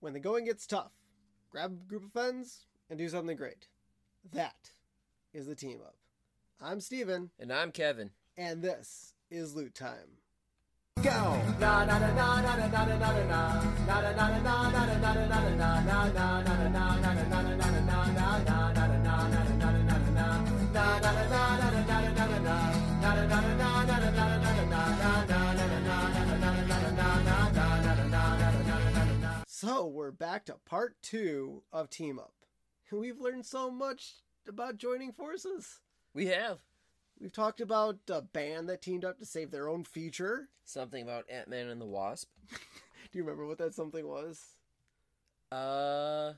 When 0.00 0.12
the 0.12 0.20
going 0.20 0.44
gets 0.44 0.66
tough, 0.66 0.92
grab 1.50 1.72
a 1.72 1.88
group 1.88 2.04
of 2.04 2.12
friends 2.12 2.66
and 2.90 2.98
do 2.98 3.08
something 3.08 3.36
great. 3.36 3.68
That 4.32 4.70
is 5.32 5.46
the 5.46 5.54
team 5.54 5.80
up. 5.84 5.96
I'm 6.60 6.80
Steven, 6.80 7.30
And 7.38 7.52
I'm 7.52 7.70
Kevin. 7.72 8.10
and 8.36 8.62
this 8.62 9.14
is 9.30 9.54
Loot 9.54 9.74
Time. 9.74 10.18
Go! 11.02 11.42
So 29.58 29.86
we're 29.86 30.10
back 30.10 30.44
to 30.44 30.56
part 30.66 30.96
two 31.00 31.62
of 31.72 31.88
Team 31.88 32.18
Up. 32.18 32.34
We've 32.92 33.18
learned 33.18 33.46
so 33.46 33.70
much 33.70 34.16
about 34.46 34.76
joining 34.76 35.12
forces. 35.12 35.80
We 36.12 36.26
have 36.26 36.58
We've 37.18 37.32
talked 37.32 37.62
about 37.62 38.00
a 38.10 38.20
band 38.20 38.68
that 38.68 38.82
teamed 38.82 39.06
up 39.06 39.18
to 39.18 39.24
save 39.24 39.50
their 39.50 39.70
own 39.70 39.84
feature. 39.84 40.50
something 40.66 41.02
about 41.02 41.24
Ant 41.30 41.48
Man 41.48 41.68
and 41.68 41.80
the 41.80 41.86
Wasp. 41.86 42.28
Do 42.50 42.58
you 43.18 43.24
remember 43.24 43.46
what 43.46 43.56
that 43.56 43.74
something 43.74 44.06
was? 44.06 44.44
Uh, 45.50 46.34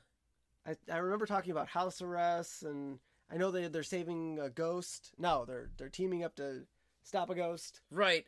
I, 0.65 0.77
I 0.89 0.99
remember 0.99 1.25
talking 1.25 1.51
about 1.51 1.67
house 1.67 2.01
arrests, 2.01 2.61
and 2.61 2.99
I 3.29 3.35
know 3.35 3.51
they 3.51 3.67
they're 3.67 3.83
saving 3.83 4.39
a 4.41 4.49
ghost. 4.49 5.11
No, 5.17 5.43
they're 5.43 5.71
they're 5.77 5.89
teaming 5.89 6.23
up 6.23 6.37
to 6.37 6.61
stop 7.03 7.29
a 7.29 7.35
ghost. 7.35 7.81
right. 7.91 8.25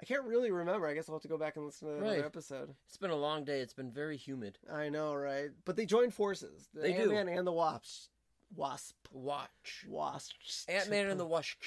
I 0.00 0.04
can't 0.04 0.24
really 0.24 0.50
remember. 0.50 0.86
I 0.86 0.94
guess 0.94 1.08
I'll 1.08 1.14
have 1.14 1.22
to 1.22 1.28
go 1.28 1.38
back 1.38 1.56
and 1.56 1.64
listen 1.64 1.88
to 1.88 1.94
another 1.94 2.16
Right. 2.16 2.24
episode. 2.24 2.74
It's 2.88 2.96
been 2.96 3.10
a 3.10 3.16
long 3.16 3.44
day. 3.44 3.60
It's 3.60 3.72
been 3.74 3.90
very 3.92 4.16
humid. 4.16 4.58
I 4.70 4.88
know, 4.88 5.14
right? 5.14 5.50
But 5.64 5.76
they 5.76 5.86
joined 5.86 6.12
forces. 6.14 6.68
The 6.74 6.80
They 6.82 6.92
do. 6.92 7.02
Ant-Man 7.12 7.28
and 7.28 7.46
the 7.46 7.52
Wasp. 7.52 8.10
Wasp. 8.54 8.96
Watch 9.12 9.84
Wasps. 9.88 10.66
Ant 10.68 10.90
Man 10.90 11.08
and 11.08 11.18
the 11.18 11.24
Wasp. 11.26 11.62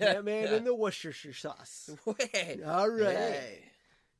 Ant-Man 0.00 0.48
and 0.52 0.66
the 0.66 0.74
Worcestershire 0.74 1.32
sauce. 1.32 1.90
Way. 2.06 2.60
All 2.66 2.88
right. 2.90 3.16
Hey. 3.16 3.64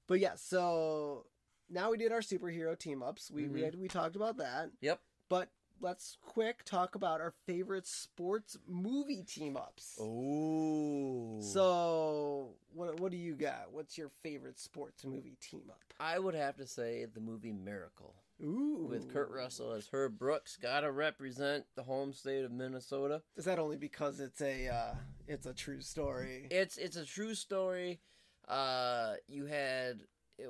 But 0.07 0.21
yeah, 0.21 0.35
so 0.37 1.27
now 1.69 1.91
we 1.91 1.97
did 1.99 2.13
our 2.13 2.21
superhero 2.21 2.79
team 2.79 3.03
ups. 3.03 3.31
We 3.31 3.49
we 3.49 3.61
Mhm. 3.61 3.65
had, 3.65 3.75
we 3.81 3.89
talked 3.89 4.17
about 4.17 4.37
that. 4.37 4.71
Yep. 4.81 5.01
But 5.29 5.49
let's 5.81 6.17
quick 6.23 6.65
talk 6.65 6.95
about 6.95 7.21
our 7.21 7.35
favorite 7.47 7.87
sports 7.87 8.57
movie 8.69 9.23
team 9.23 9.57
ups. 9.57 9.99
Oh. 10.01 11.41
So 11.41 12.55
what 12.73 13.01
what 13.01 13.11
do 13.11 13.17
you 13.17 13.35
got? 13.35 13.69
What's 13.73 13.99
your 13.99 14.11
favorite 14.23 14.59
sports 14.59 15.05
movie 15.05 15.37
team 15.41 15.63
up? 15.69 15.81
I 16.01 16.19
would 16.19 16.35
have 16.35 16.57
to 16.57 16.67
say 16.67 17.07
the 17.13 17.21
movie 17.21 17.53
Miracle 17.53 18.15
Ooh, 18.43 18.87
with 18.91 19.13
Kurt 19.13 19.31
Russell 19.31 19.73
as 19.73 19.89
Herb 19.93 20.19
Brooks. 20.19 20.59
Gotta 20.61 20.91
represent 20.91 21.65
the 21.77 21.83
home 21.83 22.13
state 22.13 22.45
of 22.45 22.51
Minnesota. 22.51 23.23
Is 23.37 23.45
that 23.45 23.59
only 23.59 23.77
because 23.77 24.21
it's 24.21 24.41
a 24.41 24.69
uh, 24.69 24.95
it's 25.29 25.47
a 25.47 25.55
true 25.55 25.81
story? 25.81 26.49
It's 26.51 26.77
it's 26.77 26.97
a 26.97 27.05
true 27.05 27.35
story. 27.35 28.01
Uh, 28.49 29.15
you 29.27 29.47
had 29.47 30.01
it, 30.39 30.49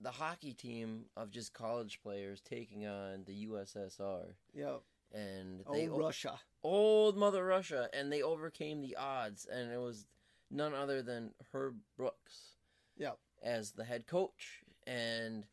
the 0.00 0.10
hockey 0.10 0.52
team 0.52 1.06
of 1.16 1.30
just 1.30 1.52
college 1.54 2.00
players 2.02 2.40
taking 2.40 2.86
on 2.86 3.24
the 3.26 3.46
USSR, 3.46 4.34
Yep. 4.54 4.82
and 5.12 5.64
they 5.72 5.88
Russia. 5.88 6.38
old 6.62 7.16
Mother 7.16 7.44
Russia, 7.44 7.88
and 7.92 8.12
they 8.12 8.22
overcame 8.22 8.80
the 8.80 8.96
odds, 8.96 9.46
and 9.46 9.72
it 9.72 9.78
was 9.80 10.06
none 10.50 10.74
other 10.74 11.02
than 11.02 11.32
Herb 11.52 11.76
Brooks 11.96 12.56
Yep. 12.98 13.18
as 13.42 13.72
the 13.72 13.84
head 13.84 14.06
coach, 14.06 14.62
and 14.86 15.44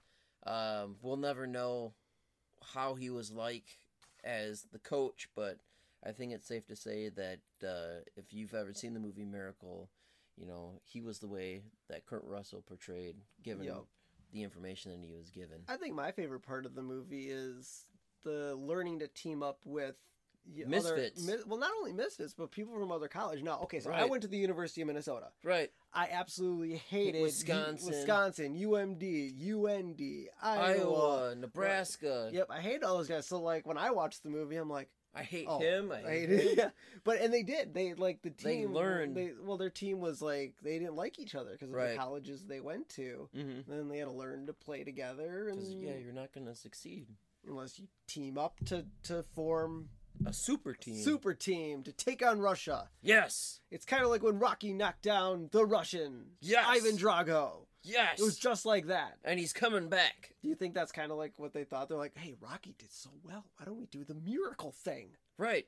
um, 0.45 0.97
we'll 1.01 1.17
never 1.17 1.47
know 1.47 1.93
how 2.73 2.95
he 2.95 3.09
was 3.09 3.31
like 3.31 3.65
as 4.23 4.63
the 4.71 4.79
coach, 4.79 5.29
but 5.35 5.57
I 6.05 6.11
think 6.11 6.33
it's 6.33 6.47
safe 6.47 6.65
to 6.67 6.75
say 6.75 7.09
that 7.09 7.39
uh, 7.65 8.01
if 8.15 8.33
you've 8.33 8.53
ever 8.53 8.73
seen 8.73 8.93
the 8.93 8.99
movie 8.99 9.25
Miracle, 9.25 9.89
you 10.39 10.45
know 10.47 10.79
he 10.85 11.01
was 11.01 11.19
the 11.19 11.27
way 11.27 11.61
that 11.89 12.05
Kurt 12.05 12.23
Russell 12.23 12.63
portrayed, 12.65 13.15
given 13.43 13.65
Yep. 13.65 13.83
the 14.31 14.43
information 14.43 14.91
that 14.91 15.07
he 15.07 15.13
was 15.15 15.29
given. 15.29 15.61
I 15.67 15.77
think 15.77 15.93
my 15.95 16.11
favorite 16.11 16.41
part 16.41 16.65
of 16.65 16.73
the 16.75 16.81
movie 16.83 17.29
is 17.29 17.85
the 18.23 18.55
learning 18.55 18.99
to 18.99 19.07
team 19.07 19.43
up 19.43 19.59
with 19.65 19.95
Misfits. 20.65 21.27
Other, 21.29 21.43
well, 21.45 21.59
not 21.59 21.69
only 21.77 21.93
misfits, 21.93 22.33
but 22.33 22.49
people 22.49 22.73
from 22.73 22.91
other 22.91 23.07
college. 23.07 23.43
No, 23.43 23.59
okay, 23.63 23.79
so 23.81 23.91
I 23.91 24.05
went 24.05 24.23
to 24.23 24.27
the 24.27 24.37
University 24.37 24.81
of 24.81 24.87
Minnesota. 24.87 25.27
Right, 25.43 25.69
I 25.93 26.07
absolutely 26.11 26.77
hated 26.77 27.17
U- 27.17 27.23
Wisconsin. 27.23 27.87
Wisconsin, 27.89 28.55
UMD, 28.55 29.35
UND, 29.37 30.01
Iowa. 30.41 30.63
Iowa, 30.79 31.35
Nebraska. 31.35 32.29
Yep, 32.33 32.47
I 32.49 32.61
hate 32.61 32.83
all 32.83 32.97
those 32.97 33.07
guys. 33.07 33.27
So 33.27 33.39
like 33.41 33.67
when 33.67 33.77
I 33.77 33.91
watched 33.91 34.23
the 34.23 34.29
movie, 34.29 34.55
I'm 34.55 34.69
like, 34.69 34.89
I 35.15 35.23
hate 35.23 35.45
oh, 35.49 35.59
him. 35.59 35.91
I, 35.91 35.97
I 36.07 36.11
hate 36.11 36.29
hate 36.29 36.47
him. 36.49 36.55
Yeah, 36.57 36.69
but 37.03 37.19
and 37.21 37.33
they 37.33 37.43
did. 37.43 37.73
They 37.73 37.93
like 37.95 38.21
the 38.21 38.29
team. 38.29 38.45
They 38.61 38.65
learned. 38.67 39.15
They, 39.17 39.31
well, 39.41 39.57
their 39.57 39.69
team 39.71 39.99
was 39.99 40.21
like 40.21 40.53
they 40.63 40.77
didn't 40.77 40.95
like 40.95 41.17
each 41.19 41.35
other 41.35 41.51
because 41.53 41.69
of 41.73 41.75
the 41.75 41.95
colleges 41.97 42.45
they 42.45 42.59
went 42.59 42.89
to. 42.89 43.27
hmm 43.33 43.59
Then 43.67 43.87
they 43.89 43.97
had 43.97 44.05
to 44.05 44.11
learn 44.11 44.45
to 44.47 44.53
play 44.53 44.83
together, 44.83 45.49
and 45.49 45.61
yeah, 45.81 45.95
you're 46.01 46.13
not 46.13 46.31
gonna 46.33 46.55
succeed. 46.55 47.07
unless 47.47 47.79
you 47.79 47.87
team 48.07 48.37
up 48.37 48.55
to 48.65 48.85
to 49.03 49.23
form 49.23 49.89
A 50.25 50.33
super 50.33 50.73
team. 50.73 51.01
super 51.03 51.33
team 51.33 51.81
to 51.83 51.91
take 51.91 52.23
on 52.25 52.39
Russia. 52.39 52.89
Yes. 53.01 53.61
It's 53.71 53.85
kind 53.85 54.03
of 54.03 54.09
like 54.09 54.21
when 54.21 54.37
Rocky 54.39 54.73
knocked 54.73 55.01
down 55.03 55.49
the 55.51 55.65
Russian 55.65 56.25
Yes. 56.41 56.65
Ivan 56.67 56.97
Drago. 56.97 57.65
Yes. 57.83 58.19
It 58.19 58.23
was 58.23 58.37
just 58.37 58.65
like 58.65 58.87
that. 58.87 59.17
and 59.23 59.39
he's 59.39 59.53
coming 59.53 59.87
back. 59.89 60.33
Do 60.41 60.49
you 60.49 60.55
think 60.55 60.73
that's 60.73 60.91
kind 60.91 61.11
of 61.11 61.17
like 61.17 61.33
what 61.37 61.53
they 61.53 61.63
thought? 61.63 61.87
They're 61.89 61.97
like, 61.97 62.17
"Hey, 62.17 62.35
Rocky 62.41 62.75
did 62.77 62.91
so 62.91 63.09
well. 63.23 63.45
Why 63.57 63.65
don't 63.65 63.77
we 63.77 63.85
do 63.85 64.03
the 64.03 64.15
miracle 64.15 64.71
thing?" 64.71 65.15
Right. 65.37 65.67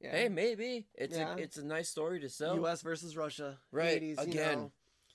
Yeah. 0.00 0.12
Hey, 0.12 0.28
maybe 0.28 0.86
it's 0.94 1.16
Yeah. 1.16 1.34
a 1.34 1.38
it's 1.38 1.56
a 1.58 1.64
nice 1.64 1.88
story 1.88 2.20
to 2.20 2.28
sell. 2.28 2.54
U.S. 2.56 2.82
versus 2.82 3.16
Russia, 3.16 3.58
Right, 3.70 4.00
80s, 4.02 4.16
you 4.26 4.32
again. 4.32 4.58
know. 4.58 4.72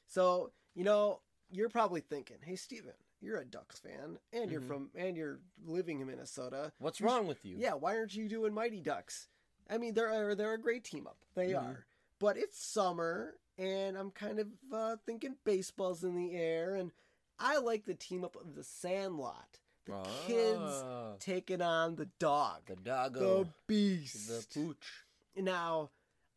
So 0.08 0.52
you 0.76 0.84
know, 0.84 1.22
you're 1.52 1.70
probably 1.70 2.02
thinking, 2.02 2.38
"Hey, 2.44 2.56
Steven, 2.56 2.94
you're 3.20 3.38
a 3.38 3.46
Ducks 3.46 3.80
fan, 3.80 4.18
and 4.34 4.50
you're 4.52 4.62
Mhm. 4.62 4.68
from, 4.68 4.92
and 4.96 5.16
you're 5.18 5.40
living 5.66 6.00
in 6.02 6.08
Minnesota. 6.08 6.72
What's 6.80 7.00
You 7.00 7.06
sh- 7.06 7.10
wrong 7.10 7.28
with 7.28 7.44
you? 7.46 7.58
Yeah, 7.58 7.74
why 7.74 7.96
aren't 7.98 8.16
you 8.16 8.28
doing 8.30 8.54
Mighty 8.54 8.80
Ducks? 8.82 9.28
I 9.70 9.78
mean, 9.78 9.94
they're 9.94 10.34
they're 10.36 10.54
a 10.54 10.58
great 10.62 10.84
team 10.84 11.08
up. 11.08 11.18
They 11.36 11.50
Mhm. 11.52 11.62
are, 11.64 11.86
but 12.20 12.38
it's 12.38 12.58
summer, 12.64 13.38
and 13.62 13.96
I'm 13.98 14.12
kind 14.12 14.40
of 14.40 14.48
uh, 14.74 14.96
thinking 15.06 15.36
baseball's 15.46 16.04
in 16.04 16.16
the 16.16 16.36
air, 16.36 16.76
and 16.76 16.92
I 17.40 17.58
like 17.60 17.86
the 17.86 17.94
team 17.94 18.24
up 18.24 18.36
of 18.36 18.56
the 18.56 18.64
Sandlot. 18.64 19.60
The 19.86 19.94
kids 20.26 20.84
Ah, 20.84 21.14
taking 21.20 21.62
on 21.62 21.96
the 21.96 22.08
dog, 22.20 22.62
the 22.68 23.10
the 23.12 23.48
beast, 23.68 24.28
the 24.54 24.60
pooch. 24.60 25.04
Now, 25.36 25.90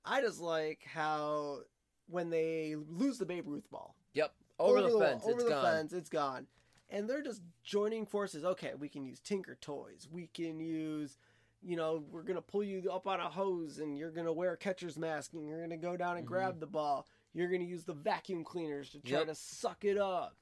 I 0.05 0.21
just 0.21 0.41
like 0.41 0.83
how 0.85 1.61
when 2.09 2.31
they 2.31 2.75
lose 2.77 3.19
the 3.19 3.27
Babe 3.27 3.47
Ruth 3.49 3.71
ball 3.71 3.97
Yep, 4.15 4.33
over, 4.59 4.83
the, 4.83 4.89
wall, 4.89 4.99
fence, 4.99 5.25
over 5.25 5.35
it's 5.35 5.45
the 5.45 5.51
gone. 5.51 5.65
fence, 5.65 5.93
it's 5.93 6.09
gone, 6.11 6.47
and 6.91 7.09
they're 7.09 7.23
just 7.23 7.43
joining 7.63 8.07
forces. 8.07 8.45
Okay, 8.45 8.73
we 8.79 8.89
can 8.89 9.05
use 9.05 9.21
Tinker 9.21 9.57
Toys. 9.61 10.09
We 10.11 10.27
can 10.29 10.59
use, 10.61 11.19
you 11.63 11.77
know, 11.77 12.03
we're 12.11 12.23
gonna 12.23 12.41
pull 12.43 12.65
you 12.65 12.91
up 12.91 13.07
on 13.07 13.21
a 13.21 13.29
hose, 13.29 13.79
and 13.79 13.99
you're 13.99 14.11
gonna 14.11 14.33
wear 14.33 14.53
a 14.53 14.57
catcher's 14.57 14.99
mask, 14.99 15.33
and 15.35 15.47
you're 15.47 15.61
gonna 15.61 15.77
go 15.77 15.97
down 15.99 16.17
and 16.17 16.25
Mhm. 16.25 16.29
grab 16.29 16.61
the 16.61 16.67
ball. 16.67 17.07
You're 17.35 17.49
gonna 17.51 17.65
use 17.65 17.85
the 17.85 17.93
vacuum 17.95 18.45
cleaners 18.45 18.91
to 18.91 19.01
try 19.01 19.19
Yep. 19.19 19.27
to 19.29 19.35
suck 19.35 19.85
it 19.85 19.99
up. 19.99 20.37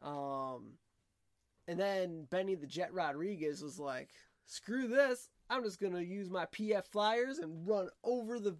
Um, 0.00 0.78
and 1.68 1.78
then 1.78 2.24
Benny 2.30 2.54
the 2.54 2.66
Jet 2.66 2.92
Rodriguez 2.94 3.62
was 3.62 3.78
like, 3.78 4.10
"Screw 4.46 4.86
this! 4.88 5.28
I'm 5.50 5.62
just 5.64 5.80
gonna 5.80 6.00
use 6.00 6.30
my 6.30 6.46
PF 6.46 6.86
flyers 6.86 7.38
and 7.38 7.66
run 7.66 7.90
over 8.04 8.38
the 8.38 8.56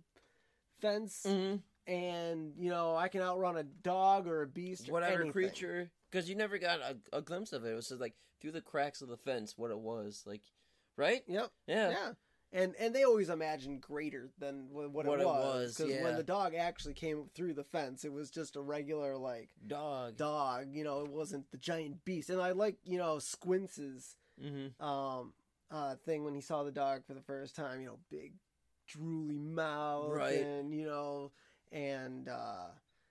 fence, 0.80 1.24
Mhm. 1.26 1.62
and 1.86 2.54
you 2.58 2.70
know 2.70 2.96
I 2.96 3.08
can 3.08 3.22
outrun 3.22 3.56
a 3.56 3.62
dog 3.64 4.26
or 4.26 4.42
a 4.42 4.46
beast, 4.48 4.88
or 4.88 4.92
Whatever 4.92 5.14
anything. 5.22 5.32
creature, 5.32 5.90
because 6.10 6.28
you 6.28 6.34
never 6.34 6.58
got 6.58 6.80
a, 6.80 7.00
a 7.12 7.22
glimpse 7.22 7.52
of 7.52 7.64
it. 7.64 7.70
It 7.70 7.74
was 7.74 7.88
just 7.88 8.00
like 8.00 8.16
through 8.40 8.52
the 8.52 8.60
cracks 8.62 9.00
of 9.02 9.08
the 9.08 9.16
fence 9.16 9.56
what 9.56 9.70
it 9.70 9.78
was 9.78 10.24
like, 10.26 10.42
right? 10.96 11.22
Yep. 11.28 11.52
Yeah. 11.66 11.90
Yeah. 11.90 12.14
And 12.52 12.74
and 12.78 12.94
they 12.94 13.02
always 13.04 13.28
imagined 13.28 13.80
greater 13.82 14.30
than 14.38 14.68
wh- 14.70 14.92
what, 14.94 15.04
What 15.06 15.20
it 15.20 15.26
was 15.26 15.76
because 15.76 15.92
when 16.02 16.16
the 16.16 16.22
dog 16.22 16.54
actually 16.54 16.94
came 16.94 17.28
through 17.34 17.54
the 17.54 17.64
fence, 17.64 18.04
it 18.04 18.12
was 18.12 18.30
just 18.30 18.56
a 18.56 18.60
regular 18.60 19.16
like 19.16 19.50
Dog. 19.66 20.16
dog. 20.16 20.68
You 20.70 20.84
know, 20.84 21.00
it 21.02 21.10
wasn't 21.10 21.50
the 21.50 21.58
giant 21.58 22.04
beast. 22.04 22.30
And 22.30 22.40
I 22.40 22.52
like 22.52 22.76
you 22.84 22.98
know 22.98 23.18
Squints's 23.18 24.16
Mm-hmm. 24.42 24.84
um 24.84 25.32
uh 25.70 25.94
thing 26.04 26.22
when 26.22 26.34
he 26.34 26.40
saw 26.42 26.62
the 26.62 26.70
dog 26.70 27.04
for 27.06 27.14
the 27.14 27.22
first 27.22 27.56
time. 27.56 27.80
You 27.80 27.86
know, 27.88 27.98
big 28.10 28.34
drooly 28.88 29.40
mouth, 29.42 30.10
Right. 30.12 30.40
And 30.40 30.72
you 30.74 30.86
know, 30.86 31.32
and 31.72 32.28
uh 32.28 32.66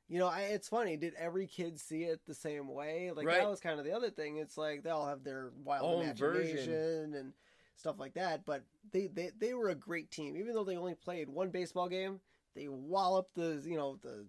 you 0.08 0.20
know, 0.20 0.28
I, 0.28 0.42
it's 0.42 0.70
funny. 0.70 0.98
Did 0.98 1.16
every 1.16 1.48
kid 1.48 1.80
see 1.80 2.04
it 2.04 2.22
the 2.28 2.36
same 2.36 2.68
way? 2.68 3.12
Like 3.14 3.26
Right. 3.26 3.40
that 3.40 3.50
was 3.50 3.60
kind 3.60 3.80
of 3.80 3.86
the 3.86 3.92
other 3.94 4.12
thing. 4.12 4.38
It's 4.38 4.56
like 4.56 4.84
they 4.84 4.92
all 4.92 5.08
have 5.08 5.24
their 5.24 5.52
wild 5.64 5.84
Own 6.06 6.14
version. 6.14 6.52
imagination 6.54 7.14
and 7.16 7.34
stuff 7.76 8.00
like 8.00 8.14
that. 8.16 8.46
But 8.46 8.64
they, 8.92 9.08
they 9.08 9.32
they 9.38 9.54
were 9.54 9.70
a 9.70 9.76
great 9.76 10.12
team, 10.12 10.36
even 10.38 10.54
though 10.54 10.64
they 10.64 10.78
only 10.78 10.96
played 10.96 11.30
one 11.30 11.50
baseball 11.50 11.90
game. 11.90 12.20
They 12.56 12.68
walloped 12.68 13.36
the 13.36 13.62
you 13.66 13.78
know 13.78 13.98
the 14.02 14.26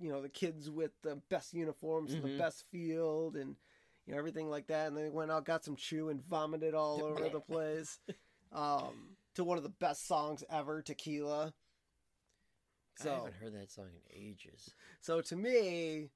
you 0.00 0.10
know 0.10 0.22
the 0.22 0.28
kids 0.28 0.70
with 0.70 0.92
the 1.02 1.16
best 1.28 1.54
uniforms 1.54 2.12
and 2.12 2.22
Mhm. 2.22 2.36
the 2.36 2.42
best 2.42 2.64
field, 2.70 3.36
and 3.36 3.56
you 4.06 4.12
know 4.12 4.18
everything 4.18 4.48
like 4.50 4.66
that, 4.68 4.88
and 4.88 4.96
they 4.96 5.08
went 5.08 5.30
out, 5.30 5.44
got 5.44 5.64
some 5.64 5.76
chew, 5.76 6.08
and 6.08 6.22
vomited 6.24 6.74
all 6.74 7.02
over 7.04 7.28
the 7.28 7.40
place. 7.52 7.98
Um, 8.52 9.16
to 9.34 9.44
one 9.44 9.56
of 9.56 9.62
the 9.62 9.70
best 9.70 10.06
songs 10.06 10.44
ever, 10.50 10.82
Tequila. 10.82 11.54
I 13.00 13.04
haven't 13.08 13.34
heard 13.34 13.54
that 13.54 13.70
song 13.70 13.88
in 13.94 14.16
ages. 14.16 14.74
so 15.00 15.20
to 15.22 15.36
me, 15.36 16.10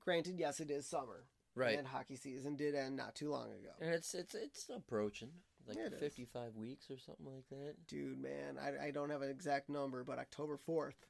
granted, 0.00 0.38
yes, 0.38 0.60
it 0.60 0.70
is 0.70 0.86
summer, 0.86 1.26
Right. 1.54 1.76
and 1.76 1.86
hockey 1.86 2.16
season 2.16 2.56
did 2.56 2.74
end 2.74 2.96
not 2.96 3.14
too 3.16 3.30
long 3.30 3.50
ago. 3.50 3.70
And 3.80 3.92
it's 3.92 4.14
it's 4.14 4.34
it's 4.34 4.68
approaching 4.70 5.30
like 5.68 5.76
Yeah, 5.76 5.86
it 5.86 5.92
is. 5.94 6.00
55 6.00 6.56
weeks 6.56 6.90
or 6.90 6.98
something 6.98 7.26
like 7.26 7.48
that. 7.50 7.74
Dude, 7.86 8.20
man, 8.20 8.58
I, 8.60 8.86
I 8.86 8.90
don't 8.90 9.10
have 9.10 9.22
an 9.22 9.30
exact 9.30 9.68
number, 9.68 10.02
but 10.04 10.18
October 10.18 10.56
fourth 10.56 11.06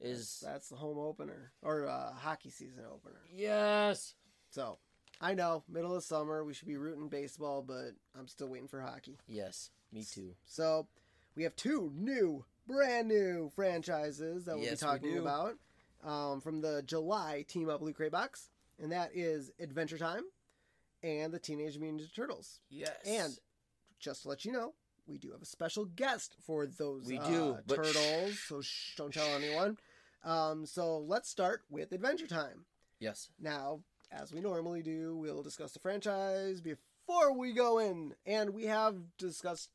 Is 0.00 0.42
that's 0.44 0.68
the 0.68 0.76
home 0.76 0.98
opener 0.98 1.52
or 1.62 1.86
uh, 1.88 2.12
hockey 2.12 2.50
season 2.50 2.84
opener. 2.90 3.20
yes. 3.32 4.14
So 4.50 4.78
I 5.20 5.34
know 5.34 5.64
middle 5.68 5.94
of 5.94 6.04
summer 6.04 6.44
we 6.44 6.54
should 6.54 6.68
be 6.68 6.76
rooting 6.76 7.08
baseball, 7.08 7.62
but 7.62 7.90
I'm 8.18 8.28
still 8.28 8.48
waiting 8.48 8.68
for 8.68 8.80
hockey. 8.80 9.18
Yes, 9.26 9.70
me 9.92 10.04
too. 10.04 10.34
So 10.44 10.86
we 11.34 11.42
have 11.42 11.56
two 11.56 11.92
new, 11.94 12.44
brand 12.66 13.08
new 13.08 13.50
franchises 13.54 14.44
that 14.44 14.56
we'll 14.56 14.64
Yes, 14.64 14.80
be 14.80 14.86
talking 14.86 15.12
do. 15.14 15.20
about 15.22 15.54
um, 16.04 16.40
from 16.40 16.60
the 16.60 16.82
July 16.86 17.44
Team 17.48 17.68
Up 17.68 17.80
Loot 17.82 17.96
Crate 17.96 18.12
box, 18.12 18.50
and 18.78 18.92
that 18.92 19.10
is 19.14 19.50
Adventure 19.58 19.98
Time 19.98 20.22
and 21.02 21.32
the 21.32 21.38
Teenage 21.38 21.78
Mutant 21.78 22.02
Ninja 22.02 22.14
Turtles. 22.14 22.60
Yes. 22.70 22.96
And 23.06 23.38
just 23.98 24.22
to 24.22 24.28
let 24.28 24.44
you 24.44 24.52
know, 24.52 24.74
we 25.06 25.18
do 25.18 25.30
have 25.32 25.42
a 25.42 25.46
special 25.46 25.84
guest 25.84 26.36
for 26.46 26.66
those 26.66 27.04
We 27.06 27.18
uh, 27.18 27.28
do, 27.28 27.56
but 27.66 27.76
turtles. 27.76 28.38
So 28.48 28.60
shh, 28.60 28.94
don't 28.96 29.12
tell 29.14 29.28
anyone. 29.36 29.78
Um, 30.24 30.66
so 30.66 30.98
let's 30.98 31.28
start 31.28 31.62
with 31.70 31.92
Adventure 31.92 32.26
Time. 32.26 32.64
yes. 32.98 33.28
Now, 33.40 33.80
as 34.10 34.32
we 34.32 34.40
normally 34.40 34.82
do, 34.82 35.16
we'll 35.16 35.42
discuss 35.42 35.72
the 35.72 35.78
franchise 35.78 36.60
before 36.60 37.32
we 37.36 37.52
go 37.52 37.78
in, 37.78 38.14
and 38.24 38.50
we 38.50 38.64
have 38.64 38.96
discussed 39.18 39.70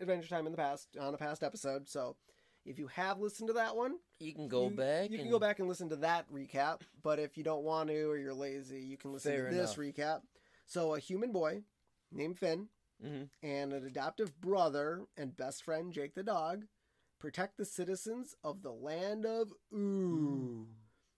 Adventure 0.00 0.28
Time 0.28 0.46
in 0.46 0.52
the 0.52 0.58
past 0.58 0.88
on 1.00 1.14
a 1.14 1.18
past 1.18 1.42
episode. 1.42 1.88
So, 1.88 2.16
if 2.66 2.78
you 2.78 2.86
have 2.88 3.20
listened 3.20 3.48
to 3.48 3.54
that 3.54 3.76
one, 3.76 3.96
You 4.20 4.32
can 4.34 4.48
go 4.48 4.68
you, 4.68 4.76
back. 4.76 5.10
You 5.10 5.16
can 5.18 5.26
and, 5.26 5.30
go 5.30 5.38
back 5.38 5.58
and 5.58 5.68
listen 5.68 5.90
to 5.90 5.96
that 5.96 6.30
recap. 6.32 6.80
But 7.02 7.18
if 7.18 7.36
you 7.36 7.44
don't 7.44 7.62
want 7.62 7.88
to 7.90 8.04
or 8.10 8.16
you're 8.16 8.32
lazy, 8.34 8.80
you 8.80 8.96
can 8.96 9.12
listen 9.12 9.32
Fair 9.32 9.48
to 9.50 9.54
this 9.54 9.76
enough. 9.76 9.94
recap. 9.94 10.20
So, 10.66 10.94
a 10.94 10.98
human 10.98 11.30
boy 11.32 11.62
named 12.10 12.38
Finn 12.38 12.68
Mhm. 13.04 13.28
and 13.42 13.72
an 13.72 13.84
adoptive 13.86 14.40
brother 14.40 15.06
and 15.16 15.36
best 15.36 15.62
friend 15.62 15.92
Jake 15.92 16.14
the 16.14 16.22
dog 16.22 16.66
protect 17.18 17.56
the 17.56 17.64
citizens 17.64 18.34
of 18.42 18.62
the 18.62 18.72
land 18.72 19.26
of 19.26 19.52
Ooo 19.72 20.66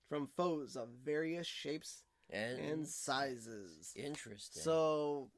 from 0.08 0.26
foes 0.26 0.76
of 0.76 0.88
various 0.88 1.46
shapes 1.46 2.02
and, 2.30 2.58
and 2.58 2.88
sizes. 2.88 3.92
interesting. 3.96 4.62
So, 4.62 5.30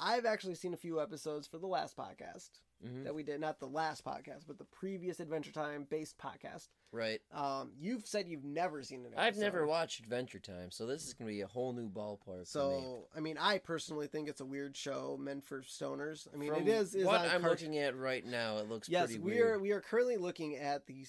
I've 0.00 0.26
actually 0.26 0.56
seen 0.56 0.74
a 0.74 0.78
few 0.78 1.00
episodes 1.00 1.46
for 1.46 1.58
the 1.58 1.66
last 1.66 1.96
podcast 1.96 2.60
Mhm. 2.84 3.04
that 3.04 3.14
we 3.14 3.22
did, 3.22 3.40
not 3.40 3.58
the 3.60 3.66
last 3.66 4.04
podcast, 4.04 4.42
but 4.46 4.58
the 4.58 4.64
previous 4.64 5.18
Adventure 5.20 5.52
Time 5.52 5.84
based 5.88 6.18
podcast. 6.18 6.68
right. 6.92 7.20
Um, 7.32 7.72
you've 7.78 8.06
said 8.06 8.28
you've 8.28 8.44
never 8.44 8.82
seen 8.82 9.04
it. 9.04 9.12
I've 9.16 9.36
never 9.36 9.66
watched 9.66 10.00
Adventure 10.00 10.38
Time, 10.38 10.70
so 10.70 10.86
this 10.86 11.06
is 11.06 11.14
going 11.14 11.28
to 11.28 11.34
be 11.34 11.40
a 11.40 11.46
whole 11.46 11.72
new 11.72 11.88
ballpark 11.88 12.24
for 12.24 12.38
me. 12.38 12.44
So, 12.44 13.08
I 13.16 13.20
mean, 13.20 13.36
I 13.38 13.58
personally 13.58 14.06
think 14.06 14.28
it's 14.28 14.40
a 14.40 14.44
weird 14.44 14.76
show 14.76 15.16
meant 15.20 15.44
for 15.44 15.62
stoners. 15.62 16.28
I 16.32 16.36
mean, 16.36 16.52
From 16.52 16.62
it 16.62 16.68
is. 16.68 16.94
is 16.94 17.04
what 17.06 17.22
I'm 17.22 17.40
cart- 17.40 17.52
looking 17.62 17.78
at 17.78 17.96
right 17.96 18.24
now, 18.24 18.58
it 18.58 18.68
looks 18.68 18.88
Yes, 18.88 19.06
pretty 19.06 19.20
we 19.20 19.32
weird. 19.32 19.50
are. 19.56 19.58
We 19.58 19.72
are 19.72 19.80
currently 19.80 20.16
looking 20.18 20.56
at 20.56 20.86
the 20.86 21.04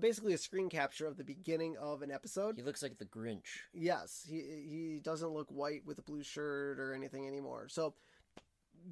basically 0.00 0.32
a 0.34 0.38
screen 0.38 0.68
capture 0.68 1.06
of 1.06 1.16
the 1.16 1.24
beginning 1.24 1.76
of 1.78 2.02
an 2.02 2.10
episode. 2.10 2.56
He 2.56 2.62
looks 2.62 2.82
like 2.82 2.98
the 2.98 3.04
Grinch. 3.06 3.62
Yes, 3.72 4.24
he 4.28 4.40
he 4.40 5.00
doesn't 5.02 5.30
look 5.30 5.50
white 5.50 5.84
with 5.84 5.98
a 5.98 6.02
blue 6.02 6.22
shirt 6.22 6.78
or 6.78 6.92
anything 6.94 7.26
anymore. 7.26 7.68
So 7.68 7.94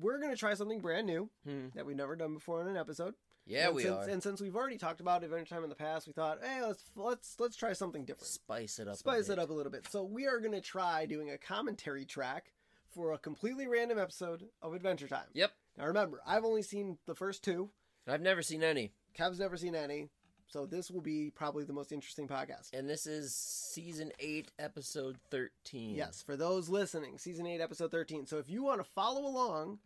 we're 0.00 0.18
gonna 0.20 0.36
try 0.36 0.54
something 0.54 0.80
brand 0.80 1.06
new 1.06 1.30
Hmm. 1.44 1.68
that 1.74 1.86
we've 1.86 1.96
never 1.96 2.16
done 2.16 2.34
before 2.34 2.60
in 2.62 2.68
an 2.68 2.76
episode. 2.76 3.14
Yeah, 3.46 3.68
and 3.68 3.76
we 3.76 3.84
since, 3.84 3.96
are. 3.96 4.08
And 4.10 4.22
since 4.22 4.40
we've 4.42 4.54
already 4.56 4.76
talked 4.76 5.00
about 5.00 5.24
Adventure 5.24 5.54
Time 5.54 5.62
in 5.64 5.70
the 5.70 5.74
past, 5.74 6.06
we 6.06 6.12
thought, 6.12 6.38
hey, 6.44 6.62
let's 6.62 6.84
let's 6.96 7.40
let's 7.40 7.56
try 7.56 7.72
something 7.72 8.04
different, 8.04 8.26
Spice 8.28 8.78
it 8.78 8.88
up. 8.88 8.94
a 8.94 8.96
spice 8.98 9.28
it 9.30 9.38
up 9.38 9.48
a 9.50 9.52
little 9.54 9.72
bit. 9.72 9.86
So 9.90 10.04
we 10.04 10.26
are 10.26 10.38
gonna 10.40 10.60
try 10.60 11.06
doing 11.06 11.30
a 11.30 11.38
commentary 11.38 12.04
track 12.04 12.52
for 12.90 13.12
a 13.12 13.18
completely 13.18 13.66
random 13.66 13.98
episode 13.98 14.48
of 14.62 14.74
Adventure 14.74 15.08
Time. 15.08 15.28
Yep. 15.32 15.52
Now 15.78 15.86
remember, 15.86 16.20
I've 16.26 16.44
only 16.44 16.62
seen 16.62 16.98
the 17.06 17.14
first 17.14 17.42
two. 17.42 17.70
I've 18.06 18.20
never 18.22 18.42
seen 18.42 18.62
any. 18.62 18.92
Kev's 19.14 19.38
never 19.38 19.56
seen 19.56 19.74
any. 19.74 20.10
So 20.48 20.64
this 20.64 20.90
will 20.90 21.02
be 21.02 21.30
probably 21.34 21.64
the 21.64 21.74
most 21.74 21.92
interesting 21.92 22.26
podcast. 22.26 22.72
And 22.72 22.88
this 22.88 23.06
is 23.06 23.34
season 23.34 24.10
8, 24.18 24.50
episode 24.58 25.18
13. 25.30 25.94
Yes, 25.94 26.22
for 26.22 26.36
those 26.36 26.70
listening, 26.70 27.18
season 27.18 27.46
8, 27.46 27.60
episode 27.60 27.90
13. 27.90 28.26
So 28.26 28.38
if 28.38 28.48
you 28.48 28.62
want 28.62 28.80
to 28.80 28.84
follow 28.84 29.26
along 29.26 29.78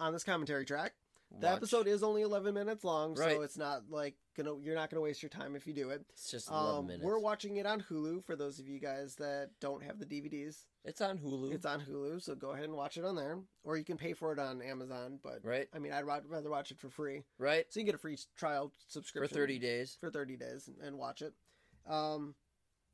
on 0.00 0.14
this 0.14 0.24
commentary 0.24 0.64
track, 0.64 0.94
the 1.30 1.46
Watch. 1.46 1.56
episode 1.56 1.86
is 1.86 2.02
only 2.02 2.22
11 2.22 2.54
minutes 2.54 2.84
long, 2.84 3.14
Right. 3.14 3.36
so 3.36 3.42
it's 3.42 3.58
not 3.58 3.90
like 3.90 4.16
gonna 4.36 4.56
you're 4.60 4.74
not 4.74 4.88
going 4.90 4.96
to 4.96 5.02
waste 5.02 5.22
your 5.22 5.28
time 5.30 5.54
if 5.56 5.66
you 5.66 5.74
do 5.74 5.90
it. 5.90 6.04
It's 6.10 6.30
just 6.30 6.48
11 6.48 6.74
Um, 6.78 6.86
minutes. 6.86 7.04
we're 7.04 7.18
watching 7.18 7.56
it 7.56 7.66
on 7.66 7.82
Hulu 7.82 8.24
for 8.24 8.34
those 8.34 8.58
of 8.58 8.66
you 8.66 8.78
guys 8.80 9.16
that 9.16 9.50
don't 9.60 9.82
have 9.82 9.98
the 9.98 10.06
DVDs. 10.06 10.64
It's 10.84 11.00
on 11.02 11.18
Hulu. 11.18 11.52
It's 11.52 11.66
on 11.66 11.80
Hulu, 11.82 12.22
so 12.22 12.34
go 12.34 12.50
ahead 12.52 12.64
and 12.64 12.74
watch 12.74 12.96
it 12.96 13.04
on 13.04 13.14
there 13.14 13.38
or 13.62 13.76
you 13.76 13.84
can 13.84 13.98
pay 13.98 14.14
for 14.14 14.32
it 14.32 14.38
on 14.38 14.62
Amazon, 14.62 15.20
but 15.22 15.44
right? 15.44 15.68
I 15.74 15.78
mean, 15.78 15.92
I'd 15.92 16.06
rather 16.06 16.48
watch 16.50 16.70
it 16.70 16.78
for 16.78 16.88
free. 16.88 17.24
Right? 17.38 17.66
So 17.70 17.80
you 17.80 17.86
get 17.86 17.94
a 17.94 17.98
free 17.98 18.18
trial 18.36 18.72
subscription 18.86 19.28
For 19.28 19.34
30 19.34 19.58
days. 19.58 19.96
for 20.00 20.10
30 20.10 20.36
days 20.36 20.66
and, 20.68 20.78
and 20.78 20.98
watch 20.98 21.20
it. 21.20 21.34
Um, 21.86 22.34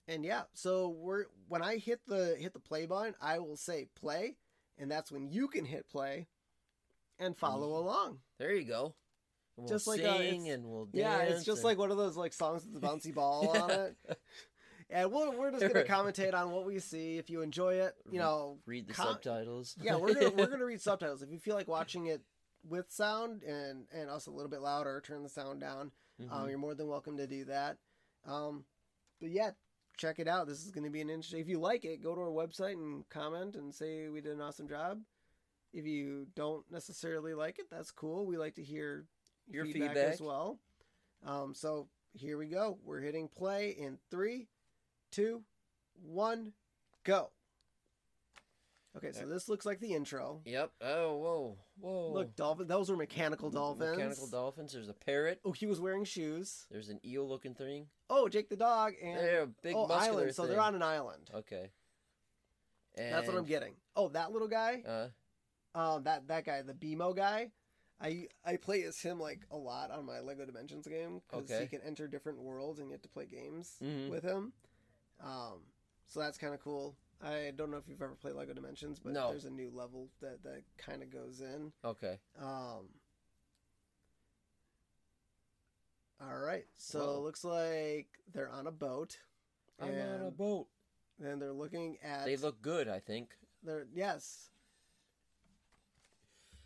and 0.08 0.24
yeah, 0.24 0.42
so 0.54 0.88
we're 0.88 1.26
when 1.48 1.62
I 1.62 1.76
hit 1.78 2.00
the 2.06 2.36
hit 2.38 2.52
the 2.52 2.58
play 2.60 2.84
button, 2.86 3.14
I 3.20 3.38
will 3.38 3.56
say 3.56 3.86
play, 3.98 4.36
and 4.76 4.90
that's 4.90 5.10
when 5.10 5.28
you 5.30 5.48
can 5.48 5.64
hit 5.64 5.88
play 5.88 6.26
and 7.24 7.36
follow 7.36 7.78
along. 7.78 8.18
There 8.38 8.52
you 8.54 8.64
go. 8.64 8.94
We'll 9.56 9.68
Just 9.68 9.86
like, 9.86 10.00
sing 10.00 10.08
uh, 10.08 10.14
it's- 10.18 10.48
and 10.54 10.64
we'll. 10.66 10.88
Yeah, 10.92 11.18
it's 11.22 11.44
just 11.44 11.58
and- 11.58 11.64
like 11.64 11.78
one 11.78 11.90
of 11.90 11.96
those 11.96 12.16
like 12.16 12.32
songs 12.32 12.64
with 12.64 12.80
the 12.80 12.86
bouncy 12.86 13.14
ball 13.14 13.48
on 13.56 13.70
it. 13.70 13.96
And 14.90 15.10
we're, 15.12 15.30
we're 15.30 15.50
just 15.50 15.72
gonna 15.72 15.84
commentate 15.88 16.34
on 16.34 16.50
what 16.50 16.66
we 16.66 16.78
see. 16.78 17.16
If 17.18 17.30
you 17.30 17.42
enjoy 17.42 17.74
it, 17.74 17.94
you 18.10 18.18
know, 18.18 18.58
read 18.66 18.86
the 18.86 18.92
com- 18.94 19.06
subtitles. 19.08 19.76
yeah, 19.80 19.96
we're 19.96 20.12
gonna 20.14 20.30
we're 20.30 20.46
gonna 20.46 20.64
read 20.64 20.80
subtitles. 20.82 21.22
If 21.22 21.30
you 21.30 21.38
feel 21.38 21.54
like 21.54 21.68
watching 21.68 22.06
it 22.06 22.22
with 22.68 22.90
sound 22.90 23.42
and 23.42 23.84
and 23.92 24.10
us 24.10 24.26
a 24.26 24.30
little 24.30 24.50
bit 24.50 24.60
louder, 24.60 25.00
turn 25.04 25.22
the 25.22 25.28
sound 25.28 25.60
down. 25.60 25.90
Mhm. 26.22 26.32
Um, 26.32 26.48
you're 26.48 26.58
more 26.58 26.74
than 26.74 26.86
welcome 26.88 27.16
to 27.16 27.26
do 27.26 27.44
that. 27.46 27.76
Um, 28.26 28.64
but 29.20 29.30
yeah, 29.30 29.50
check 29.96 30.18
it 30.18 30.28
out. 30.28 30.46
This 30.48 30.64
is 30.64 30.70
going 30.70 30.84
to 30.84 30.90
be 30.90 31.00
an 31.00 31.10
interesting. 31.10 31.40
If 31.40 31.48
you 31.48 31.58
like 31.60 31.84
it, 31.84 32.02
go 32.02 32.14
to 32.14 32.20
our 32.20 32.28
website 32.28 32.72
and 32.74 33.08
comment 33.08 33.54
and 33.56 33.74
say 33.74 34.08
we 34.08 34.20
did 34.20 34.32
an 34.32 34.40
awesome 34.40 34.68
job. 34.68 35.00
If 35.74 35.86
you 35.86 36.28
don't 36.36 36.64
necessarily 36.70 37.34
like 37.34 37.58
it, 37.58 37.66
that's 37.68 37.90
cool. 37.90 38.26
We 38.26 38.38
like 38.38 38.54
to 38.54 38.62
hear 38.62 39.06
Your 39.50 39.66
as 39.66 39.72
feedback. 39.72 39.96
As 39.96 40.20
well. 40.20 40.60
Um, 41.26 41.52
so 41.52 41.88
here 42.12 42.38
we 42.38 42.46
go. 42.46 42.78
We're 42.84 43.00
hitting 43.00 43.28
play 43.28 43.70
in 43.70 43.98
three, 44.08 44.46
two, 45.10 45.42
one, 46.00 46.52
go. 47.02 47.30
Okay, 48.96 49.10
so 49.10 49.26
this 49.26 49.48
looks 49.48 49.66
like 49.66 49.80
the 49.80 49.92
intro. 49.92 50.40
Yep. 50.44 50.70
Oh, 50.80 51.16
whoa, 51.16 51.58
whoa. 51.80 52.12
Look, 52.12 52.36
dolphin. 52.36 52.68
Those 52.68 52.88
were 52.88 52.96
mechanical 52.96 53.50
dolphins. 53.50 53.96
Mechanical 53.96 54.28
dolphins. 54.28 54.72
There's 54.72 54.88
a 54.88 54.94
parrot. 54.94 55.40
Oh, 55.44 55.50
he 55.50 55.66
was 55.66 55.80
wearing 55.80 56.04
shoes. 56.04 56.66
There's 56.70 56.88
an 56.88 57.00
eel-looking 57.04 57.54
thing. 57.54 57.86
Oh, 58.08 58.28
Jake 58.28 58.48
the 58.48 58.56
dog 58.56 58.92
and 59.02 59.18
They're 59.18 59.42
a 59.42 59.48
big 59.48 59.74
oh, 59.74 59.86
island. 59.86 60.32
So 60.36 60.46
they're 60.46 60.60
on 60.60 60.76
an 60.76 60.82
island. 60.84 61.28
Okay. 61.34 61.72
That's 62.96 63.26
what 63.26 63.36
I'm 63.36 63.44
getting. 63.44 63.74
Oh, 63.96 64.10
that 64.10 64.30
little 64.30 64.46
guy. 64.46 64.84
Uh, 64.86 65.08
Um, 65.74 66.04
that 66.04 66.28
that 66.28 66.44
guy, 66.44 66.62
the 66.62 66.74
BMO 66.74 67.14
guy. 67.16 67.50
I 68.00 68.28
I 68.44 68.56
play 68.56 68.82
as 68.82 69.00
him 69.00 69.20
like 69.20 69.40
a 69.50 69.56
lot 69.56 69.90
on 69.90 70.04
my 70.04 70.20
Lego 70.20 70.44
Dimensions 70.44 70.86
game 70.86 71.20
because 71.28 71.50
Okay. 71.50 71.62
he 71.62 71.68
can 71.68 71.80
enter 71.82 72.08
different 72.08 72.40
worlds 72.40 72.78
and 72.80 72.88
you 72.88 72.94
get 72.94 73.02
to 73.04 73.08
play 73.08 73.26
games 73.26 73.76
Mhm. 73.82 74.10
with 74.10 74.24
him. 74.24 74.52
Um, 75.20 75.62
so 76.08 76.20
that's 76.20 76.36
kind 76.38 76.54
of 76.54 76.60
cool. 76.60 76.96
I 77.22 77.52
don't 77.56 77.70
know 77.70 77.76
if 77.76 77.88
you've 77.88 78.02
ever 78.02 78.16
played 78.16 78.34
Lego 78.34 78.52
Dimensions, 78.52 78.98
but 78.98 79.12
No. 79.12 79.30
there's 79.30 79.44
a 79.44 79.50
new 79.50 79.70
level 79.70 80.10
that 80.20 80.42
that 80.42 80.64
kind 80.76 81.02
of 81.02 81.10
goes 81.10 81.40
in. 81.40 81.72
okay. 81.84 82.18
Um. 82.36 82.88
All 86.20 86.38
right, 86.38 86.66
so 86.76 86.98
Whoa. 87.00 87.14
it 87.16 87.20
looks 87.22 87.44
like 87.44 88.06
they're 88.32 88.48
on 88.48 88.66
a 88.66 88.70
boat, 88.72 89.18
I'm 89.80 89.90
on 89.90 90.22
a 90.26 90.30
boat. 90.30 90.68
then 91.18 91.38
they're 91.38 91.52
looking 91.52 91.98
at. 92.02 92.24
They 92.24 92.36
look 92.36 92.62
good, 92.62 92.88
I 92.88 92.98
think. 93.00 93.36
They're 93.62 93.86
yes. 93.92 94.50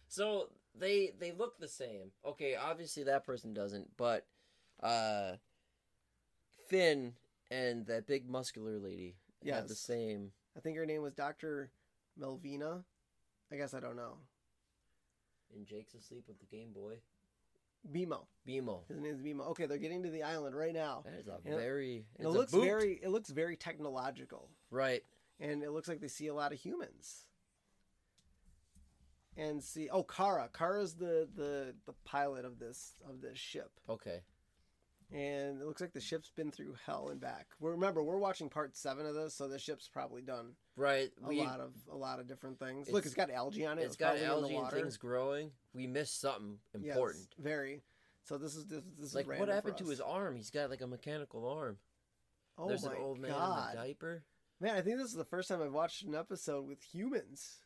So 0.08 0.48
they 0.74 1.12
they 1.18 1.32
look 1.32 1.58
the 1.58 1.68
same. 1.68 2.12
Okay, 2.24 2.56
obviously 2.56 3.04
that 3.04 3.24
person 3.24 3.52
doesn't, 3.54 3.96
but 3.96 4.26
uh 4.82 5.32
Finn 6.68 7.14
and 7.50 7.86
that 7.86 8.06
big 8.06 8.28
muscular 8.28 8.78
lady 8.78 9.16
have 9.46 9.68
the 9.68 9.74
same. 9.74 10.32
I 10.56 10.60
think 10.60 10.76
her 10.76 10.86
name 10.86 11.02
was 11.02 11.14
Doctor 11.14 11.70
Melvina. 12.16 12.84
I 13.50 13.56
guess 13.56 13.74
I 13.74 13.80
don't 13.80 13.96
know. 13.96 14.18
And 15.54 15.66
Jake's 15.66 15.94
asleep 15.94 16.24
with 16.28 16.38
the 16.40 16.46
Game 16.46 16.72
Boy. 16.72 16.96
BMO. 17.90 18.26
BMO. 18.46 18.80
His 18.88 19.00
name 19.00 19.14
is 19.14 19.22
BMO. 19.22 19.48
Okay, 19.50 19.66
they're 19.66 19.78
getting 19.78 20.02
to 20.02 20.10
the 20.10 20.22
island 20.24 20.54
right 20.54 20.74
now. 20.74 21.02
That 21.04 21.14
is 21.14 21.28
a 21.28 21.38
And 21.46 21.56
very. 21.58 22.04
It 22.18 22.28
looks 22.28 22.52
very. 22.52 23.00
It 23.02 23.08
looks 23.08 23.30
very 23.30 23.56
technological. 23.56 24.50
right. 24.70 25.02
and 25.40 25.62
it 25.62 25.70
looks 25.70 25.88
like 25.88 26.00
they 26.00 26.08
see 26.08 26.26
a 26.26 26.34
lot 26.34 26.52
of 26.52 26.58
humans. 26.58 27.27
And 29.38 29.62
see, 29.62 29.88
oh, 29.88 30.02
Kara. 30.02 30.50
Kara's 30.52 30.94
the 30.96 31.28
the 31.34 31.74
the 31.86 31.94
pilot 32.04 32.44
of 32.44 32.58
this 32.58 32.94
of 33.08 33.20
this 33.20 33.38
ship, 33.38 33.70
Okay. 33.88 34.20
and 35.12 35.60
it 35.60 35.64
looks 35.64 35.80
like 35.80 35.92
the 35.92 36.00
ship's 36.00 36.30
been 36.30 36.50
through 36.50 36.74
hell 36.84 37.08
and 37.10 37.20
back. 37.20 37.46
Well, 37.60 37.70
remember, 37.72 38.02
we're 38.02 38.18
watching 38.18 38.48
part 38.50 38.76
seven 38.76 39.06
of 39.06 39.14
this, 39.14 39.34
so 39.34 39.46
the 39.48 39.58
ship's 39.58 39.88
probably 39.88 40.22
done 40.22 40.56
Right. 40.76 41.10
a 41.24 41.28
we 41.28 41.38
lot 41.40 41.60
of 41.60 41.72
a 41.90 41.96
lot 41.96 42.18
of 42.18 42.26
different 42.26 42.58
things. 42.58 42.88
Look, 42.88 43.04
It's- 43.04 43.06
it's 43.06 43.14
got 43.14 43.30
algae 43.30 43.64
on 43.64 43.78
it. 43.78 43.84
it's 43.84 43.96
got 43.96 44.16
in 44.16 44.22
the 44.22 44.26
algae 44.26 44.54
and 44.54 44.64
water. 44.64 44.76
things 44.80 44.96
growing. 44.96 45.52
We 45.72 45.86
missed 45.86 46.20
something 46.20 46.58
important. 46.74 47.28
Yes, 47.30 47.38
very. 47.38 47.84
So 48.24 48.36
this 48.38 48.56
is 48.56 48.66
this, 48.66 48.82
this 48.98 49.14
like 49.14 49.26
is 49.32 49.38
what 49.38 49.48
happened 49.48 49.78
to 49.78 49.86
his 49.86 50.00
arm? 50.00 50.34
He's 50.36 50.50
got 50.50 50.68
like 50.68 50.80
a 50.82 50.86
mechanical 50.88 51.48
arm. 51.48 51.78
Oh 52.58 52.66
There's 52.66 52.84
my 52.84 52.94
an 52.96 53.00
old 53.02 53.20
man 53.20 53.30
god, 53.30 53.72
in 53.74 53.78
a 53.78 53.82
diaper. 53.86 54.24
man! 54.58 54.74
I 54.74 54.82
think 54.82 54.98
this 54.98 55.06
is 55.10 55.14
the 55.14 55.24
first 55.24 55.48
time 55.48 55.62
I've 55.62 55.72
watched 55.72 56.02
an 56.02 56.16
episode 56.16 56.66
with 56.66 56.82
humans. 56.82 57.60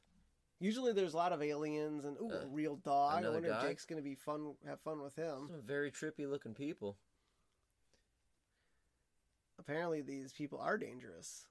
Usually, 0.62 0.92
there's 0.92 1.14
a 1.14 1.16
lot 1.16 1.32
of 1.32 1.42
aliens 1.42 2.04
and 2.04 2.16
ooh, 2.20 2.30
Uh, 2.30 2.42
a 2.44 2.46
real 2.46 2.76
dog. 2.76 3.24
I 3.24 3.28
wonder 3.28 3.48
dog? 3.48 3.64
if 3.64 3.68
Jake's 3.68 3.84
gonna 3.84 4.00
be 4.00 4.14
fun, 4.14 4.54
have 4.64 4.80
fun 4.80 5.02
with 5.02 5.16
him. 5.16 5.48
Some 5.48 5.62
very 5.62 5.90
trippy 5.90 6.30
looking 6.30 6.54
people. 6.54 6.96
Apparently, 9.58 10.02
these 10.02 10.32
people 10.32 10.60
are 10.60 10.78
dangerous. 10.78 11.48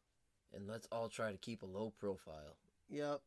And 0.53 0.65
let's 0.65 0.87
all 0.93 1.09
try 1.09 1.31
to 1.33 1.37
keep 1.37 1.61
a 1.61 1.65
low 1.65 1.91
profile. 1.91 2.55
Yep. 2.89 3.21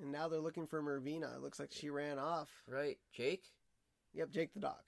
And 0.00 0.10
now 0.10 0.26
they're 0.26 0.40
looking 0.40 0.66
for 0.66 0.82
Mervina. 0.82 1.36
It 1.36 1.40
looks 1.40 1.60
like 1.60 1.70
she 1.70 1.88
ran 1.88 2.18
off. 2.18 2.64
Right, 2.66 2.98
Jake? 3.12 3.52
Yep, 4.12 4.30
Jake 4.30 4.54
the 4.54 4.60
dog. 4.60 4.82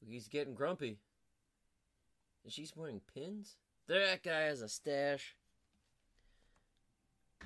He's 0.00 0.28
getting 0.28 0.54
grumpy. 0.54 0.98
And 2.42 2.52
she's 2.52 2.74
wearing 2.74 3.00
pins? 3.00 3.58
That 3.86 4.22
guy 4.22 4.40
has 4.42 4.62
a 4.62 4.68
stash. 4.68 5.36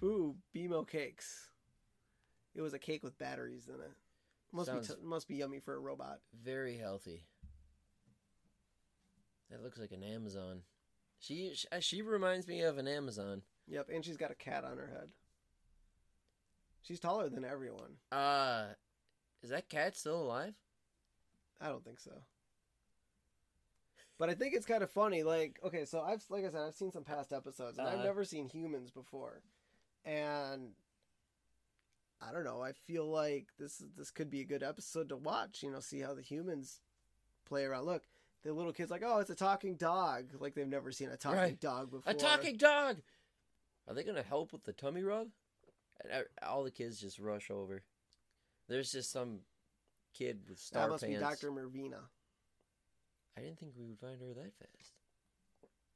Ooh, 0.02 0.36
BMO 0.54 0.86
cakes. 0.88 1.50
It 2.54 2.62
was 2.62 2.74
a 2.74 2.78
cake 2.78 3.02
with 3.02 3.18
batteries 3.18 3.68
in 3.68 3.74
it. 3.80 3.92
Must 4.52 4.66
Sounds- 4.68 4.88
be 4.88 4.94
t- 4.94 5.00
must 5.02 5.28
be 5.28 5.36
yummy 5.36 5.60
for 5.60 5.74
a 5.74 5.78
robot. 5.78 6.20
Very 6.42 6.76
healthy. 6.76 7.24
That 9.50 9.62
looks 9.62 9.78
like 9.78 9.92
an 9.92 10.02
Amazon. 10.02 10.62
She 11.18 11.54
uh, 11.70 11.80
she 11.80 12.02
reminds 12.02 12.46
me 12.48 12.62
of 12.62 12.78
an 12.78 12.88
Amazon. 12.88 13.42
Yep, 13.68 13.88
and 13.92 14.04
she's 14.04 14.16
got 14.16 14.30
a 14.30 14.34
cat 14.36 14.64
on 14.64 14.78
her 14.78 14.86
head. 14.88 15.10
She's 16.82 16.98
taller 17.00 17.28
than 17.28 17.44
everyone. 17.44 17.96
Uh 18.10 18.68
is 19.42 19.50
that 19.50 19.68
cat 19.68 19.96
still 19.96 20.20
alive? 20.22 20.54
I 21.60 21.68
don't 21.68 21.84
think 21.84 22.00
so. 22.00 22.12
But 24.18 24.28
I 24.30 24.34
think 24.34 24.54
it's 24.54 24.66
kind 24.66 24.82
of 24.82 24.90
funny. 24.90 25.22
Like, 25.22 25.58
okay, 25.64 25.84
so 25.84 26.00
I've 26.00 26.24
like 26.30 26.44
I 26.44 26.50
said, 26.50 26.62
I've 26.62 26.74
seen 26.74 26.90
some 26.92 27.04
past 27.04 27.32
episodes, 27.32 27.78
and 27.78 27.86
I've 27.86 27.94
Uh-huh. 27.96 28.04
never 28.04 28.24
seen 28.24 28.48
humans 28.48 28.90
before, 28.90 29.42
and 30.04 30.70
I 32.20 32.32
don't 32.32 32.44
know. 32.44 32.60
I 32.62 32.72
feel 32.72 33.06
like 33.06 33.46
this 33.58 33.82
this 33.96 34.10
could 34.10 34.30
be 34.30 34.40
a 34.40 34.44
good 34.44 34.62
episode 34.62 35.08
to 35.08 35.16
watch. 35.16 35.62
You 35.62 35.70
know, 35.70 35.80
see 35.80 36.00
how 36.00 36.14
the 36.14 36.22
humans 36.22 36.80
play 37.46 37.64
around. 37.64 37.86
Look, 37.86 38.04
the 38.42 38.52
little 38.52 38.72
kid's 38.72 38.90
like, 38.90 39.02
"Oh, 39.04 39.18
it's 39.18 39.30
a 39.30 39.34
talking 39.34 39.76
dog!" 39.76 40.26
Like 40.38 40.54
they've 40.54 40.66
never 40.68 40.92
seen 40.92 41.08
a 41.10 41.16
talking 41.16 41.38
Right. 41.38 41.60
dog 41.60 41.90
before. 41.90 42.12
A 42.12 42.14
talking 42.14 42.56
dog. 42.56 42.98
Are 43.88 43.94
they 43.94 44.04
gonna 44.04 44.22
help 44.22 44.52
with 44.52 44.64
the 44.64 44.72
tummy 44.72 45.02
rub? 45.02 45.28
And, 46.02 46.24
All 46.42 46.62
the 46.64 46.70
kids 46.70 47.00
just 47.00 47.18
rush 47.18 47.50
over. 47.50 47.82
There's 48.68 48.92
just 48.92 49.10
some 49.10 49.40
kid 50.14 50.40
with 50.48 50.58
star 50.58 50.84
That 50.86 50.90
must 50.92 51.04
be. 51.06 51.16
Doctor 51.16 51.50
Mervina. 51.50 52.00
I 53.36 53.40
didn't 53.42 53.58
think 53.58 53.72
we 53.76 53.86
would 53.86 53.98
find 53.98 54.20
her 54.20 54.34
that 54.34 54.52
fast. 54.54 54.92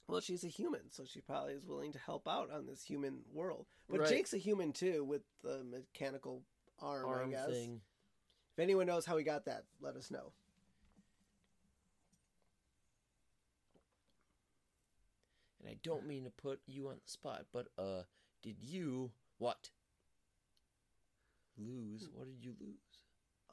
Well, 0.07 0.21
she's 0.21 0.45
a 0.45 0.49
human, 0.49 0.91
so 0.91 1.05
she 1.05 1.21
probably 1.21 1.55
is 1.55 1.65
willing 1.65 1.93
to 1.93 1.99
help 1.99 2.29
out 2.29 2.51
on 2.51 2.67
this 2.67 2.85
human 2.85 3.23
world. 3.33 3.67
But 3.89 4.01
Right. 4.01 4.09
Jake's 4.11 4.35
a 4.35 4.39
human 4.39 4.73
too, 4.73 5.03
with 5.05 5.23
the 5.43 5.65
mechanical 5.65 6.45
arm, 6.79 7.07
Arm 7.07 7.29
I 7.29 7.31
guess. 7.31 7.49
thing. 7.49 7.81
If 8.53 8.59
anyone 8.59 8.87
knows 8.87 9.07
how 9.07 9.17
he 9.17 9.25
got 9.25 9.47
that, 9.47 9.65
let 9.81 9.97
us 9.97 10.11
know. 10.11 10.33
And 15.61 15.71
I 15.71 15.77
don't 15.83 16.07
mean 16.07 16.25
to 16.25 16.31
put 16.31 16.61
you 16.67 16.89
on 16.89 16.97
the 17.03 17.11
spot, 17.11 17.47
but 17.53 17.69
uh, 17.79 18.03
did 18.43 18.57
you 18.63 19.11
what? 19.39 19.71
Lose? 21.57 22.09
What 22.13 22.27
did 22.27 22.45
you 22.45 22.55
lose? 22.61 22.94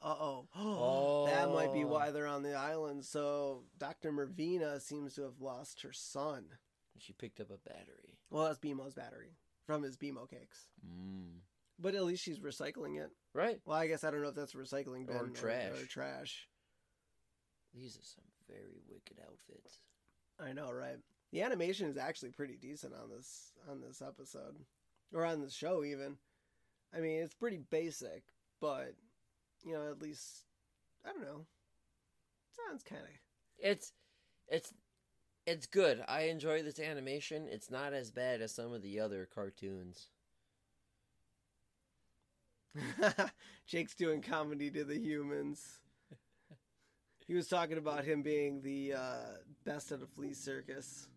Uh 0.02 0.14
oh. 0.18 0.48
Oh. 0.56 1.26
That 1.32 1.50
might 1.50 1.72
be 1.72 1.84
why 1.84 2.10
they're 2.10 2.26
on 2.26 2.42
the 2.42 2.54
island. 2.54 3.04
So 3.04 3.62
Dr. 3.78 4.12
Mervina 4.12 4.80
seems 4.80 5.14
to 5.14 5.22
have 5.22 5.40
lost 5.40 5.82
her 5.82 5.92
son. 5.92 6.44
She 6.98 7.12
picked 7.12 7.40
up 7.40 7.50
a 7.50 7.68
battery. 7.68 8.18
Well, 8.30 8.44
that's 8.44 8.58
BMO's 8.58 8.94
battery 8.94 9.36
from 9.66 9.82
his 9.82 9.96
BMO 9.96 10.28
cakes. 10.28 10.68
Mm. 10.86 11.40
But 11.78 11.94
at 11.94 12.04
least 12.04 12.22
she's 12.22 12.38
recycling 12.38 13.02
it. 13.02 13.10
Right. 13.34 13.60
Well, 13.64 13.78
I 13.78 13.86
guess 13.86 14.04
I 14.04 14.10
don't 14.10 14.22
know 14.22 14.28
if 14.28 14.34
that's 14.34 14.54
a 14.54 14.58
recycling 14.58 15.06
bin 15.06 15.16
Or 15.16 15.28
trash. 15.28 15.80
Or, 15.80 15.86
trash. 15.86 16.48
These 17.74 17.96
are 17.96 18.04
some 18.04 18.24
very 18.48 18.78
wicked 18.88 19.18
outfits. 19.20 19.78
I 20.38 20.52
know, 20.52 20.70
right? 20.70 20.98
The 21.32 21.42
animation 21.42 21.88
is 21.88 21.96
actually 21.96 22.30
pretty 22.30 22.56
decent 22.56 22.92
on 22.94 23.08
this 23.08 23.52
on 23.68 23.80
this 23.80 24.02
episode, 24.02 24.56
or 25.14 25.24
on 25.24 25.40
the 25.40 25.50
show 25.50 25.82
even. 25.82 26.18
I 26.94 27.00
mean, 27.00 27.22
it's 27.22 27.34
pretty 27.34 27.58
basic, 27.70 28.22
but 28.60 28.94
you 29.64 29.72
know, 29.74 29.90
at 29.90 30.02
least 30.02 30.44
I 31.04 31.12
don't 31.12 31.22
know. 31.22 31.46
Sounds 32.68 32.82
kind 32.82 33.02
of 33.02 33.08
It's 33.58 33.92
it's 34.48 34.72
it's 35.46 35.66
good. 35.66 36.04
I 36.06 36.22
enjoy 36.22 36.62
this 36.62 36.78
animation. 36.78 37.48
It's 37.50 37.70
not 37.70 37.92
as 37.92 38.10
bad 38.10 38.40
as 38.40 38.52
some 38.54 38.72
of 38.72 38.82
the 38.82 39.00
other 39.00 39.28
cartoons. 39.34 40.08
Jake's 43.66 43.94
doing 43.94 44.22
comedy 44.22 44.70
to 44.70 44.84
the 44.84 44.98
humans. 44.98 45.78
He 47.26 47.34
was 47.34 47.48
talking 47.48 47.78
about 47.78 48.04
him 48.04 48.22
being 48.22 48.62
the 48.62 48.94
uh, 48.94 49.24
best 49.64 49.92
at 49.92 50.02
a 50.02 50.06
flea 50.06 50.34
circus. 50.34 51.08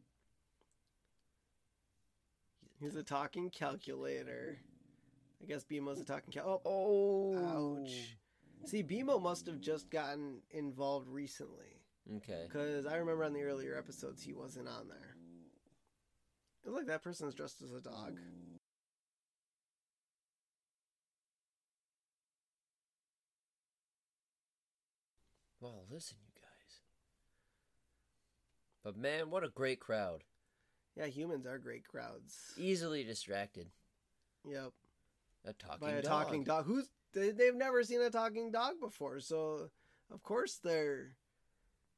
He's 2.80 2.96
a 2.96 3.04
talking 3.04 3.50
calculator. 3.50 4.58
I 5.42 5.46
guess 5.46 5.64
BMO's 5.64 6.00
a 6.00 6.06
talking 6.06 6.32
cal. 6.32 6.62
Oh, 6.66 7.36
Oh, 7.38 7.82
ouch. 7.84 8.18
See, 8.66 8.84
BMO 8.84 9.22
must 9.22 9.46
have 9.46 9.62
just 9.62 9.90
gotten 9.90 10.42
involved 10.52 11.08
recently. 11.08 11.82
Okay. 12.18 12.46
Because 12.48 12.86
I 12.86 12.96
remember 12.98 13.24
on 13.24 13.34
the 13.34 13.44
earlier 13.44 13.78
episodes 13.78 14.24
he 14.24 14.34
wasn't 14.34 14.68
on 14.68 14.88
there. 14.88 15.16
Look, 16.66 16.88
that 16.88 17.04
person's 17.04 17.36
dressed 17.36 17.62
as 17.62 17.74
a 17.74 17.80
dog. 17.80 18.20
Well, 25.62 25.86
listen, 25.90 26.18
you 26.24 26.32
guys. 26.42 26.80
But 28.84 28.98
man, 28.98 29.30
what 29.30 29.44
a 29.44 29.50
great 29.50 29.80
crowd. 29.80 30.24
Yeah, 30.96 31.08
humans 31.08 31.46
are 31.46 31.58
great 31.58 31.88
crowds. 31.88 32.54
Easily 32.58 33.04
distracted. 33.04 33.68
Yep. 34.48 34.72
A 35.46 35.54
talking 35.54 35.88
by 35.88 35.94
a 35.94 36.02
dog. 36.02 36.26
talking 36.26 36.44
dog. 36.44 36.66
Who's 36.66 36.88
they, 37.16 37.32
they've 37.32 37.56
never 37.56 37.84
seen 37.84 38.02
a 38.02 38.10
talking 38.12 38.52
dog 38.52 38.76
before, 38.80 39.20
so 39.20 39.70
of 40.12 40.22
course 40.22 40.60
they're, 40.64 41.16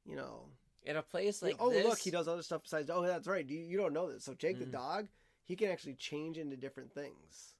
you 0.06 0.16
know. 0.16 0.46
In 0.84 0.96
a 0.96 1.02
place 1.02 1.42
like 1.44 1.58
oh 1.60 1.70
this. 1.72 1.86
look, 1.86 2.00
he 2.00 2.12
does 2.12 2.30
other 2.30 2.42
stuff 2.44 2.64
besides. 2.64 2.90
Oh, 2.90 3.02
that's 3.02 3.28
right. 3.28 3.46
You, 3.46 3.58
you 3.60 3.78
don't 3.78 3.92
know 3.92 4.10
this. 4.10 4.24
So 4.24 4.34
Jake 4.34 4.58
the 4.60 4.66
Mhm. 4.66 4.72
dog, 4.72 5.08
he 5.44 5.58
can 5.58 5.70
actually 5.70 5.96
change 5.96 6.38
into 6.38 6.56
different 6.56 6.94
things. 6.94 7.56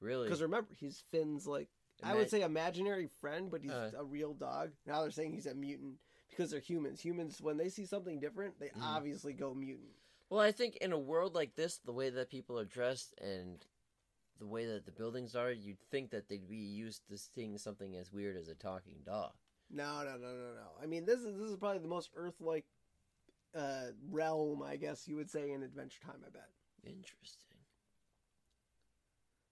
Really? 0.00 0.24
Because 0.28 0.40
remember, 0.40 0.70
he's 0.78 1.02
Finn's 1.10 1.46
like 1.46 1.68
I 2.02 2.14
would 2.14 2.30
say 2.30 2.42
imaginary 2.42 3.08
friend, 3.20 3.50
but 3.50 3.60
he's 3.62 3.72
Uh. 3.72 3.90
a 3.98 4.04
real 4.04 4.32
dog. 4.32 4.70
Now 4.86 5.02
they're 5.02 5.10
saying 5.10 5.32
he's 5.32 5.46
a 5.46 5.54
mutant 5.54 5.98
because 6.30 6.50
they're 6.50 6.60
humans. 6.60 7.00
Humans, 7.02 7.40
when 7.40 7.56
they 7.58 7.68
see 7.68 7.84
something 7.84 8.18
different, 8.20 8.58
they 8.58 8.68
Mhm. 8.68 8.82
obviously 8.82 9.32
go 9.34 9.52
mutant. 9.52 9.90
Well, 10.30 10.40
I 10.40 10.52
think 10.52 10.76
in 10.76 10.92
a 10.92 10.98
world 10.98 11.34
like 11.34 11.54
this, 11.56 11.78
the 11.78 11.92
way 11.92 12.08
that 12.10 12.30
people 12.30 12.58
are 12.58 12.64
dressed 12.64 13.14
and 13.18 13.66
the 14.38 14.46
way 14.46 14.66
that 14.66 14.86
the 14.86 14.92
buildings 14.92 15.34
are, 15.34 15.50
you'd 15.50 15.80
think 15.90 16.10
that 16.10 16.28
they'd 16.28 16.48
be 16.48 16.56
used 16.56 17.06
to 17.08 17.18
seeing 17.18 17.58
something 17.58 17.96
as 17.96 18.12
weird 18.12 18.36
as 18.36 18.48
a 18.48 18.54
talking 18.54 18.96
dog. 19.04 19.32
No, 19.70 20.02
no, 20.02 20.16
no, 20.16 20.28
no, 20.28 20.54
no. 20.54 20.82
I 20.82 20.86
mean, 20.86 21.04
this 21.04 21.20
is 21.20 21.36
this 21.38 21.50
is 21.50 21.56
probably 21.56 21.80
the 21.80 21.88
most 21.88 22.10
Earth-like 22.16 22.64
uh, 23.54 23.88
realm, 24.10 24.62
I 24.62 24.76
guess 24.76 25.06
you 25.06 25.16
would 25.16 25.30
say, 25.30 25.50
in 25.50 25.62
Adventure 25.62 26.00
Time. 26.04 26.22
I 26.26 26.30
bet. 26.30 26.48
Interesting. 26.84 27.58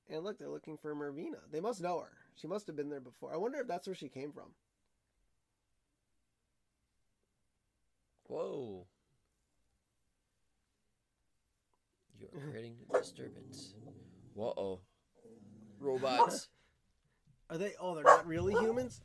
And 0.09 0.23
look, 0.25 0.39
they're 0.39 0.49
looking 0.49 0.79
for 0.79 0.95
Mervina. 0.95 1.41
They 1.51 1.61
must 1.61 1.83
know 1.83 1.99
her. 1.99 2.13
She 2.37 2.47
must 2.47 2.67
have 2.67 2.77
been 2.77 2.91
there 2.91 3.01
before. 3.01 3.35
I 3.35 3.37
wonder 3.37 3.59
if 3.59 3.67
that's 3.67 3.87
where 3.87 3.97
she 3.97 4.09
came 4.09 4.33
from. 4.33 4.51
Whoa. 8.29 8.87
You're 12.19 12.31
creating 12.51 12.77
a 12.93 12.99
disturbance. 12.99 13.75
Whoa 14.37 14.53
oh. 14.59 14.81
Robots. 15.81 16.49
Are 17.51 17.57
they? 17.57 17.73
Oh, 17.81 17.95
they're 17.95 18.05
not 18.05 18.27
really 18.27 18.53
humans. 18.53 19.01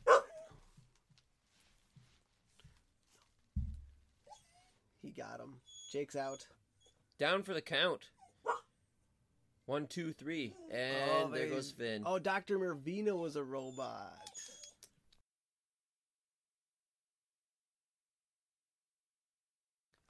He 5.00 5.10
got 5.10 5.40
him. 5.40 5.54
Jake's 5.90 6.16
out. 6.16 6.46
Down 7.18 7.42
for 7.42 7.54
the 7.54 7.62
count. 7.62 8.10
One, 9.64 9.86
two, 9.86 10.12
three. 10.12 10.54
and 10.70 11.32
there 11.32 11.48
they- 11.48 11.54
goes 11.54 11.72
oh, 11.76 11.82
Finn. 11.82 12.02
Oh, 12.04 12.18
Dr. 12.18 12.58
Mervina 12.58 13.18
was 13.18 13.36
a 13.36 13.42
robot. 13.42 14.12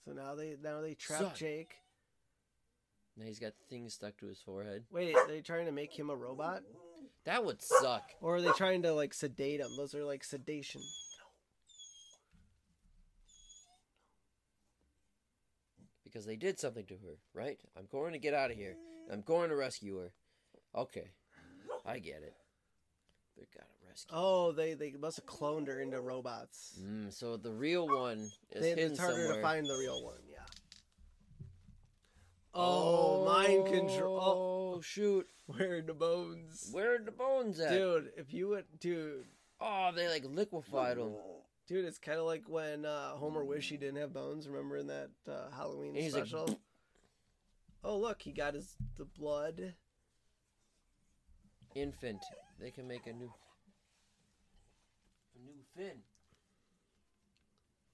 So 0.05 0.13
now 0.13 0.35
they 0.35 0.57
now 0.61 0.81
they 0.81 0.95
trap 0.95 1.21
Son. 1.21 1.33
Jake. 1.37 1.82
Now 3.17 3.27
he's 3.27 3.39
got 3.39 3.53
things 3.69 3.95
stuck 3.95 4.17
to 4.19 4.27
his 4.27 4.41
forehead. 4.41 4.85
Wait, 4.91 5.15
are 5.15 5.29
they 5.29 5.41
trying 5.41 5.67
to 5.67 5.73
make 5.73 5.93
him 5.97 6.09
a 6.11 6.17
robot? 6.17 6.63
That 7.25 7.45
would 7.45 7.63
suck. 7.63 8.03
Or 8.21 8.37
are 8.37 8.41
they 8.41 8.51
trying 8.53 8.83
to 8.83 8.93
like 8.95 9.15
sedate 9.15 9.61
him? 9.61 9.69
Those 9.77 9.95
are 9.95 10.05
like 10.05 10.25
sedation. 10.25 10.81
No. 10.81 11.27
Because 16.05 16.27
they 16.27 16.37
did 16.37 16.59
something 16.59 16.85
to 16.87 16.95
her, 16.95 17.19
right? 17.35 17.59
I'm 17.77 17.87
going 17.91 18.13
to 18.13 18.19
get 18.19 18.35
out 18.35 18.51
of 18.51 18.57
here. 18.57 18.77
I'm 19.11 19.23
going 19.23 19.51
to 19.51 19.57
rescue 19.57 19.99
her. 19.99 20.13
Okay. 20.75 21.11
I 21.85 21.99
get 21.99 22.23
it. 22.23 22.35
They 23.37 23.47
gotta 23.55 23.67
rescue. 23.89 24.15
Oh, 24.17 24.53
they 24.53 24.75
they 24.75 24.93
must 25.01 25.17
have 25.17 25.27
cloned 25.27 25.67
her 25.67 25.81
into 25.81 26.01
robots. 26.01 26.79
Mm, 26.81 27.13
so 27.13 27.37
the 27.37 27.51
real 27.51 27.89
one 27.89 28.19
is 28.53 28.63
They, 28.63 28.69
hidden 28.71 28.93
it's 28.93 29.01
harder 29.01 29.17
somewhere. 29.17 29.37
to 29.37 29.43
find 29.43 29.67
the 29.67 29.75
real 29.77 30.05
one. 30.05 30.19
Oh, 32.55 33.25
mind 33.25 33.67
control. 33.67 34.19
Oh, 34.21 34.59
Oh 34.75 34.81
shoot! 34.81 35.29
where 35.47 35.77
are 35.77 35.83
the 35.83 35.93
bones? 35.95 36.69
Where 36.73 36.95
are 36.97 36.99
the 36.99 37.11
bones 37.13 37.61
at? 37.61 37.71
Dude, 37.73 38.11
if 38.17 38.33
you 38.33 38.49
would, 38.49 38.65
dude, 38.81 39.27
Oh, 39.61 39.91
they 39.95 40.09
like 40.09 40.25
liquefied 40.25 40.97
them. 40.97 41.13
dude, 41.69 41.85
it's 41.85 41.99
kind 41.99 42.19
of 42.19 42.25
like 42.25 42.49
when 42.49 42.85
uh, 42.87 43.11
Homer 43.13 43.45
wished 43.45 43.69
he 43.71 43.77
didn't 43.77 44.01
have 44.01 44.13
bones. 44.15 44.49
Remember 44.49 44.79
in 44.79 44.87
that 44.89 45.11
uh, 45.29 45.51
Halloween 45.55 45.95
He's 45.95 46.15
like, 46.15 46.27
special? 46.27 46.59
oh, 47.85 47.99
look, 47.99 48.23
he 48.23 48.33
got 48.33 48.55
his 48.55 48.77
the 48.97 49.05
blood. 49.05 49.75
Infant. 51.75 52.23
They 52.61 52.71
can 52.71 52.87
make 52.89 53.07
a 53.07 53.13
new, 53.13 53.33
a 55.37 55.39
new 55.45 55.63
Finn. 55.77 55.99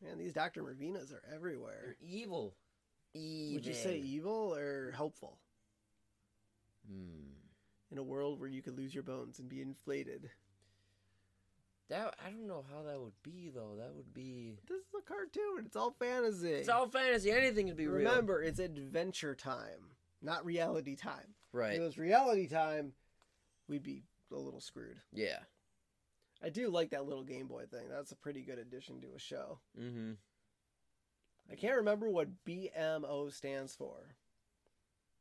Man, 0.03 0.19
these 0.19 0.33
Dr. 0.33 0.63
Mervinas 0.63 1.13
are 1.13 1.23
everywhere. 1.35 1.81
They're 1.85 1.97
evil. 2.09 2.55
Would 3.15 3.67
you 3.67 3.75
say 3.75 3.99
evil 3.99 4.55
or 4.55 4.93
helpful? 4.95 5.39
Hmm. 6.89 7.33
In 7.91 7.99
a 7.99 8.03
world 8.03 8.39
where 8.39 8.49
you 8.49 8.63
could 8.63 8.77
lose 8.77 8.95
your 8.95 9.03
bones 9.03 9.39
and 9.39 9.49
be 9.49 9.61
inflated. 9.63 10.31
That 11.89 12.15
I 12.25 12.29
don't 12.29 12.47
know 12.47 12.65
how 12.71 12.83
that 12.83 13.01
would 13.01 13.15
be 13.23 13.51
though. 13.55 13.77
That 13.79 13.95
would 13.95 14.13
be. 14.13 14.59
This 14.69 14.79
is 14.81 14.95
a 14.99 15.03
cartoon. 15.03 15.65
It's 15.65 15.77
all 15.77 15.91
fantasy. 15.99 16.51
It's 16.51 16.69
all 16.69 16.87
fantasy. 16.89 17.31
Anything 17.31 17.69
could 17.69 17.79
be 17.79 17.87
real. 17.87 18.07
Remember, 18.09 18.43
it's 18.43 18.59
adventure 18.59 19.35
time, 19.35 19.93
not 20.21 20.45
reality 20.45 20.97
time. 20.97 21.35
If 21.49 21.55
Right. 21.55 21.77
it 21.77 21.81
was 21.81 21.97
reality 21.97 22.47
time, 22.47 22.93
we'd 23.69 23.83
be 23.83 24.03
a 24.31 24.37
little 24.37 24.61
screwed. 24.61 25.01
Yeah. 25.15 25.39
I 26.43 26.51
do 26.51 26.69
like 26.69 26.91
that 26.91 27.07
little 27.07 27.25
Game 27.25 27.47
Boy 27.49 27.65
thing. 27.65 27.89
That's 27.89 28.13
a 28.13 28.17
pretty 28.17 28.43
good 28.43 28.59
addition 28.59 29.01
to 29.01 29.09
a 29.17 29.19
show. 29.19 29.59
Mm-hmm. 29.81 30.13
I 31.51 31.55
can't 31.55 31.77
remember 31.77 32.11
what 32.11 32.29
BMO 32.47 33.33
stands 33.33 33.75
for. 33.75 34.15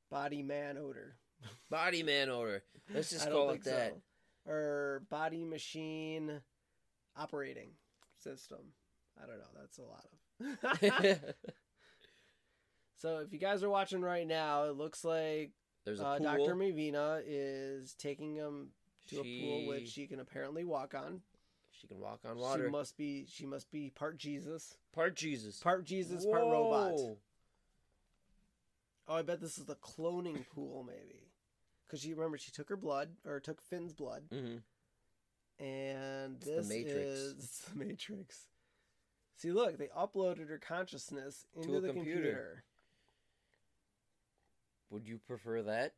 Body 0.10 0.41
man 0.43 0.77
odor. 0.77 1.15
Body 1.69 2.03
man 2.03 2.29
odor. 2.29 2.63
Let's 2.93 3.10
just 3.10 3.29
call 3.29 3.51
it 3.51 3.63
that. 3.65 3.93
so. 4.46 4.51
Or 4.51 5.03
body 5.10 5.43
machine 5.43 6.41
operating 7.17 7.72
system. 8.24 8.60
I 9.22 9.25
don't 9.27 9.38
know. 9.38 9.46
That's 9.60 9.77
a 9.77 9.84
lot 9.84 10.05
of. 11.12 11.34
so 12.96 13.17
if 13.19 13.34
you 13.34 13.39
guys 13.39 13.63
are 13.63 13.69
watching 13.69 14.01
right 14.01 14.25
now, 14.25 14.65
it 14.65 14.77
looks 14.77 15.03
like 15.03 15.51
There's 15.86 16.00
a 16.00 16.05
uh. 16.07 16.19
Dr. 16.19 16.55
Mavina 16.55 17.22
is 17.25 17.93
taking 17.96 18.36
him 18.36 18.69
to 19.10 19.19
a 19.19 19.24
pool 19.24 19.67
which 19.67 19.88
She- 19.89 20.01
she 20.01 20.07
can 20.07 20.19
apparently 20.19 20.63
walk 20.63 20.93
on. 20.96 21.22
She 21.79 21.87
can 21.87 21.99
walk 21.99 22.21
on 22.25 22.37
water. 22.37 22.65
She 22.65 22.71
must 22.71 22.97
be 22.97 23.25
she 23.29 23.45
must 23.45 23.69
be 23.71 23.89
part 23.91 24.17
Jesus, 24.17 24.77
Part 24.93 25.15
Jesus. 25.15 25.59
part 25.59 25.83
Jesus, 25.85 26.25
part 26.25 26.43
robot. 26.43 26.93
Oh, 29.09 29.15
I 29.15 29.21
bet 29.21 29.39
this 29.39 29.57
is 29.57 29.65
the 29.65 29.75
cloning 29.75 30.45
pool, 30.53 30.83
maybe. 30.87 31.31
Because 31.85 32.05
you 32.05 32.15
remember 32.15 32.37
she 32.37 32.51
took 32.51 32.67
her 32.69 32.75
blood 32.75 33.09
or 33.25 33.39
took 33.39 33.61
Finn's 33.61 33.93
blood, 33.93 34.23
Mhm. 34.29 34.61
and 35.59 36.35
It's 36.37 36.45
the 36.45 36.51
this 36.57 36.67
Matrix. 36.67 37.07
is 37.07 37.59
the 37.73 37.75
Matrix. 37.85 38.47
See, 39.35 39.51
look, 39.51 39.77
they 39.77 39.87
uploaded 39.89 40.49
her 40.49 40.57
consciousness 40.57 41.45
into 41.55 41.79
the 41.79 41.93
computer. 41.93 41.93
computer. 41.93 42.63
Would 44.89 45.07
you 45.07 45.19
prefer 45.19 45.61
that 45.63 45.93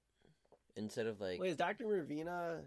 instead 0.75 1.07
of 1.07 1.21
like? 1.21 1.39
Wait, 1.39 1.51
is 1.51 1.55
Doctor 1.57 1.85
Mervina? 1.85 2.65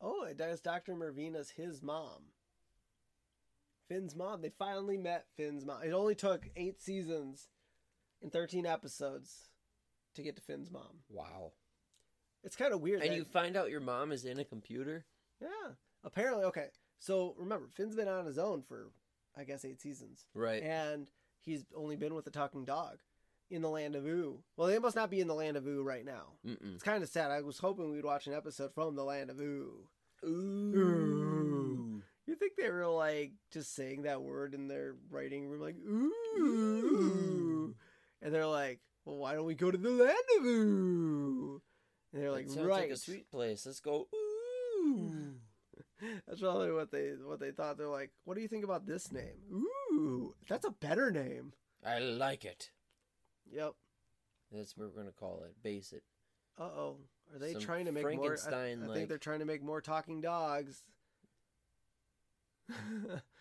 Oh, 0.00 0.24
it 0.24 0.36
does. 0.36 0.60
Doctor 0.60 0.94
Mervina's 0.94 1.50
his 1.50 1.82
mom. 1.82 2.22
Finn's 3.88 4.16
mom. 4.16 4.42
They 4.42 4.50
finally 4.58 4.96
met 4.96 5.26
Finn's 5.36 5.64
mom. 5.64 5.82
It 5.82 5.92
only 5.92 6.14
took 6.14 6.48
eight 6.56 6.80
seasons 6.80 7.48
and 8.22 8.32
thirteen 8.32 8.66
episodes 8.66 9.48
to 10.14 10.22
get 10.22 10.36
to 10.36 10.42
Finn's 10.42 10.70
mom. 10.70 11.00
Wow. 11.10 11.52
It's 12.42 12.56
kind 12.56 12.72
of 12.72 12.80
weird. 12.80 13.02
And 13.02 13.10
that- 13.10 13.16
you 13.16 13.24
find 13.24 13.56
out 13.56 13.70
your 13.70 13.80
mom 13.80 14.12
is 14.12 14.24
in 14.24 14.38
a 14.38 14.44
computer. 14.44 15.06
Yeah. 15.40 15.72
Apparently, 16.02 16.44
okay. 16.44 16.68
So 16.98 17.34
remember, 17.38 17.68
Finn's 17.74 17.96
been 17.96 18.08
on 18.08 18.24
his 18.26 18.38
own 18.38 18.62
for, 18.62 18.90
I 19.36 19.44
guess, 19.44 19.64
eight 19.64 19.80
seasons, 19.80 20.24
Right. 20.34 20.62
and 20.62 21.10
he's 21.40 21.64
only 21.74 21.96
been 21.96 22.14
with 22.14 22.26
a 22.26 22.30
talking 22.30 22.64
dog 22.64 22.98
in 23.54 23.62
the 23.62 23.70
land 23.70 23.96
of 23.96 24.04
Ooo. 24.04 24.38
Well, 24.56 24.68
they 24.68 24.78
must 24.78 24.96
not 24.96 25.10
be 25.10 25.20
in 25.20 25.26
the 25.28 25.34
land 25.34 25.56
of 25.56 25.66
Ooo 25.66 25.82
right 25.82 26.04
now. 26.04 26.34
Mm-mm. 26.46 26.74
It's 26.74 26.82
kind 26.82 27.02
of 27.02 27.08
sad. 27.08 27.30
I 27.30 27.40
was 27.42 27.58
hoping 27.58 27.90
we'd 27.90 28.04
watch 28.04 28.26
an 28.26 28.34
episode 28.34 28.74
from 28.74 28.96
the 28.96 29.04
land 29.04 29.30
of 29.30 29.40
Ooo. 29.40 29.88
Ooh. 30.24 32.02
You 32.26 32.34
think 32.36 32.52
they 32.56 32.70
were 32.70 32.86
like 32.86 33.32
just 33.52 33.74
saying 33.74 34.02
that 34.02 34.22
word 34.22 34.54
in 34.54 34.68
their 34.68 34.96
writing 35.10 35.46
room, 35.46 35.60
like 35.60 35.76
ooh, 35.76 37.74
and 38.22 38.34
they're 38.34 38.46
like, 38.46 38.80
"Well, 39.04 39.16
why 39.16 39.34
don't 39.34 39.44
we 39.44 39.54
go 39.54 39.70
to 39.70 39.76
the 39.76 39.90
land 39.90 40.16
of 40.38 40.44
Ooo?" 40.44 41.60
And 42.12 42.22
they're 42.22 42.32
like, 42.32 42.46
"Right." 42.48 42.66
like 42.66 42.90
a 42.90 42.96
sweet 42.96 43.30
place. 43.30 43.66
Let's 43.66 43.80
go. 43.80 44.08
Ooh. 44.14 45.34
That's 46.26 46.40
probably 46.40 46.72
what 46.72 46.90
they 46.90 47.12
what 47.22 47.40
they 47.40 47.50
thought. 47.50 47.76
They're 47.76 47.88
like, 47.88 48.10
"What 48.24 48.36
do 48.36 48.40
you 48.40 48.48
think 48.48 48.64
about 48.64 48.86
this 48.86 49.12
name?" 49.12 49.36
Ooh, 49.52 50.34
that's 50.48 50.64
a 50.64 50.70
better 50.70 51.10
name. 51.10 51.52
I 51.84 51.98
like 51.98 52.44
it. 52.46 52.70
Yep. 53.52 53.72
That's 54.52 54.76
what 54.76 54.88
we're 54.88 55.02
gonna 55.02 55.12
call 55.12 55.42
it. 55.44 55.54
Base 55.62 55.92
it. 55.92 56.02
Uh 56.58 56.64
oh. 56.64 56.96
Are 57.32 57.38
they 57.38 57.52
Some 57.52 57.62
trying 57.62 57.86
to 57.86 57.92
make 57.92 58.04
more? 58.16 58.36
I, 58.46 58.72
I 58.72 58.94
think 58.94 59.08
they're 59.08 59.18
trying 59.18 59.40
to 59.40 59.44
make 59.44 59.62
more 59.62 59.80
talking 59.80 60.20
dogs. 60.20 60.82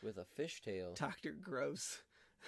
with 0.04 0.18
a 0.18 0.26
fishtail. 0.40 0.96
Doctor 0.96 1.32
Gross. 1.40 2.02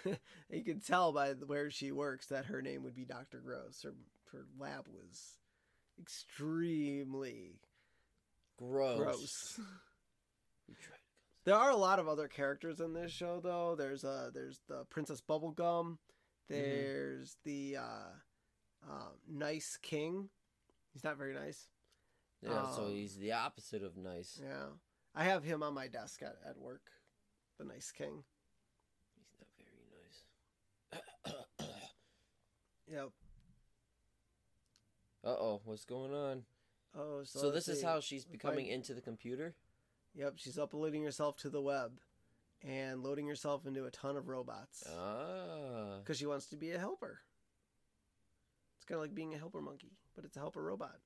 you 0.50 0.64
can 0.64 0.82
tell 0.82 1.14
by 1.14 1.32
where 1.32 1.70
she 1.70 1.92
works 1.92 2.28
that 2.28 2.46
her 2.46 2.62
name 2.62 2.84
would 2.84 2.96
be 2.96 3.06
Doctor 3.06 3.42
Gross. 3.46 3.84
Her 3.84 3.94
her 4.32 4.46
lab 4.60 4.88
was 4.88 5.38
extremely 6.00 7.60
Gross. 8.58 8.98
gross. 8.98 9.60
There 11.46 11.56
are 11.56 11.70
a 11.70 11.76
lot 11.76 12.00
of 12.00 12.08
other 12.08 12.28
characters 12.28 12.80
in 12.80 12.94
this 12.94 13.12
show, 13.12 13.40
though. 13.40 13.76
There's 13.78 14.04
uh, 14.04 14.32
there's 14.34 14.62
the 14.68 14.84
Princess 14.86 15.22
Bubblegum. 15.22 16.00
There's 16.50 17.38
the 17.44 17.78
uh, 17.78 18.90
uh, 18.90 19.10
nice 19.28 19.78
king. 19.82 20.30
He's 20.94 21.04
not 21.04 21.18
very 21.18 21.34
nice. 21.34 21.70
Yeah, 22.42 22.70
so 22.72 22.86
Um, 22.86 22.92
he's 22.92 23.18
the 23.18 23.32
opposite 23.32 23.84
of 23.84 23.98
nice. 23.98 24.40
Yeah, 24.42 24.68
I 25.16 25.24
have 25.24 25.44
him 25.44 25.64
on 25.64 25.74
my 25.74 25.88
desk 25.88 26.22
at, 26.22 26.36
at 26.48 26.58
work. 26.58 26.92
The 27.58 27.66
nice 27.66 27.92
king. 27.92 28.24
He's 29.16 29.40
not 29.40 29.48
very 29.58 31.32
nice. 31.32 31.70
Yep. 32.88 33.10
uh 35.24 35.28
oh, 35.28 35.62
what's 35.66 35.86
going 35.86 36.14
on? 36.14 36.44
Oh, 36.96 37.24
so, 37.24 37.40
So, 37.40 37.52
this 37.52 37.68
is 37.68 37.82
how 37.82 38.00
she's 38.00 38.26
becoming 38.26 38.68
into 38.68 38.94
the 38.94 39.02
computer. 39.02 39.56
Yep, 40.14 40.36
she's 40.38 40.60
uploading 40.60 41.04
herself 41.04 41.36
to 41.38 41.50
the 41.50 41.62
web 41.62 42.00
and 42.66 43.04
loading 43.04 43.28
herself 43.28 43.66
into 43.68 43.86
a 43.86 43.92
ton 43.92 44.18
of 44.18 44.28
robots 44.28 44.84
Ah. 44.90 46.00
because 46.00 46.18
she 46.18 46.26
wants 46.26 46.48
to 46.48 46.56
be 46.58 46.72
a 46.72 46.80
helper. 46.80 47.20
It's 48.78 48.86
kind 48.86 48.98
of 48.98 49.02
like 49.04 49.14
being 49.16 49.34
a 49.34 49.38
helper 49.38 49.62
monkey, 49.62 49.92
but 50.16 50.26
it's 50.26 50.36
a 50.36 50.40
helper 50.40 50.64
robot. 50.64 50.98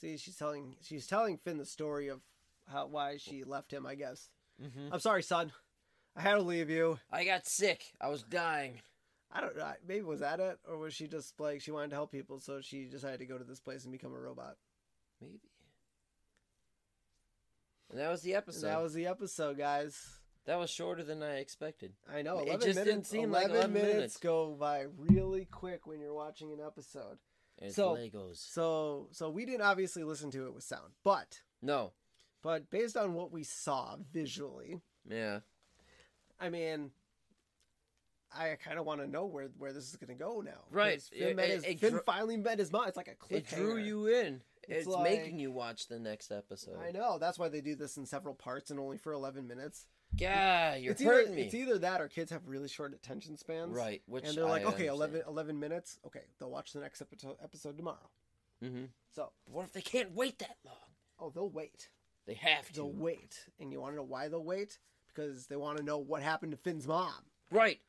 See, 0.00 0.16
she's 0.18 0.36
telling 0.36 0.76
she's 0.82 1.06
telling 1.06 1.38
Finn 1.38 1.56
the 1.58 1.64
story 1.64 2.08
of 2.08 2.20
how 2.70 2.86
why 2.86 3.16
she 3.16 3.44
left 3.44 3.72
him. 3.72 3.86
I 3.86 3.94
guess. 3.94 4.28
hmm 4.60 4.88
I'm 4.92 5.00
sorry, 5.00 5.22
son. 5.22 5.52
I 6.14 6.22
had 6.22 6.34
to 6.34 6.42
leave 6.42 6.70
you. 6.70 6.98
I 7.10 7.24
got 7.24 7.46
sick. 7.46 7.92
I 8.00 8.08
was 8.08 8.22
dying. 8.22 8.80
I 9.30 9.40
don't 9.40 9.56
know. 9.56 9.70
Maybe 9.86 10.02
was 10.02 10.20
that 10.20 10.40
it, 10.40 10.58
or 10.68 10.78
was 10.78 10.94
she 10.94 11.08
just 11.08 11.38
like 11.40 11.60
she 11.60 11.70
wanted 11.70 11.90
to 11.90 11.96
help 11.96 12.12
people, 12.12 12.40
so 12.40 12.60
she 12.60 12.84
decided 12.84 13.18
to 13.20 13.26
go 13.26 13.38
to 13.38 13.44
this 13.44 13.60
place 13.60 13.84
and 13.84 13.92
become 13.92 14.12
a 14.14 14.18
robot. 14.18 14.56
Maybe. 15.20 15.40
And 17.90 17.98
that 18.00 18.10
was 18.10 18.22
the 18.22 18.32
And 18.32 18.38
episode. 18.38 18.66
that 18.66 18.82
was 18.82 18.94
the 18.94 19.06
episode, 19.06 19.58
guys. 19.58 19.98
That 20.46 20.58
was 20.58 20.70
shorter 20.70 21.02
than 21.02 21.22
I 21.22 21.36
expected. 21.38 21.92
I 22.12 22.22
know. 22.22 22.38
It 22.38 22.48
11 22.48 22.60
just 22.60 22.78
didn't 22.78 22.86
minutes, 22.86 23.08
seem 23.08 23.30
like 23.32 23.44
11 23.46 23.56
11 23.56 23.72
minutes, 23.74 23.94
minutes. 23.94 24.16
go 24.18 24.54
by 24.58 24.86
really 24.96 25.44
quick 25.46 25.86
when 25.86 26.00
you're 26.00 26.14
watching 26.14 26.52
an 26.52 26.60
episode. 26.64 27.18
It's 27.58 27.74
So- 27.76 27.94
Legos. 27.96 28.36
So, 28.36 29.08
so 29.12 29.30
we 29.30 29.44
didn't 29.44 29.62
obviously 29.62 30.04
listen 30.04 30.30
to 30.32 30.46
it 30.46 30.54
with 30.54 30.62
sound, 30.64 30.92
but 31.02 31.42
No. 31.62 31.92
but 32.42 32.70
based 32.70 32.96
on 32.96 33.14
what 33.14 33.32
we 33.32 33.42
saw 33.42 33.96
visually, 34.12 34.80
Yeah. 35.04 35.40
I 36.38 36.48
mean, 36.50 36.92
I 38.32 38.56
kind 38.56 38.78
of 38.78 38.84
want 38.84 39.00
to 39.00 39.06
know 39.06 39.24
where 39.24 39.46
where 39.56 39.72
this 39.72 39.88
is 39.88 39.96
going 39.96 40.08
to 40.16 40.22
go 40.22 40.40
now. 40.42 40.64
Right. 40.70 41.00
Finn, 41.00 41.28
It- 41.28 41.36
met 41.36 41.48
it- 41.48 41.54
his, 41.54 41.64
it 41.64 41.80
Finn 41.80 42.00
finally 42.04 42.36
met 42.36 42.58
his 42.58 42.70
mom. 42.70 42.86
It's 42.88 42.96
like 42.96 43.08
a 43.08 43.14
cliffhanger. 43.14 43.36
It 43.38 43.46
drew 43.48 43.76
you 43.78 44.06
in. 44.08 44.42
It's 44.68 44.86
It's, 44.86 44.98
making 44.98 45.38
you 45.38 45.52
watch 45.52 45.88
the 45.88 45.98
next 45.98 46.30
episode. 46.32 46.76
I 46.80 46.90
know. 46.90 47.18
That's 47.18 47.38
why 47.38 47.48
they 47.48 47.60
do 47.60 47.74
this 47.76 47.96
in 47.96 48.06
several 48.06 48.34
parts 48.34 48.70
and 48.70 48.80
only 48.80 48.98
for 48.98 49.12
11 49.12 49.46
minutes. 49.46 49.86
Yeah, 50.16 50.76
you're 50.76 50.92
it's 50.92 51.00
either, 51.02 51.10
hurting 51.12 51.34
me. 51.34 51.42
It's 51.42 51.54
either 51.54 51.78
that 51.78 52.00
or 52.00 52.08
kids 52.08 52.30
have 52.30 52.46
really 52.46 52.68
short 52.68 52.94
attention 52.94 53.36
spans. 53.36 53.72
right. 53.74 54.02
Which 54.06 54.24
and 54.26 54.36
they're 54.36 54.44
like, 54.44 54.64
I 54.64 54.68
okay, 54.70 54.86
11, 54.86 55.14
understand. 55.16 55.32
11 55.32 55.60
minutes. 55.60 55.98
Okay, 56.06 56.22
they'll 56.38 56.50
watch 56.50 56.72
the 56.72 56.80
next 56.80 57.00
episode, 57.02 57.36
episode 57.42 57.76
tomorrow. 57.76 58.08
Mhm. 58.62 58.88
So, 59.14 59.32
But 59.44 59.54
what 59.54 59.64
if 59.64 59.72
they 59.72 59.82
can't 59.82 60.12
wait 60.14 60.38
that 60.38 60.56
long? 60.64 60.74
oh, 61.18 61.30
they'll 61.30 61.50
wait. 61.50 61.88
They 62.26 62.34
have 62.34 62.66
to. 62.68 62.72
They'll 62.74 62.92
wait. 62.92 63.46
And 63.60 63.72
you 63.72 63.80
want 63.80 63.92
to 63.92 63.96
know 63.96 64.02
why 64.04 64.28
they'll 64.28 64.42
wait? 64.44 64.78
Because 65.08 65.46
they 65.46 65.56
want 65.56 65.78
to 65.78 65.84
know 65.84 65.98
what 65.98 66.22
happened 66.22 66.52
to 66.52 66.58
Finn's 66.58 66.86
mom. 66.86 67.24
Right. 67.50 67.80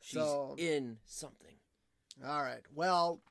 She's 0.00 0.14
So- 0.20 0.54
in 0.58 0.98
something. 1.06 1.56
All 2.24 2.42
right. 2.42 2.62
Well, 2.74 3.22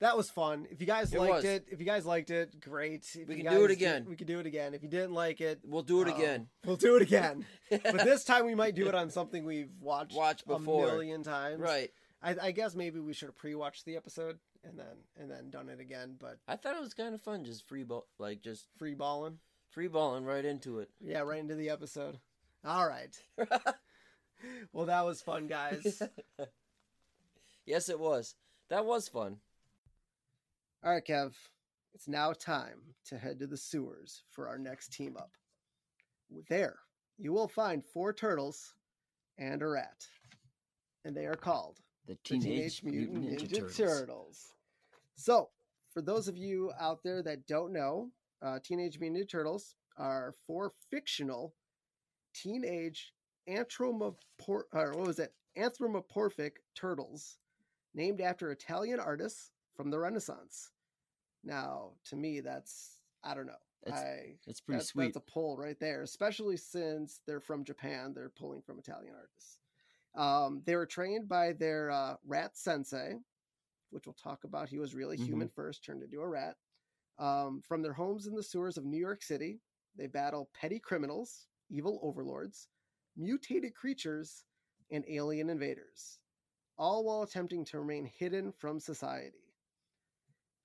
that 0.00 0.16
was 0.16 0.30
fun. 0.30 0.66
If 0.70 0.80
you 0.80 0.86
guys 0.86 1.12
It 1.12 1.18
liked 1.18 1.34
was. 1.34 1.44
it, 1.44 1.66
if 1.70 1.78
you 1.80 1.86
guys 1.86 2.04
liked 2.04 2.30
it, 2.30 2.60
great. 2.60 3.06
If 3.14 3.28
We 3.28 3.36
can 3.36 3.46
do 3.46 3.64
it 3.64 3.68
guys 3.68 3.68
did- 3.68 3.70
again. 3.76 4.06
we 4.08 4.16
can 4.16 4.26
do 4.26 4.38
it 4.40 4.46
again. 4.46 4.74
If 4.74 4.82
you 4.82 4.88
didn't 4.88 5.12
like 5.14 5.40
it, 5.40 5.60
We'll 5.64 5.82
do 5.82 6.02
it 6.02 6.08
uh, 6.08 6.14
again. 6.14 6.48
We'll 6.64 6.76
do 6.76 6.96
it 6.96 7.02
again. 7.02 7.46
but 7.70 8.04
this 8.04 8.24
time 8.24 8.46
we 8.46 8.54
might 8.54 8.74
do 8.74 8.88
it 8.88 8.94
on 8.94 9.10
something 9.10 9.44
we've 9.44 9.70
watched 9.80 10.14
Watched 10.16 10.46
before. 10.46 10.88
a 10.88 10.92
million 10.92 11.22
times. 11.22 11.60
Right. 11.60 11.90
I, 12.22 12.36
I 12.42 12.50
guess 12.52 12.74
maybe 12.74 13.00
we 13.00 13.12
should 13.12 13.28
have 13.28 13.36
pre-watched 13.36 13.84
the 13.84 13.96
episode 13.96 14.38
and 14.64 14.78
then 14.78 14.96
and 15.20 15.30
then 15.30 15.50
done 15.50 15.68
it 15.68 15.78
again. 15.80 16.16
But 16.18 16.38
I 16.48 16.56
thought 16.56 16.74
it 16.76 16.80
was 16.80 16.94
kind 16.94 17.14
of 17.14 17.20
fun, 17.22 17.44
just 17.44 17.66
free 17.68 17.84
ball, 17.84 18.06
like 18.18 18.40
just 18.42 18.66
free 18.78 18.94
balling, 18.94 19.38
free 19.70 19.88
balling 19.88 20.24
right 20.24 20.44
into 20.44 20.78
it. 20.80 20.88
yeah, 21.00 21.20
right 21.20 21.38
into 21.40 21.54
the 21.54 21.70
episode. 21.70 22.18
All 22.64 22.86
right. 22.88 23.16
Well, 24.74 24.86
that 24.86 25.06
was 25.06 25.22
fun, 25.22 25.46
guys. 25.46 26.02
yes, 27.66 27.88
it 27.88 27.98
was. 27.98 28.34
That 28.68 28.84
was 28.84 29.08
fun. 29.08 29.38
All 30.84 30.92
right, 30.92 31.02
Kev. 31.02 31.32
It's 31.94 32.08
now 32.08 32.34
time 32.34 32.78
to 33.06 33.16
head 33.16 33.38
to 33.38 33.46
the 33.46 33.56
sewers 33.56 34.22
for 34.30 34.48
our 34.48 34.58
next 34.58 34.92
team 34.92 35.16
up. 35.16 35.30
There, 36.50 36.76
you 37.16 37.32
will 37.32 37.48
find 37.48 37.82
four 37.82 38.12
turtles 38.12 38.74
and 39.38 39.62
a 39.62 39.66
rat, 39.66 40.04
and 41.06 41.16
they 41.16 41.24
are 41.24 41.36
called 41.36 41.78
The 42.06 42.18
the 42.22 42.38
Teenage 42.38 42.82
Mutant 42.82 43.24
Ninja, 43.24 43.74
Turtles. 43.74 44.52
So, 45.16 45.48
for 45.90 46.02
those 46.02 46.28
of 46.28 46.36
you 46.36 46.70
out 46.78 47.02
there 47.02 47.22
that 47.22 47.46
don't 47.46 47.72
know, 47.72 48.10
uh, 48.42 48.58
Teenage 48.62 49.00
Mutant 49.00 49.22
Ninja 49.22 49.30
Turtles 49.30 49.76
are 49.96 50.34
four 50.46 50.72
fictional 50.90 51.54
teenage 52.34 53.14
anthropomorphic, 53.48 54.18
or 54.74 54.92
what 54.92 55.06
was 55.06 55.18
it? 55.18 55.32
Anthropomorphic 55.56 56.56
turtles 56.74 57.38
named 57.94 58.20
after 58.20 58.50
Italian 58.50 59.00
artists 59.00 59.50
from 59.74 59.90
the 59.90 59.98
Renaissance. 59.98 60.70
Now, 61.44 61.92
to 62.06 62.16
me, 62.16 62.40
that's 62.40 63.00
I 63.22 63.34
don't 63.34 63.46
know. 63.46 63.56
That's- 63.84 64.02
I 64.02 64.38
It's 64.46 64.60
pretty 64.60 64.78
that's, 64.78 64.88
sweet. 64.90 65.14
That's 65.14 65.16
a 65.16 65.32
pull 65.32 65.56
right 65.56 65.78
there, 65.78 66.02
especially 66.02 66.56
since 66.56 67.20
they're 67.26 67.40
from 67.40 67.64
Japan. 67.64 68.12
They're 68.14 68.30
pulling 68.30 68.62
from 68.62 68.78
Italian 68.78 69.14
artists. 69.14 69.58
Um, 70.14 70.62
they 70.64 70.76
were 70.76 70.86
trained 70.86 71.28
by 71.28 71.52
their 71.52 71.90
uh, 71.90 72.16
rat 72.24 72.56
sensei, 72.56 73.18
which 73.90 74.06
we'll 74.06 74.14
talk 74.14 74.44
about. 74.44 74.68
He 74.68 74.78
was 74.78 74.94
really 74.94 75.16
Mhm. 75.18 75.26
human 75.26 75.48
first, 75.48 75.84
turned 75.84 76.02
into 76.02 76.20
a 76.20 76.28
rat. 76.28 76.56
Um, 77.18 77.60
from 77.62 77.82
their 77.82 77.92
homes 77.92 78.26
in 78.26 78.34
the 78.34 78.42
sewers 78.42 78.76
of 78.76 78.84
New 78.84 78.98
York 78.98 79.22
City, 79.22 79.60
they 79.96 80.06
battle 80.06 80.46
petty 80.52 80.80
criminals, 80.80 81.48
evil 81.68 81.98
overlords, 82.02 82.68
mutated 83.16 83.74
creatures, 83.74 84.44
and 84.90 85.04
alien 85.08 85.48
invaders, 85.50 86.18
all 86.76 87.04
while 87.04 87.22
attempting 87.22 87.64
to 87.66 87.78
remain 87.80 88.04
hidden 88.06 88.52
from 88.52 88.80
society. 88.80 89.54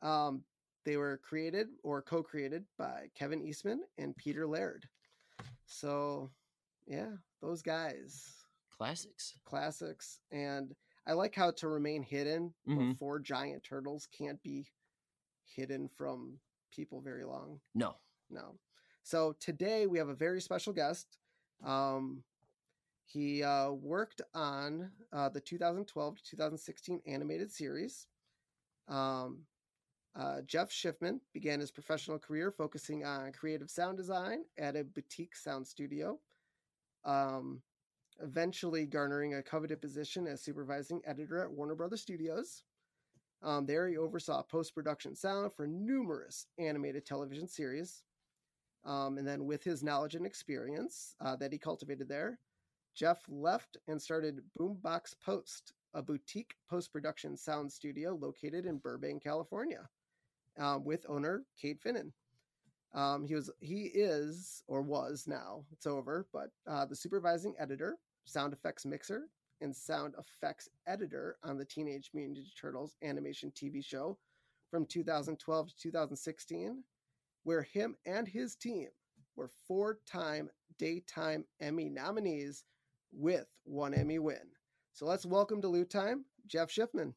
Um, 0.01 0.45
they 0.85 0.97
were 0.97 1.17
created 1.23 1.67
or 1.83 2.01
co-created 2.01 2.65
by 2.77 3.09
Kevin 3.15 3.41
Eastman 3.41 3.81
and 3.97 4.15
Peter 4.17 4.47
Laird. 4.47 4.87
So, 5.65 6.31
yeah, 6.87 7.11
those 7.41 7.61
guys, 7.61 8.25
Classics. 8.75 9.35
classics. 9.45 10.21
And 10.31 10.73
I 11.05 11.13
like 11.13 11.35
how 11.35 11.51
to 11.51 11.67
remain 11.67 12.01
hidden. 12.03 12.53
Mhm. 12.67 12.97
Four 12.97 13.19
giant 13.19 13.63
turtles 13.63 14.07
can't 14.07 14.41
be 14.41 14.65
hidden 15.45 15.89
from 15.89 16.39
people 16.71 17.01
very 17.01 17.25
long. 17.25 17.59
No. 17.75 17.95
No. 18.29 18.57
So 19.03 19.33
today 19.33 19.87
we 19.87 19.97
have 19.97 20.09
a 20.09 20.15
very 20.15 20.39
special 20.41 20.71
guest. 20.71 21.17
Um, 21.63 22.23
he 23.05 23.41
uh, 23.43 23.71
worked 23.71 24.21
on 24.35 24.91
uh, 25.11 25.29
the 25.29 25.41
2012 25.41 26.15
to 26.17 26.23
2016 26.23 27.01
animated 27.07 27.51
series. 27.51 28.07
Um, 28.87 29.45
uh, 30.15 30.41
Jeff 30.45 30.71
Shiffman 30.71 31.19
began 31.33 31.59
his 31.59 31.71
professional 31.71 32.19
career 32.19 32.51
focusing 32.51 33.05
on 33.05 33.31
creative 33.31 33.69
sound 33.69 33.97
design 33.97 34.39
at 34.57 34.75
a 34.75 34.83
boutique 34.83 35.35
sound 35.35 35.67
studio, 35.67 36.19
um, 37.05 37.61
eventually 38.21 38.85
garnering 38.85 39.35
a 39.35 39.43
coveted 39.43 39.81
position 39.81 40.27
as 40.27 40.41
supervising 40.41 41.01
editor 41.05 41.41
at 41.43 41.51
Warner 41.51 41.75
Brothers 41.75 42.01
Studios. 42.01 42.63
Um, 43.41 43.65
there, 43.65 43.87
he 43.87 43.97
oversaw 43.97 44.43
post 44.43 44.75
production 44.75 45.15
sound 45.15 45.53
for 45.53 45.65
numerous 45.65 46.47
animated 46.57 47.05
television 47.05 47.47
series. 47.47 48.03
Um, 48.85 49.17
and 49.17 49.27
then, 49.27 49.45
with 49.45 49.63
his 49.63 49.83
knowledge 49.83 50.15
and 50.15 50.25
experience 50.25 51.15
uh, 51.21 51.35
that 51.37 51.51
he 51.53 51.57
cultivated 51.57 52.09
there, 52.09 52.39
Jeff 52.95 53.21
left 53.29 53.77
and 53.87 54.01
started 54.01 54.41
Boombox 54.57 55.15
Post, 55.23 55.73
a 55.93 56.01
boutique 56.01 56.55
post 56.69 56.91
production 56.91 57.37
sound 57.37 57.71
studio 57.71 58.13
located 58.15 58.65
in 58.65 58.77
Burbank, 58.77 59.23
California, 59.23 59.87
um, 60.57 60.83
with 60.83 61.05
owner 61.09 61.43
Kate 61.59 61.81
Finan. 61.81 62.11
Um, 62.93 63.25
he 63.25 63.35
was, 63.35 63.51
he 63.59 63.83
is, 63.93 64.63
or 64.67 64.81
was 64.81 65.25
now, 65.27 65.63
it's 65.71 65.85
over, 65.85 66.27
but 66.33 66.49
uh, 66.67 66.85
the 66.85 66.95
supervising 66.95 67.53
editor, 67.59 67.97
sound 68.25 68.53
effects 68.53 68.85
mixer, 68.85 69.27
and 69.61 69.75
sound 69.75 70.15
effects 70.17 70.67
editor 70.87 71.37
on 71.43 71.57
the 71.57 71.65
Teenage 71.65 72.09
Mutant 72.13 72.37
Ninja 72.37 72.59
Turtles 72.59 72.95
animation 73.03 73.51
TV 73.51 73.83
show 73.83 74.17
from 74.71 74.85
2012 74.85 75.67
to 75.67 75.73
2016, 75.77 76.83
where 77.43 77.61
him 77.61 77.95
and 78.05 78.27
his 78.27 78.55
team 78.55 78.87
were 79.35 79.49
four 79.67 79.99
time 80.05 80.49
daytime 80.77 81.45
Emmy 81.59 81.89
nominees 81.89 82.63
with 83.11 83.47
one 83.65 83.93
Emmy 83.93 84.19
win. 84.19 84.37
So 84.93 85.05
let's 85.05 85.25
welcome 85.25 85.61
to 85.61 85.67
Loot 85.67 85.89
Time, 85.89 86.25
Jeff 86.47 86.69
Shiffman. 86.69 87.13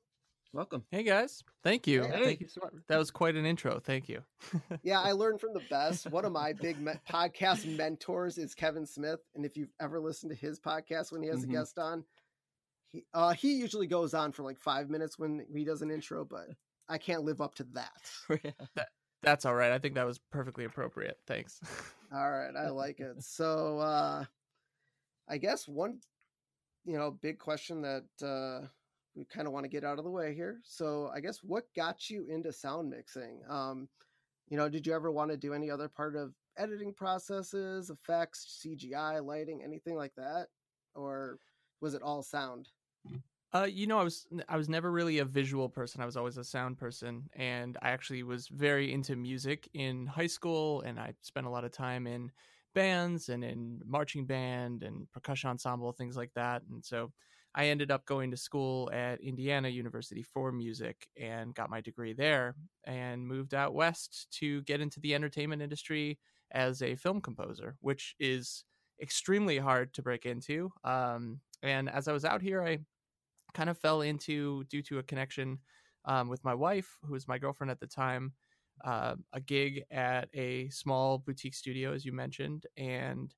Welcome. 0.54 0.84
Hey 0.90 1.02
guys, 1.02 1.42
thank 1.64 1.86
you. 1.86 2.02
Hey. 2.02 2.24
Thank 2.24 2.40
you 2.40 2.48
so 2.48 2.60
much. 2.62 2.74
That 2.88 2.98
was 2.98 3.10
quite 3.10 3.36
an 3.36 3.46
intro. 3.46 3.80
Thank 3.80 4.08
you. 4.08 4.22
Yeah, 4.82 5.00
I 5.00 5.12
learned 5.12 5.40
from 5.40 5.54
the 5.54 5.62
best. 5.70 6.10
One 6.10 6.24
of 6.26 6.32
my 6.32 6.52
big 6.52 6.78
me- 6.78 6.92
podcast 7.08 7.64
mentors 7.76 8.36
is 8.36 8.54
Kevin 8.54 8.84
Smith, 8.84 9.20
and 9.34 9.46
if 9.46 9.56
you've 9.56 9.72
ever 9.80 9.98
listened 9.98 10.30
to 10.30 10.36
his 10.36 10.60
podcast 10.60 11.10
when 11.12 11.22
he 11.22 11.28
has 11.28 11.40
Mhm. 11.46 11.48
a 11.50 11.52
guest 11.52 11.78
on, 11.78 12.04
he 12.88 13.04
uh, 13.14 13.32
he 13.32 13.54
usually 13.54 13.86
goes 13.86 14.12
on 14.12 14.32
for 14.32 14.42
like 14.42 14.58
five 14.58 14.90
minutes 14.90 15.18
when 15.18 15.46
he 15.54 15.64
does 15.64 15.80
an 15.80 15.90
intro, 15.90 16.22
but 16.24 16.48
I 16.88 16.98
can't 16.98 17.22
live 17.22 17.40
up 17.40 17.54
to 17.56 17.64
that. 17.72 18.10
That's 19.22 19.46
all 19.46 19.54
right. 19.54 19.72
I 19.72 19.78
think 19.78 19.94
that 19.94 20.04
was 20.06 20.18
perfectly 20.18 20.64
appropriate. 20.64 21.16
Thanks. 21.26 21.60
All 22.12 22.28
right, 22.30 22.54
I 22.56 22.68
like 22.70 22.98
it. 23.00 23.22
So 23.22 23.78
uh 23.78 24.24
I 25.28 25.38
guess 25.38 25.66
one 25.68 26.00
you 26.84 26.98
know, 26.98 27.12
big 27.12 27.38
question 27.38 27.82
that 27.82 28.04
uh 28.20 28.66
we 29.14 29.24
kind 29.24 29.46
of 29.46 29.52
want 29.52 29.64
to 29.64 29.70
get 29.70 29.84
out 29.84 29.98
of 29.98 30.04
the 30.04 30.10
way 30.10 30.34
here. 30.34 30.60
So 30.64 31.10
I 31.14 31.20
guess 31.20 31.40
what 31.42 31.64
got 31.76 32.08
you 32.08 32.26
into 32.28 32.52
sound 32.52 32.90
mixing? 32.90 33.40
Um 33.48 33.88
you 34.48 34.56
know, 34.58 34.68
did 34.68 34.86
you 34.86 34.92
ever 34.92 35.10
want 35.10 35.30
to 35.30 35.36
do 35.36 35.54
any 35.54 35.70
other 35.70 35.88
part 35.88 36.14
of 36.14 36.34
editing 36.58 36.92
processes, 36.92 37.90
effects, 37.90 38.62
CGI, 38.62 39.24
lighting, 39.24 39.62
anything 39.64 39.96
like 39.96 40.12
that? 40.16 40.48
Or 40.94 41.38
was 41.80 41.94
it 41.94 42.02
all 42.02 42.22
sound? 42.22 42.68
Uh, 43.54 43.68
you 43.70 43.86
know, 43.86 43.98
I 43.98 44.02
was 44.02 44.26
I 44.48 44.56
was 44.56 44.68
never 44.68 44.90
really 44.90 45.18
a 45.18 45.24
visual 45.24 45.68
person. 45.68 46.00
I 46.00 46.06
was 46.06 46.16
always 46.16 46.38
a 46.38 46.44
sound 46.44 46.78
person, 46.78 47.28
and 47.34 47.76
I 47.82 47.90
actually 47.90 48.22
was 48.22 48.48
very 48.48 48.92
into 48.92 49.14
music 49.14 49.68
in 49.74 50.06
high 50.06 50.26
school, 50.26 50.80
and 50.82 50.98
I 50.98 51.12
spent 51.20 51.46
a 51.46 51.50
lot 51.50 51.64
of 51.64 51.72
time 51.72 52.06
in 52.06 52.30
bands 52.74 53.28
and 53.28 53.44
in 53.44 53.80
marching 53.84 54.24
band 54.24 54.82
and 54.82 55.10
percussion 55.12 55.50
ensemble, 55.50 55.92
things 55.92 56.16
like 56.16 56.32
that. 56.34 56.62
And 56.70 56.82
so 56.82 57.12
I 57.54 57.66
ended 57.66 57.90
up 57.90 58.06
going 58.06 58.30
to 58.30 58.36
school 58.36 58.90
at 58.92 59.20
Indiana 59.20 59.68
University 59.68 60.22
for 60.22 60.52
music 60.52 61.08
and 61.20 61.54
got 61.54 61.70
my 61.70 61.80
degree 61.80 62.14
there, 62.14 62.54
and 62.84 63.26
moved 63.26 63.54
out 63.54 63.74
west 63.74 64.28
to 64.38 64.62
get 64.62 64.80
into 64.80 65.00
the 65.00 65.14
entertainment 65.14 65.62
industry 65.62 66.18
as 66.52 66.82
a 66.82 66.94
film 66.96 67.20
composer, 67.20 67.76
which 67.80 68.14
is 68.18 68.64
extremely 69.00 69.58
hard 69.58 69.92
to 69.94 70.02
break 70.02 70.26
into. 70.26 70.70
Um, 70.84 71.40
and 71.62 71.88
as 71.90 72.08
I 72.08 72.12
was 72.12 72.24
out 72.24 72.42
here, 72.42 72.62
I 72.62 72.78
kind 73.54 73.68
of 73.68 73.78
fell 73.78 74.00
into 74.00 74.64
due 74.64 74.82
to 74.82 74.98
a 74.98 75.02
connection 75.02 75.58
um, 76.04 76.28
with 76.28 76.44
my 76.44 76.54
wife, 76.54 76.98
who 77.04 77.12
was 77.12 77.28
my 77.28 77.38
girlfriend 77.38 77.70
at 77.70 77.80
the 77.80 77.86
time, 77.86 78.32
uh, 78.84 79.14
a 79.32 79.40
gig 79.40 79.84
at 79.90 80.28
a 80.34 80.68
small 80.70 81.18
boutique 81.18 81.54
studio, 81.54 81.92
as 81.92 82.04
you 82.04 82.12
mentioned, 82.12 82.66
and 82.76 83.34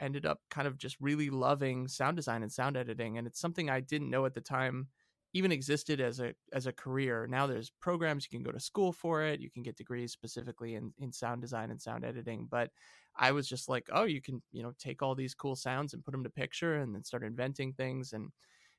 ended 0.00 0.26
up 0.26 0.40
kind 0.50 0.66
of 0.68 0.78
just 0.78 0.96
really 1.00 1.30
loving 1.30 1.88
sound 1.88 2.16
design 2.16 2.42
and 2.42 2.52
sound 2.52 2.76
editing. 2.76 3.18
And 3.18 3.26
it's 3.26 3.40
something 3.40 3.70
I 3.70 3.80
didn't 3.80 4.10
know 4.10 4.26
at 4.26 4.34
the 4.34 4.40
time 4.40 4.88
even 5.32 5.52
existed 5.52 6.00
as 6.00 6.18
a 6.20 6.34
as 6.52 6.66
a 6.66 6.72
career. 6.72 7.26
Now 7.28 7.46
there's 7.46 7.70
programs 7.80 8.24
you 8.24 8.36
can 8.38 8.44
go 8.44 8.52
to 8.52 8.60
school 8.60 8.92
for 8.92 9.22
it. 9.22 9.40
You 9.40 9.50
can 9.50 9.62
get 9.62 9.76
degrees 9.76 10.12
specifically 10.12 10.74
in 10.74 10.92
in 10.98 11.12
sound 11.12 11.42
design 11.42 11.70
and 11.70 11.80
sound 11.80 12.04
editing. 12.04 12.46
But 12.50 12.70
I 13.16 13.32
was 13.32 13.48
just 13.48 13.68
like, 13.68 13.86
oh, 13.92 14.04
you 14.04 14.22
can 14.22 14.42
you 14.52 14.62
know 14.62 14.72
take 14.78 15.02
all 15.02 15.14
these 15.14 15.34
cool 15.34 15.56
sounds 15.56 15.92
and 15.92 16.04
put 16.04 16.12
them 16.12 16.24
to 16.24 16.30
picture, 16.30 16.76
and 16.76 16.94
then 16.94 17.04
start 17.04 17.22
inventing 17.24 17.74
things. 17.74 18.12
And 18.12 18.30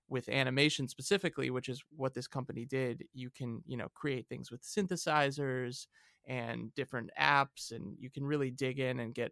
with 0.09 0.29
animation 0.29 0.87
specifically, 0.87 1.49
which 1.49 1.69
is 1.69 1.83
what 1.95 2.13
this 2.13 2.27
company 2.27 2.65
did, 2.65 3.05
you 3.13 3.29
can 3.29 3.61
you 3.67 3.77
know 3.77 3.89
create 3.93 4.27
things 4.27 4.51
with 4.51 4.63
synthesizers 4.63 5.87
and 6.27 6.73
different 6.75 7.09
apps, 7.19 7.71
and 7.71 7.95
you 7.99 8.09
can 8.09 8.25
really 8.25 8.51
dig 8.51 8.79
in 8.79 8.99
and 8.99 9.13
get 9.13 9.31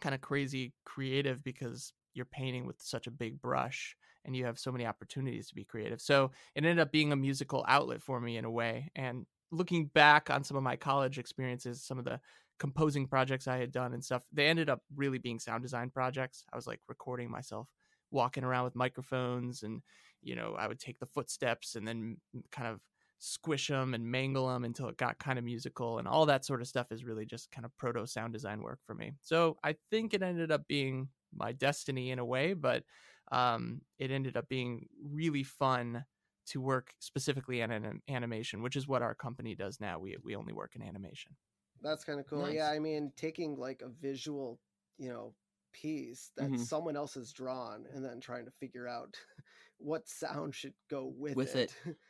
kind 0.00 0.14
of 0.14 0.20
crazy 0.20 0.72
creative 0.84 1.42
because 1.44 1.92
you're 2.14 2.26
painting 2.26 2.66
with 2.66 2.80
such 2.80 3.06
a 3.06 3.10
big 3.10 3.40
brush 3.40 3.96
and 4.24 4.36
you 4.36 4.44
have 4.44 4.58
so 4.58 4.72
many 4.72 4.86
opportunities 4.86 5.48
to 5.48 5.54
be 5.54 5.64
creative. 5.64 6.00
So 6.00 6.32
it 6.54 6.64
ended 6.64 6.78
up 6.78 6.92
being 6.92 7.12
a 7.12 7.16
musical 7.16 7.64
outlet 7.68 8.02
for 8.02 8.20
me 8.20 8.36
in 8.36 8.44
a 8.44 8.50
way. 8.50 8.90
And 8.94 9.26
looking 9.50 9.86
back 9.86 10.30
on 10.30 10.44
some 10.44 10.56
of 10.56 10.62
my 10.62 10.76
college 10.76 11.18
experiences, 11.18 11.82
some 11.82 11.98
of 11.98 12.04
the 12.04 12.20
composing 12.58 13.06
projects 13.06 13.48
I 13.48 13.56
had 13.56 13.72
done 13.72 13.94
and 13.94 14.04
stuff, 14.04 14.24
they 14.32 14.46
ended 14.46 14.68
up 14.68 14.82
really 14.94 15.18
being 15.18 15.38
sound 15.38 15.62
design 15.62 15.90
projects. 15.90 16.44
I 16.52 16.56
was 16.56 16.66
like 16.66 16.80
recording 16.88 17.30
myself 17.30 17.68
walking 18.10 18.44
around 18.44 18.64
with 18.64 18.74
microphones 18.74 19.62
and 19.62 19.82
you 20.22 20.36
know, 20.36 20.54
I 20.58 20.66
would 20.68 20.78
take 20.78 20.98
the 20.98 21.06
footsteps 21.06 21.76
and 21.76 21.88
then 21.88 22.18
mm, 22.36 22.42
kind 22.52 22.68
of 22.68 22.80
squish 23.20 23.68
them 23.68 23.94
and 23.94 24.10
mangle 24.10 24.48
them 24.48 24.64
until 24.64 24.88
it 24.88 24.96
got 24.96 25.18
kind 25.18 25.38
of 25.38 25.44
musical 25.44 25.98
and 25.98 26.08
all 26.08 26.26
that 26.26 26.44
sort 26.44 26.60
of 26.60 26.66
stuff 26.66 26.90
is 26.90 27.04
really 27.04 27.26
just 27.26 27.50
kind 27.50 27.64
of 27.64 27.76
proto 27.76 28.06
sound 28.06 28.32
design 28.32 28.62
work 28.62 28.80
for 28.86 28.94
me. 28.94 29.12
So 29.20 29.58
I 29.62 29.76
think 29.90 30.14
it 30.14 30.22
ended 30.22 30.50
up 30.50 30.66
being 30.66 31.08
my 31.36 31.52
destiny 31.52 32.10
in 32.10 32.18
a 32.18 32.24
way, 32.24 32.54
but 32.54 32.82
um, 33.30 33.82
it 33.98 34.10
ended 34.10 34.36
up 34.36 34.48
being 34.48 34.86
really 35.04 35.44
fun 35.44 36.04
to 36.46 36.60
work 36.60 36.94
specifically 36.98 37.60
in 37.60 37.70
an 37.70 38.00
animation, 38.08 38.62
which 38.62 38.74
is 38.74 38.88
what 38.88 39.02
our 39.02 39.14
company 39.14 39.54
does 39.54 39.78
now. 39.80 39.98
We 39.98 40.16
we 40.24 40.34
only 40.34 40.52
work 40.52 40.72
in 40.74 40.82
animation. 40.82 41.36
That's 41.82 42.04
kind 42.04 42.18
of 42.18 42.26
cool. 42.26 42.46
Nice. 42.46 42.54
Yeah, 42.54 42.70
I 42.70 42.78
mean, 42.78 43.12
taking 43.16 43.54
like 43.56 43.82
a 43.82 43.88
visual, 43.88 44.58
you 44.98 45.10
know, 45.10 45.34
piece 45.72 46.32
that 46.36 46.50
mm-hmm. 46.50 46.62
someone 46.62 46.96
else 46.96 47.14
has 47.14 47.32
drawn 47.32 47.84
and 47.94 48.04
then 48.04 48.20
trying 48.20 48.46
to 48.46 48.50
figure 48.50 48.88
out 48.88 49.16
what 49.78 50.08
sound 50.08 50.54
should 50.54 50.74
go 50.90 51.12
with, 51.16 51.36
with 51.36 51.56
it, 51.56 51.72
it 51.84 51.96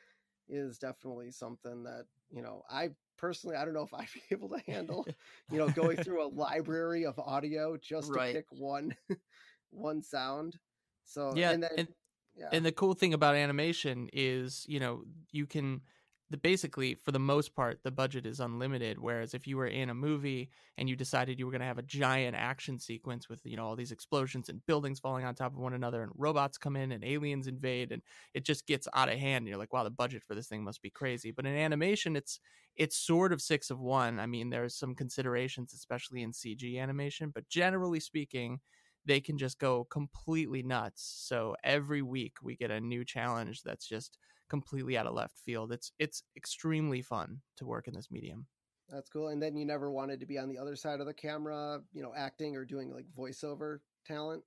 is 0.51 0.79
definitely 0.79 1.31
something 1.31 1.85
that, 1.85 2.07
you 2.31 2.43
know, 2.43 2.63
I 2.71 2.91
personally 3.17 3.57
I 3.57 3.65
don't 3.65 3.75
know 3.75 3.83
if 3.83 3.95
I'd 3.95 4.09
be 4.15 4.23
able 4.33 4.49
to 4.51 4.61
handle, 4.67 5.07
you 5.51 5.59
know, 5.59 5.69
going 5.69 5.97
through 5.99 6.25
a 6.25 6.29
library 6.29 7.07
of 7.07 7.19
audio 7.19 7.77
just 7.77 8.11
right. 8.11 8.29
to 8.29 8.35
pick 8.35 8.47
one 8.51 8.95
one 9.71 10.03
sound. 10.03 10.59
So 11.05 11.33
yeah, 11.35 11.51
and, 11.51 11.63
then, 11.63 11.71
and, 11.77 11.89
yeah. 12.37 12.49
and 12.53 12.65
the 12.65 12.73
cool 12.73 12.95
thing 12.95 13.15
about 13.15 13.35
animation 13.35 14.09
is, 14.13 14.65
you 14.69 14.81
know, 14.81 15.05
you 15.33 15.47
can 15.47 15.83
the 16.31 16.37
basically 16.37 16.95
for 16.95 17.11
the 17.13 17.19
most 17.19 17.55
part 17.55 17.81
the 17.83 17.91
budget 17.91 18.25
is 18.25 18.41
unlimited 18.41 18.99
whereas 18.99 19.35
if 19.35 19.47
you 19.47 19.57
were 19.57 19.67
in 19.67 19.91
a 19.91 19.95
movie 19.95 20.49
and 20.79 20.89
you 20.89 20.97
decided 20.97 21.39
you 21.39 21.45
were 21.45 21.53
going 21.53 21.61
to 21.61 21.67
have 21.67 21.79
a 21.79 21.83
giant 21.83 22.37
action 22.37 22.79
sequence 22.79 23.29
with 23.29 23.41
you 23.45 23.57
know 23.57 23.67
all 23.67 23.77
these 23.77 23.93
explosions 23.93 24.49
and 24.49 24.65
buildings 24.67 25.01
falling 25.01 25.25
on 25.25 25.35
top 25.35 25.53
of 25.53 25.59
one 25.59 25.75
another 25.75 26.03
and 26.03 26.13
robots 26.17 26.57
come 26.57 26.77
in 26.77 26.93
and 26.93 27.05
aliens 27.05 27.47
invade 27.47 27.93
and 27.93 28.03
it 28.35 28.45
just 28.45 28.67
gets 28.67 28.87
out 28.95 29.09
of 29.09 29.19
hand 29.19 29.43
and 29.43 29.49
you're 29.49 29.59
like 29.59 29.73
wow 29.73 29.85
the 29.85 29.91
budget 29.91 30.23
for 30.23 30.35
this 30.35 30.47
thing 30.47 30.63
must 30.65 30.83
be 30.83 30.91
crazy. 30.91 31.31
But 31.31 31.47
in 31.47 31.57
animation 31.57 32.17
it's 32.17 32.41
it's 32.77 32.97
sort 32.97 33.33
of 33.33 33.43
six 33.43 33.71
of 33.71 33.81
one. 33.81 34.19
I 34.21 34.27
mean 34.27 34.51
there's 34.51 34.75
some 34.77 34.95
considerations 34.95 35.73
especially 35.75 36.23
in 36.23 36.33
cg 36.33 36.79
animation 36.81 37.31
but 37.35 37.49
generally 37.49 38.01
speaking 38.01 38.61
they 39.07 39.21
can 39.21 39.39
just 39.39 39.59
go 39.59 39.85
completely 39.85 40.63
nuts. 40.63 41.25
So 41.27 41.57
every 41.65 42.03
week 42.03 42.35
we 42.43 42.55
get 42.57 42.71
a 42.71 42.81
new 42.81 43.05
challenge 43.05 43.63
that's 43.63 43.89
just 43.89 44.19
completely 44.51 44.99
out 44.99 45.07
of 45.07 45.15
left 45.15 45.39
field. 45.39 45.73
It's 45.73 45.93
it's 45.99 46.25
extremely 46.37 47.03
fun 47.03 47.43
to 47.57 47.67
work 47.67 47.89
in 47.89 47.95
this 47.95 48.11
medium. 48.11 48.49
That's 48.89 49.09
cool. 49.09 49.29
And 49.29 49.41
then 49.41 49.57
you 49.57 49.65
never 49.65 49.91
wanted 49.91 50.21
to 50.21 50.27
be 50.27 50.37
on 50.39 50.49
the 50.49 50.59
other 50.59 50.75
side 50.77 51.01
of 51.01 51.07
the 51.07 51.15
camera, 51.15 51.83
you 51.93 52.03
know, 52.03 52.13
acting 52.15 52.57
or 52.57 52.65
doing 52.65 52.93
like 52.93 53.07
voiceover 53.13 53.81
talent? 54.05 54.45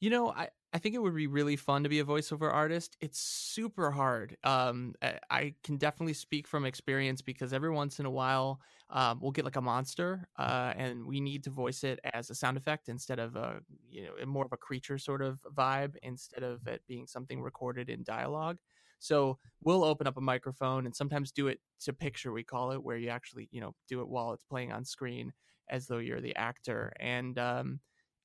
You 0.00 0.10
know, 0.10 0.30
I, 0.30 0.50
I 0.72 0.78
think 0.78 0.94
it 0.94 0.98
would 0.98 1.16
be 1.16 1.26
really 1.26 1.56
fun 1.56 1.82
to 1.82 1.88
be 1.88 1.98
a 1.98 2.04
voiceover 2.04 2.52
artist. 2.52 2.96
It's 3.00 3.18
super 3.18 3.90
hard. 3.90 4.36
Um, 4.44 4.94
I 5.28 5.56
can 5.64 5.76
definitely 5.76 6.12
speak 6.12 6.46
from 6.46 6.64
experience 6.64 7.20
because 7.20 7.52
every 7.52 7.70
once 7.70 7.98
in 7.98 8.06
a 8.06 8.10
while, 8.10 8.60
um, 8.90 9.18
we'll 9.20 9.32
get 9.32 9.44
like 9.44 9.56
a 9.56 9.60
monster, 9.60 10.28
uh, 10.38 10.72
and 10.76 11.04
we 11.04 11.20
need 11.20 11.42
to 11.44 11.50
voice 11.50 11.82
it 11.82 11.98
as 12.14 12.30
a 12.30 12.34
sound 12.36 12.56
effect 12.56 12.88
instead 12.88 13.18
of 13.18 13.34
a 13.34 13.60
you 13.90 14.04
know 14.04 14.24
more 14.24 14.44
of 14.46 14.52
a 14.52 14.56
creature 14.56 14.98
sort 14.98 15.20
of 15.20 15.42
vibe 15.52 15.96
instead 16.02 16.44
of 16.44 16.66
it 16.68 16.82
being 16.86 17.06
something 17.08 17.42
recorded 17.42 17.90
in 17.90 18.04
dialogue. 18.04 18.58
So 18.98 19.38
we'll 19.62 19.84
open 19.84 20.06
up 20.06 20.16
a 20.16 20.20
microphone 20.20 20.86
and 20.86 20.94
sometimes 20.94 21.32
do 21.32 21.48
it 21.48 21.60
to 21.80 21.92
picture, 21.92 22.32
we 22.32 22.44
call 22.44 22.72
it, 22.72 22.82
where 22.82 22.96
you 22.96 23.08
actually, 23.08 23.48
you 23.50 23.60
know, 23.60 23.74
do 23.88 24.00
it 24.00 24.08
while 24.08 24.32
it's 24.32 24.44
playing 24.44 24.72
on 24.72 24.84
screen 24.84 25.32
as 25.68 25.86
though 25.86 25.98
you're 25.98 26.20
the 26.20 26.36
actor. 26.36 26.92
And 26.98 27.38
um, 27.38 27.80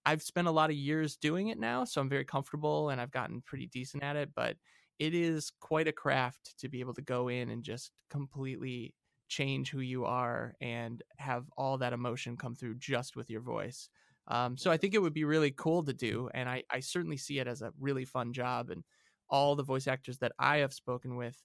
I've 0.06 0.22
spent 0.22 0.48
a 0.48 0.52
lot 0.52 0.70
of 0.70 0.76
years 0.76 1.16
doing 1.16 1.48
it 1.48 1.60
now, 1.60 1.84
so 1.84 2.02
I'm 2.02 2.10
very 2.10 2.26
comfortable 2.26 2.90
and 2.90 3.00
I've 3.00 3.12
gotten 3.12 3.42
pretty 3.42 3.68
decent 3.68 4.04
at 4.04 4.16
it. 4.16 4.32
But 4.36 4.58
it 5.00 5.14
is 5.14 5.52
quite 5.60 5.88
a 5.88 5.94
craft 5.94 6.58
to 6.60 6.70
be 6.70 6.80
able 6.80 6.94
to 6.96 7.02
go 7.02 7.28
in 7.28 7.50
and 7.50 7.64
just 7.64 7.92
completely 8.10 8.94
change 9.28 9.72
who 9.72 9.80
you 9.80 10.06
are 10.06 10.54
and 10.62 11.02
have 11.18 11.46
all 11.58 11.78
that 11.80 11.94
emotion 11.94 12.38
come 12.38 12.56
through 12.56 12.76
just 12.76 13.16
with 13.16 13.30
your 13.30 13.42
voice. 13.42 13.90
Um, 14.28 14.58
so 14.58 14.72
I 14.72 14.78
think 14.78 14.94
it 14.94 15.02
would 15.02 15.14
be 15.14 15.26
really 15.26 15.52
cool 15.52 15.84
to 15.84 15.94
do, 15.94 16.30
and 16.34 16.48
I, 16.48 16.64
I 16.70 16.80
certainly 16.80 17.18
see 17.18 17.40
it 17.40 17.48
as 17.48 17.62
a 17.62 17.74
really 17.80 18.06
fun 18.06 18.32
job. 18.32 18.70
And 18.70 18.84
all 19.30 19.56
the 19.56 19.64
voice 19.64 19.88
actors 19.88 20.18
that 20.20 20.34
I 20.40 20.58
have 20.58 20.74
spoken 20.74 21.16
with, 21.16 21.38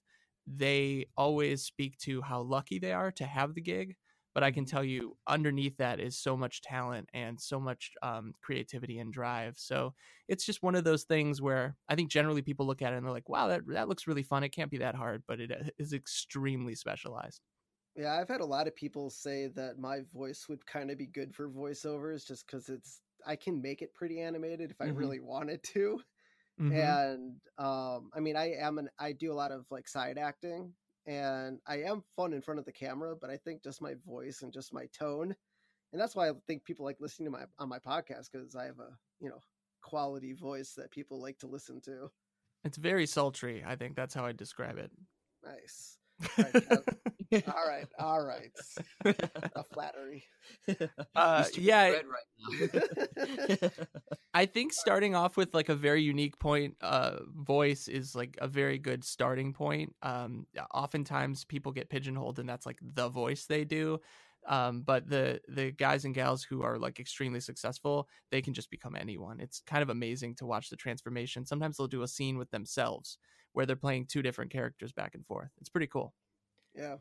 they 0.47 1.05
always 1.17 1.63
speak 1.63 1.97
to 1.99 2.21
how 2.21 2.41
lucky 2.41 2.79
they 2.79 2.91
are 2.91 3.11
to 3.11 3.25
have 3.25 3.53
the 3.53 3.61
gig. 3.61 3.95
But 4.35 4.43
I 4.43 4.51
can 4.51 4.63
tell 4.63 4.83
you, 4.83 5.17
underneath 5.27 5.75
that 5.77 5.99
is 5.99 6.17
so 6.17 6.37
much 6.37 6.61
talent 6.61 7.09
and 7.13 7.39
so 7.41 7.59
much 7.59 7.91
um, 8.03 8.33
creativity 8.41 8.99
and 8.99 9.11
drive. 9.11 9.55
So 9.57 9.93
it's 10.27 10.45
just 10.45 10.61
one 10.61 10.75
of 10.75 10.83
those 10.83 11.03
things 11.03 11.41
where 11.41 11.75
I 11.89 11.95
think 11.95 12.11
generally 12.11 12.43
people 12.43 12.67
look 12.67 12.81
at 12.81 12.93
it 12.93 12.97
and 12.97 13.05
they're 13.05 13.11
like, 13.11 13.27
"Wow, 13.27 13.47
that 13.47 13.61
that 13.69 13.89
looks 13.89 14.07
really 14.07 14.23
fun. 14.23 14.43
It 14.43 14.49
can't 14.49 14.69
be 14.69 14.77
that 14.77 14.95
hard," 14.95 15.23
but 15.27 15.39
it 15.39 15.51
uh, 15.51 15.95
extremely 15.95 16.75
specialized. 16.75 17.41
Yeah, 17.95 18.15
I've 18.15 18.29
had 18.29 18.41
a 18.41 18.45
lot 18.45 18.67
of 18.67 18.75
people 18.75 19.09
say 19.09 19.47
that 19.55 19.79
my 19.79 20.01
voice 20.13 20.45
would 20.47 20.65
kind 20.65 20.91
of 20.91 20.97
be 20.97 21.07
good 21.07 21.33
for 21.33 21.49
voiceovers, 21.49 22.25
just 22.25 22.45
because 22.45 22.69
it's 22.69 23.01
I 23.25 23.35
can 23.35 23.61
make 23.61 23.81
it 23.81 23.93
pretty 23.93 24.21
animated 24.21 24.71
if 24.71 24.79
I 24.79 24.85
mm-hmm. 24.85 24.97
really 24.97 25.19
wanted 25.19 25.61
to. 25.73 25.99
Mm-hmm. 26.59 26.73
And 26.73 27.35
um, 27.57 28.09
I 28.13 28.19
mean, 28.19 28.35
I 28.35 28.53
am 28.59 28.77
an 28.77 28.89
I 28.99 29.13
do 29.13 29.31
a 29.31 29.35
lot 29.35 29.51
of 29.51 29.65
like 29.71 29.87
side 29.87 30.17
acting, 30.17 30.73
and 31.05 31.59
I 31.67 31.83
am 31.83 32.03
fun 32.15 32.33
in 32.33 32.41
front 32.41 32.59
of 32.59 32.65
the 32.65 32.73
camera. 32.73 33.15
But 33.19 33.29
I 33.29 33.37
think 33.37 33.63
just 33.63 33.81
my 33.81 33.93
voice 34.05 34.41
and 34.41 34.51
just 34.51 34.73
my 34.73 34.87
tone, 34.97 35.35
and 35.93 36.01
that's 36.01 36.15
why 36.15 36.29
I 36.29 36.33
think 36.47 36.65
people 36.65 36.85
like 36.85 36.97
listening 36.99 37.27
to 37.27 37.31
my 37.31 37.43
on 37.59 37.69
my 37.69 37.79
podcast 37.79 38.27
because 38.31 38.55
I 38.55 38.65
have 38.65 38.79
a 38.79 38.91
you 39.19 39.29
know 39.29 39.39
quality 39.81 40.33
voice 40.33 40.73
that 40.75 40.91
people 40.91 41.21
like 41.21 41.39
to 41.39 41.47
listen 41.47 41.79
to. 41.85 42.09
It's 42.65 42.77
very 42.77 43.05
sultry. 43.05 43.63
I 43.65 43.75
think 43.75 43.95
that's 43.95 44.13
how 44.13 44.25
I 44.25 44.33
describe 44.33 44.77
it. 44.77 44.91
Nice. 45.43 45.97
Right, 46.37 47.13
all 47.31 47.67
right, 47.67 47.87
all 47.99 48.25
right. 48.25 48.51
A 49.55 49.63
flattery. 49.63 50.23
Uh, 51.15 51.45
yeah. 51.53 51.91
Right 51.91 53.71
I 54.33 54.45
think 54.45 54.73
starting 54.73 55.15
off 55.15 55.37
with 55.37 55.53
like 55.53 55.69
a 55.69 55.75
very 55.75 56.01
unique 56.01 56.39
point, 56.39 56.75
uh, 56.81 57.17
voice 57.35 57.87
is 57.87 58.15
like 58.15 58.37
a 58.41 58.47
very 58.47 58.79
good 58.79 59.03
starting 59.03 59.53
point. 59.53 59.95
Um, 60.01 60.47
oftentimes 60.73 61.45
people 61.45 61.71
get 61.71 61.89
pigeonholed, 61.89 62.39
and 62.39 62.49
that's 62.49 62.65
like 62.65 62.79
the 62.81 63.09
voice 63.09 63.45
they 63.45 63.63
do. 63.63 63.99
Um, 64.47 64.81
but 64.81 65.07
the 65.09 65.41
the 65.47 65.71
guys 65.71 66.05
and 66.05 66.15
gals 66.15 66.43
who 66.43 66.63
are 66.63 66.79
like 66.79 66.99
extremely 66.99 67.41
successful, 67.41 68.07
they 68.31 68.41
can 68.41 68.53
just 68.53 68.71
become 68.71 68.95
anyone. 68.95 69.39
It's 69.39 69.61
kind 69.67 69.83
of 69.83 69.89
amazing 69.89 70.35
to 70.35 70.45
watch 70.45 70.69
the 70.69 70.77
transformation. 70.77 71.45
Sometimes 71.45 71.77
they'll 71.77 71.87
do 71.87 72.03
a 72.03 72.07
scene 72.07 72.37
with 72.37 72.49
themselves 72.49 73.17
where 73.53 73.65
they're 73.65 73.75
playing 73.75 74.05
two 74.05 74.21
different 74.21 74.51
characters 74.51 74.91
back 74.91 75.15
and 75.15 75.25
forth. 75.25 75.49
It's 75.59 75.69
pretty 75.69 75.87
cool. 75.87 76.13
Yeah. 76.75 76.97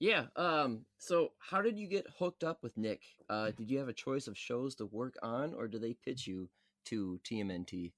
Yeah. 0.00 0.26
Um. 0.36 0.86
So, 0.98 1.32
how 1.38 1.62
did 1.62 1.78
you 1.78 1.88
get 1.88 2.06
hooked 2.18 2.44
up 2.44 2.62
with 2.62 2.76
Nick? 2.76 3.02
Uh, 3.28 3.50
did 3.50 3.70
you 3.70 3.78
have 3.78 3.88
a 3.88 3.92
choice 3.92 4.26
of 4.28 4.36
shows 4.38 4.74
to 4.76 4.86
work 4.86 5.16
on, 5.22 5.54
or 5.54 5.68
do 5.68 5.78
they 5.78 5.94
pitch 5.94 6.26
you 6.26 6.50
to 6.86 7.20
TMNT? 7.24 7.92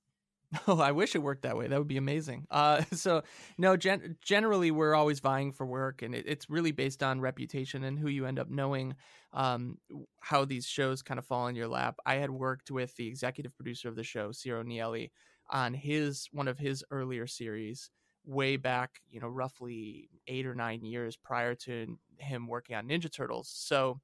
Oh, 0.66 0.80
I 0.80 0.90
wish 0.90 1.14
it 1.14 1.22
worked 1.22 1.42
that 1.42 1.56
way. 1.56 1.68
That 1.68 1.78
would 1.78 1.86
be 1.88 1.96
amazing. 1.96 2.46
Uh, 2.50 2.82
so 2.92 3.22
no, 3.56 3.76
gen- 3.76 4.16
generally 4.20 4.70
we're 4.70 4.94
always 4.94 5.20
vying 5.20 5.52
for 5.52 5.64
work, 5.64 6.02
and 6.02 6.14
it, 6.14 6.24
it's 6.26 6.50
really 6.50 6.72
based 6.72 7.02
on 7.02 7.20
reputation 7.20 7.84
and 7.84 7.98
who 7.98 8.08
you 8.08 8.26
end 8.26 8.38
up 8.38 8.50
knowing. 8.50 8.94
Um, 9.32 9.78
how 10.20 10.44
these 10.44 10.66
shows 10.66 11.02
kind 11.02 11.18
of 11.18 11.24
fall 11.24 11.46
in 11.46 11.54
your 11.54 11.68
lap. 11.68 11.98
I 12.04 12.16
had 12.16 12.30
worked 12.30 12.70
with 12.70 12.96
the 12.96 13.06
executive 13.06 13.54
producer 13.54 13.88
of 13.88 13.94
the 13.94 14.02
show, 14.02 14.32
Ciro 14.32 14.64
Nieli, 14.64 15.12
on 15.50 15.72
his 15.72 16.28
one 16.32 16.48
of 16.48 16.58
his 16.58 16.84
earlier 16.90 17.28
series 17.28 17.90
way 18.24 18.56
back, 18.56 19.00
you 19.08 19.20
know, 19.20 19.28
roughly 19.28 20.08
eight 20.26 20.46
or 20.46 20.54
nine 20.54 20.84
years 20.84 21.16
prior 21.16 21.54
to 21.54 21.98
him 22.18 22.46
working 22.46 22.76
on 22.76 22.88
Ninja 22.88 23.12
Turtles. 23.12 23.50
So 23.54 24.00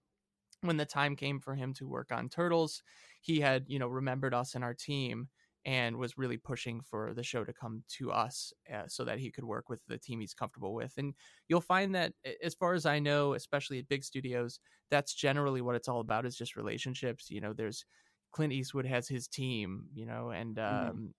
when 0.63 0.77
the 0.77 0.87
time 0.87 1.17
came 1.17 1.39
for 1.39 1.55
him 1.55 1.75
to 1.75 1.87
work 1.87 2.11
on 2.11 2.29
Turtles, 2.29 2.83
he 3.21 3.41
had, 3.41 3.65
you 3.69 3.79
know, 3.79 3.89
remembered 3.89 4.35
us 4.35 4.55
and 4.55 4.65
our 4.65 4.75
team 4.75 5.29
and 5.67 5.97
was 5.97 6.17
really 6.17 6.37
pushing 6.37 6.81
for 6.81 7.13
the 7.13 7.25
show 7.25 7.45
to 7.45 7.53
come 7.53 7.83
to 7.89 8.13
us 8.13 8.53
uh, 8.73 8.85
so 8.87 9.05
that 9.05 9.19
he 9.19 9.33
could 9.33 9.45
work 9.45 9.69
with 9.69 9.81
the 9.89 9.99
team 9.99 10.21
he's 10.21 10.33
comfortable 10.33 10.73
with. 10.73 10.93
And 10.97 11.13
you'll 11.49 11.61
find 11.61 11.95
that, 11.95 12.13
as 12.43 12.55
far 12.55 12.75
as 12.75 12.87
I 12.87 13.01
know, 13.01 13.35
especially 13.35 13.81
at 13.81 13.89
big 13.89 14.05
studios, 14.05 14.61
that's 14.91 15.13
generally 15.13 15.61
what 15.61 15.75
it's 15.75 15.89
all 15.89 16.01
about 16.01 16.25
is 16.25 16.37
just 16.37 16.57
relationships. 16.57 17.31
You 17.31 17.41
know, 17.41 17.53
there's 17.53 17.85
Clint 18.31 18.53
Eastwood 18.53 18.87
has 18.87 19.09
his 19.09 19.27
team, 19.27 19.87
you 19.93 20.07
know, 20.07 20.31
and 20.31 20.57
mm-hmm. 20.57 20.91
um, 20.91 21.15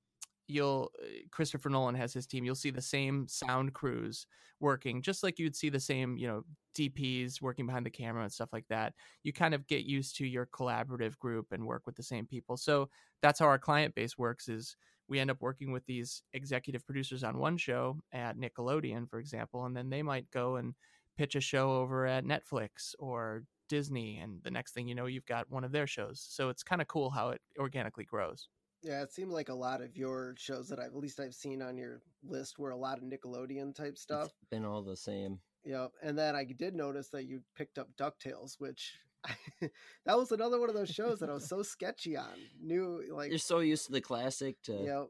you'll 0.47 0.91
uh, 1.01 1.05
Christopher 1.31 1.69
Nolan 1.69 1.95
has 1.95 2.13
his 2.13 2.25
team. 2.25 2.45
You'll 2.45 2.55
see 2.55 2.69
the 2.69 2.81
same 2.81 3.27
sound 3.27 3.73
crews 3.73 4.27
working, 4.59 5.01
just 5.01 5.23
like 5.23 5.39
you'd 5.39 5.55
see 5.55 5.69
the 5.69 5.79
same, 5.79 6.17
you 6.17 6.27
know, 6.27 6.43
DPs 6.75 7.41
working 7.41 7.65
behind 7.65 7.85
the 7.85 7.91
camera 7.91 8.23
and 8.23 8.31
stuff 8.31 8.49
like 8.53 8.67
that. 8.69 8.93
You 9.23 9.33
kind 9.33 9.53
of 9.53 9.67
get 9.67 9.85
used 9.85 10.15
to 10.17 10.25
your 10.25 10.47
collaborative 10.47 11.17
group 11.19 11.51
and 11.51 11.65
work 11.65 11.83
with 11.85 11.95
the 11.95 12.03
same 12.03 12.25
people. 12.25 12.57
So 12.57 12.89
that's 13.21 13.39
how 13.39 13.45
our 13.45 13.59
client 13.59 13.95
base 13.95 14.17
works. 14.17 14.47
Is 14.47 14.75
we 15.07 15.19
end 15.19 15.31
up 15.31 15.41
working 15.41 15.71
with 15.71 15.85
these 15.85 16.23
executive 16.33 16.85
producers 16.85 17.23
on 17.23 17.37
one 17.37 17.57
show 17.57 17.97
at 18.11 18.37
Nickelodeon, 18.37 19.09
for 19.09 19.19
example, 19.19 19.65
and 19.65 19.75
then 19.75 19.89
they 19.89 20.01
might 20.01 20.29
go 20.31 20.57
and 20.57 20.73
pitch 21.17 21.35
a 21.35 21.41
show 21.41 21.71
over 21.71 22.05
at 22.05 22.25
Netflix 22.25 22.93
or 22.99 23.43
Disney, 23.69 24.17
and 24.17 24.41
the 24.43 24.51
next 24.51 24.73
thing 24.73 24.87
you 24.87 24.95
know, 24.95 25.07
you've 25.07 25.25
got 25.25 25.49
one 25.49 25.63
of 25.63 25.71
their 25.71 25.87
shows. 25.87 26.25
So 26.27 26.49
it's 26.49 26.63
kind 26.63 26.81
of 26.81 26.87
cool 26.87 27.09
how 27.09 27.29
it 27.29 27.41
organically 27.59 28.05
grows. 28.05 28.49
Yeah, 28.87 29.01
it 29.01 29.11
seemed 29.11 29.31
like 29.31 29.49
a 29.49 29.53
lot 29.53 29.81
of 29.81 29.97
your 29.97 30.33
shows 30.37 30.69
that 30.69 30.79
I've 30.79 30.87
at 30.87 30.95
least 30.95 31.19
I've 31.19 31.35
seen 31.35 31.61
on 31.61 31.77
your 31.77 32.01
list 32.23 32.57
were 32.57 32.71
a 32.71 32.77
lot 32.77 32.97
of 32.97 33.03
Nickelodeon 33.03 33.75
type 33.75 33.97
stuff. 33.97 34.27
It's 34.27 34.49
been 34.49 34.63
all 34.63 34.81
the 34.81 34.95
same. 34.95 35.39
Yep. 35.65 35.91
And 36.01 36.17
then 36.17 36.35
I 36.35 36.45
did 36.45 36.73
notice 36.73 37.09
that 37.09 37.25
you 37.25 37.41
picked 37.55 37.77
up 37.77 37.89
DuckTales, 37.97 38.55
which 38.59 38.93
that 40.05 40.17
was 40.17 40.31
another 40.31 40.57
one 40.57 40.69
of 40.69 40.75
those 40.75 40.89
shows 40.89 41.19
that 41.19 41.29
I 41.29 41.33
was 41.33 41.45
so 41.49 41.61
sketchy 41.63 42.15
on. 42.15 42.31
New 42.61 43.03
like 43.11 43.29
You're 43.29 43.39
so 43.39 43.59
used 43.59 43.87
to 43.87 43.91
the 43.91 44.01
classic 44.01 44.61
to 44.63 44.73
Yep. 44.73 45.07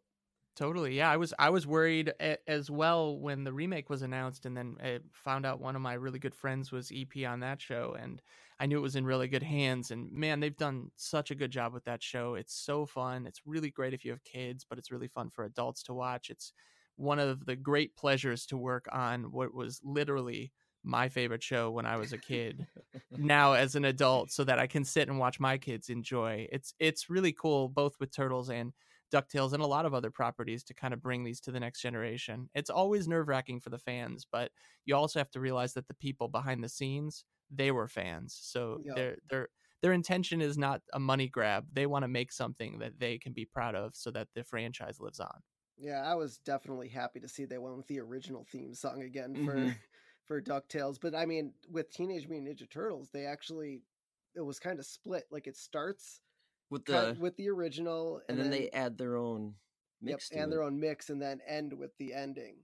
Totally. 0.56 0.98
Yeah, 0.98 1.12
I 1.12 1.18
was 1.18 1.36
I 1.38 1.52
was 1.52 1.68
worried 1.68 2.14
a, 2.20 2.38
as 2.50 2.72
well 2.72 3.16
when 3.16 3.44
the 3.44 3.54
remake 3.54 3.92
was 3.92 4.02
announced 4.02 4.48
and 4.48 4.58
then 4.58 4.78
I 4.84 5.00
found 5.12 5.46
out 5.46 5.62
one 5.62 5.76
of 5.76 5.84
my 5.84 5.94
really 5.94 6.18
good 6.18 6.34
friends 6.34 6.72
was 6.72 6.92
EP 6.92 7.28
on 7.28 7.42
that 7.42 7.62
show 7.62 7.96
and 8.00 8.24
I 8.60 8.66
knew 8.66 8.78
it 8.78 8.82
was 8.82 8.96
in 8.96 9.06
really 9.06 9.28
good 9.28 9.44
hands. 9.44 9.92
And 9.92 10.12
man, 10.12 10.40
they've 10.40 10.56
done 10.56 10.92
such 10.96 11.30
a 11.32 11.36
good 11.36 11.52
job 11.52 11.74
with 11.74 11.84
that 11.86 12.02
show. 12.02 12.36
It's 12.36 12.56
so 12.56 12.86
fun. 12.86 13.28
It's 13.28 13.42
really 13.46 13.70
great 13.70 13.94
if 13.94 14.04
you 14.04 14.12
have 14.12 14.24
kids, 14.24 14.66
but 14.68 14.80
it's 14.80 14.92
really 14.92 15.08
fun 15.08 15.30
for 15.30 15.46
adults 15.46 15.84
to 15.84 15.94
watch. 15.94 16.30
It's 16.30 16.54
one 16.96 17.20
of 17.20 17.46
the 17.46 17.56
great 17.56 17.96
pleasures 17.96 18.46
to 18.48 18.58
work 18.58 18.88
on 18.92 19.32
what 19.32 19.54
was 19.54 19.80
literally 19.84 20.52
my 20.84 21.10
favorite 21.10 21.44
show 21.44 21.70
when 21.70 21.86
I 21.86 21.98
was 21.98 22.14
a 22.14 22.18
kid 22.18 22.66
now 23.12 23.54
as 23.54 23.76
an 23.76 23.86
adult 23.86 24.32
so 24.32 24.44
that 24.46 24.58
I 24.58 24.68
can 24.68 24.84
sit 24.84 25.08
and 25.08 25.20
watch 25.20 25.40
my 25.40 25.58
kids 25.58 25.90
enjoy. 25.90 26.48
It's 26.52 26.74
it's 26.80 27.10
really 27.10 27.34
cool 27.34 27.70
both 27.70 28.00
with 28.00 28.12
Turtles 28.12 28.50
and 28.50 28.74
DuckTales 29.14 29.54
and 29.54 29.62
a 29.62 29.68
lot 29.68 29.86
of 29.86 29.94
other 29.94 30.12
properties 30.12 30.64
to 30.66 30.74
kind 30.74 30.94
of 30.94 31.02
bring 31.02 31.24
these 31.24 31.40
to 31.42 31.52
the 31.52 31.60
next 31.60 31.82
generation. 31.82 32.50
It's 32.54 32.70
always 32.70 33.08
nerve-wracking 33.08 33.62
for 33.62 33.70
the 33.70 33.78
fans, 33.78 34.26
but 34.30 34.52
you 34.86 34.96
also 34.96 35.20
have 35.20 35.32
to 35.32 35.40
realize 35.40 35.74
that 35.74 35.88
the 35.88 35.94
people 35.94 36.28
behind 36.28 36.64
the 36.64 36.70
scenes 36.70 37.24
they 37.50 37.72
were 37.72 37.88
fans. 37.88 38.38
So 38.42 38.80
yep. 38.84 38.96
their 38.96 39.16
their 39.30 39.50
their 39.82 39.94
intention 39.94 40.42
is 40.42 40.58
not 40.58 40.82
a 40.94 41.00
money 41.00 41.28
grab. 41.28 41.66
They 41.72 41.86
want 41.86 42.04
to 42.04 42.08
make 42.08 42.32
something 42.32 42.80
that 42.80 43.00
they 43.00 43.18
can 43.18 43.34
be 43.34 43.46
proud 43.46 43.76
of 43.76 43.96
so 43.96 44.12
that 44.12 44.28
the 44.34 44.44
franchise 44.44 45.00
lives 45.00 45.20
on. 45.20 45.42
Yeah, 45.78 46.02
I 46.04 46.16
was 46.16 46.40
definitely 46.40 46.90
happy 46.90 47.20
to 47.20 47.28
see 47.28 47.46
they 47.46 47.60
went 47.60 47.78
with 47.78 47.88
the 47.88 48.00
original 48.00 48.46
theme 48.52 48.74
song 48.74 49.04
again 49.04 49.46
for 49.46 49.56
mm-hmm. 49.56 49.70
for 50.26 50.42
DuckTales. 50.42 50.98
But 51.00 51.16
I 51.16 51.26
mean, 51.26 51.54
with 51.70 51.92
Teenage 51.92 52.28
Mutant 52.28 52.58
Ninja 52.58 52.70
Turtles, 52.70 53.10
they 53.14 53.26
actually 53.26 53.82
it 54.36 54.42
was 54.42 54.60
kind 54.60 54.80
of 54.80 54.86
split. 54.86 55.26
Like 55.32 55.48
it 55.48 55.56
starts 55.56 56.22
with 56.70 56.86
the 56.86 57.16
with 57.20 57.36
the 57.38 57.50
original, 57.50 58.22
and, 58.28 58.38
and 58.38 58.40
then, 58.40 58.52
then, 58.52 58.60
they 58.60 58.70
add 58.72 58.98
their 58.98 59.18
own 59.18 59.54
mix 60.02 60.30
yep, 60.32 60.42
and 60.42 60.52
it. 60.52 60.56
their 60.56 60.64
own 60.64 60.80
mix, 60.80 61.10
and 61.10 61.22
then 61.22 61.40
end 61.48 61.74
with 61.74 61.92
the 61.98 62.14
ending. 62.14 62.56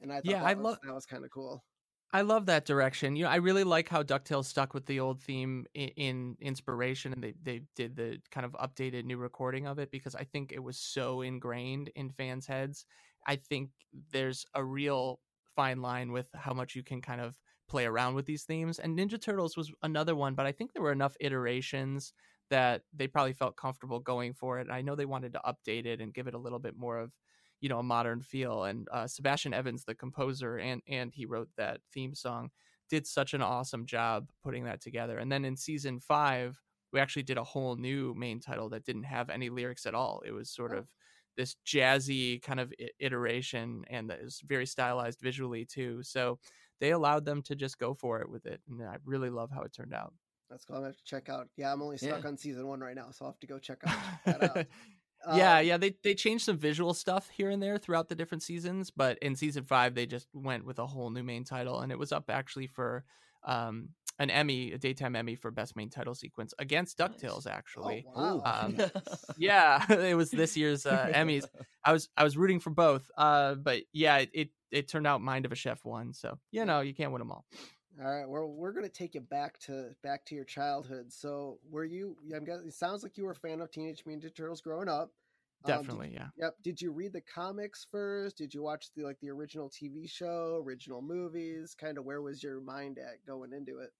And 0.00 0.12
I 0.12 0.16
thought 0.16 0.26
yeah, 0.26 0.44
I 0.44 0.52
love 0.52 0.78
that 0.84 0.94
was 0.94 1.06
kind 1.06 1.24
of 1.24 1.30
cool. 1.30 1.64
I 2.12 2.20
love 2.20 2.46
that 2.46 2.64
direction. 2.64 3.16
You 3.16 3.24
know, 3.24 3.30
I 3.30 3.36
really 3.36 3.64
like 3.64 3.88
how 3.88 4.02
Ducktales 4.04 4.44
stuck 4.44 4.72
with 4.72 4.86
the 4.86 5.00
old 5.00 5.20
theme 5.20 5.66
in, 5.74 5.88
in, 5.96 6.36
inspiration, 6.40 7.12
and 7.12 7.22
they 7.22 7.34
they 7.42 7.62
did 7.74 7.96
the 7.96 8.18
kind 8.30 8.44
of 8.46 8.52
updated 8.52 9.04
new 9.04 9.16
recording 9.16 9.66
of 9.66 9.78
it 9.80 9.90
because 9.90 10.14
I 10.14 10.22
think 10.24 10.52
it 10.52 10.62
was 10.62 10.78
so 10.78 11.22
ingrained 11.22 11.90
in 11.96 12.10
fans' 12.10 12.46
heads. 12.46 12.86
I 13.26 13.36
think 13.36 13.70
there's 14.12 14.46
a 14.54 14.62
real 14.64 15.20
fine 15.56 15.82
line 15.82 16.12
with 16.12 16.28
how 16.34 16.54
much 16.54 16.76
you 16.76 16.84
can 16.84 17.00
kind 17.00 17.20
of 17.20 17.36
play 17.68 17.84
around 17.84 18.14
with 18.14 18.26
these 18.26 18.44
themes. 18.44 18.78
And 18.78 18.96
Ninja 18.96 19.20
Turtles 19.20 19.56
was 19.56 19.72
another 19.82 20.14
one, 20.14 20.34
but 20.34 20.46
I 20.46 20.52
think 20.52 20.72
there 20.72 20.82
were 20.82 20.92
enough 20.92 21.16
iterations 21.20 22.12
that 22.50 22.82
they 22.92 23.08
probably 23.08 23.32
felt 23.32 23.56
comfortable 23.56 23.98
going 23.98 24.34
for 24.34 24.60
it. 24.60 24.68
I 24.70 24.82
know 24.82 24.94
they 24.94 25.06
wanted 25.06 25.32
to 25.32 25.40
update 25.44 25.86
it 25.86 26.00
and 26.00 26.12
give 26.14 26.28
it 26.28 26.34
a 26.34 26.38
little 26.38 26.58
bit 26.58 26.76
more 26.76 26.98
of 26.98 27.12
you 27.64 27.70
know 27.70 27.78
a 27.78 27.82
modern 27.82 28.20
feel 28.20 28.64
and 28.64 28.86
uh, 28.92 29.06
sebastian 29.06 29.54
evans 29.54 29.84
the 29.84 29.94
composer 29.94 30.58
and 30.58 30.82
and 30.86 31.14
he 31.14 31.24
wrote 31.24 31.48
that 31.56 31.80
theme 31.94 32.14
song 32.14 32.50
did 32.90 33.06
such 33.06 33.32
an 33.32 33.40
awesome 33.40 33.86
job 33.86 34.28
putting 34.42 34.64
that 34.64 34.82
together 34.82 35.16
and 35.16 35.32
then 35.32 35.46
in 35.46 35.56
season 35.56 35.98
five 35.98 36.60
we 36.92 37.00
actually 37.00 37.22
did 37.22 37.38
a 37.38 37.42
whole 37.42 37.74
new 37.76 38.12
main 38.18 38.38
title 38.38 38.68
that 38.68 38.84
didn't 38.84 39.04
have 39.04 39.30
any 39.30 39.48
lyrics 39.48 39.86
at 39.86 39.94
all 39.94 40.22
it 40.26 40.30
was 40.30 40.50
sort 40.50 40.72
oh. 40.74 40.80
of 40.80 40.88
this 41.38 41.56
jazzy 41.66 42.40
kind 42.42 42.60
of 42.60 42.70
iteration 43.00 43.82
and 43.88 44.10
it 44.10 44.22
was 44.22 44.42
very 44.44 44.66
stylized 44.66 45.20
visually 45.22 45.64
too 45.64 46.02
so 46.02 46.38
they 46.82 46.90
allowed 46.90 47.24
them 47.24 47.40
to 47.40 47.56
just 47.56 47.78
go 47.78 47.94
for 47.94 48.20
it 48.20 48.28
with 48.28 48.44
it 48.44 48.60
and 48.68 48.82
i 48.86 48.96
really 49.06 49.30
love 49.30 49.50
how 49.50 49.62
it 49.62 49.72
turned 49.72 49.94
out 49.94 50.12
that's 50.50 50.64
cool. 50.64 50.76
i'm 50.76 50.84
have 50.84 50.96
to 50.96 51.04
check 51.04 51.28
out. 51.28 51.48
Yeah, 51.56 51.72
I'm 51.72 51.82
only 51.82 51.96
stuck 51.96 52.22
yeah. 52.22 52.28
on 52.28 52.36
season 52.36 52.66
one 52.66 52.80
right 52.80 52.94
now, 52.94 53.10
so 53.10 53.24
I'll 53.24 53.32
have 53.32 53.40
to 53.40 53.46
go 53.46 53.58
check 53.58 53.78
out. 53.86 53.96
Check 54.24 54.40
that 54.40 54.68
out. 55.26 55.36
yeah, 55.36 55.58
um, 55.58 55.66
yeah, 55.66 55.76
they 55.76 55.94
they 56.02 56.14
changed 56.14 56.44
some 56.44 56.58
visual 56.58 56.94
stuff 56.94 57.28
here 57.30 57.50
and 57.50 57.62
there 57.62 57.78
throughout 57.78 58.08
the 58.08 58.14
different 58.14 58.42
seasons, 58.42 58.90
but 58.90 59.18
in 59.18 59.34
season 59.36 59.64
five 59.64 59.94
they 59.94 60.06
just 60.06 60.28
went 60.32 60.64
with 60.64 60.78
a 60.78 60.86
whole 60.86 61.10
new 61.10 61.22
main 61.22 61.44
title, 61.44 61.80
and 61.80 61.92
it 61.92 61.98
was 61.98 62.12
up 62.12 62.30
actually 62.30 62.66
for 62.66 63.04
um, 63.44 63.90
an 64.18 64.30
Emmy, 64.30 64.72
a 64.72 64.78
daytime 64.78 65.16
Emmy 65.16 65.34
for 65.34 65.50
best 65.50 65.76
main 65.76 65.90
title 65.90 66.14
sequence 66.14 66.54
against 66.58 66.98
Ducktales. 66.98 67.46
Actually, 67.46 68.06
oh, 68.14 68.36
wow. 68.36 68.42
um, 68.62 68.78
yeah, 69.36 69.84
it 69.92 70.16
was 70.16 70.30
this 70.30 70.56
year's 70.56 70.86
uh, 70.86 71.10
Emmys. 71.12 71.44
I 71.84 71.92
was 71.92 72.08
I 72.16 72.24
was 72.24 72.36
rooting 72.36 72.60
for 72.60 72.70
both, 72.70 73.10
uh, 73.16 73.54
but 73.56 73.82
yeah, 73.92 74.18
it, 74.18 74.30
it, 74.32 74.48
it 74.70 74.88
turned 74.88 75.06
out 75.06 75.20
Mind 75.20 75.44
of 75.44 75.52
a 75.52 75.56
Chef 75.56 75.84
won. 75.84 76.12
So 76.12 76.38
you 76.50 76.64
know 76.64 76.80
you 76.80 76.94
can't 76.94 77.12
win 77.12 77.20
them 77.20 77.32
all. 77.32 77.44
All 78.02 78.10
right, 78.12 78.28
well, 78.28 78.48
we're 78.48 78.72
gonna 78.72 78.88
take 78.88 79.14
you 79.14 79.20
back 79.20 79.58
to 79.60 79.94
back 80.02 80.24
to 80.26 80.34
your 80.34 80.44
childhood. 80.44 81.12
So, 81.12 81.58
were 81.70 81.84
you? 81.84 82.16
I'm 82.34 82.44
guessing 82.44 82.66
it 82.66 82.74
sounds 82.74 83.02
like 83.04 83.16
you 83.16 83.24
were 83.24 83.32
a 83.32 83.36
fan 83.36 83.60
of 83.60 83.70
Teenage 83.70 84.02
Mutant 84.04 84.34
Turtles 84.34 84.60
growing 84.60 84.88
up. 84.88 85.12
Definitely, 85.64 86.08
um, 86.08 86.12
did, 86.12 86.18
yeah. 86.18 86.26
Yep. 86.36 86.56
Did 86.62 86.82
you 86.82 86.92
read 86.92 87.12
the 87.12 87.20
comics 87.20 87.86
first? 87.90 88.36
Did 88.36 88.52
you 88.52 88.62
watch 88.62 88.88
the 88.96 89.04
like 89.04 89.20
the 89.20 89.30
original 89.30 89.70
TV 89.70 90.10
show, 90.10 90.60
original 90.66 91.02
movies? 91.02 91.76
Kind 91.78 91.96
of 91.96 92.04
where 92.04 92.20
was 92.20 92.42
your 92.42 92.60
mind 92.60 92.98
at 92.98 93.24
going 93.26 93.52
into 93.52 93.78
it? 93.78 93.90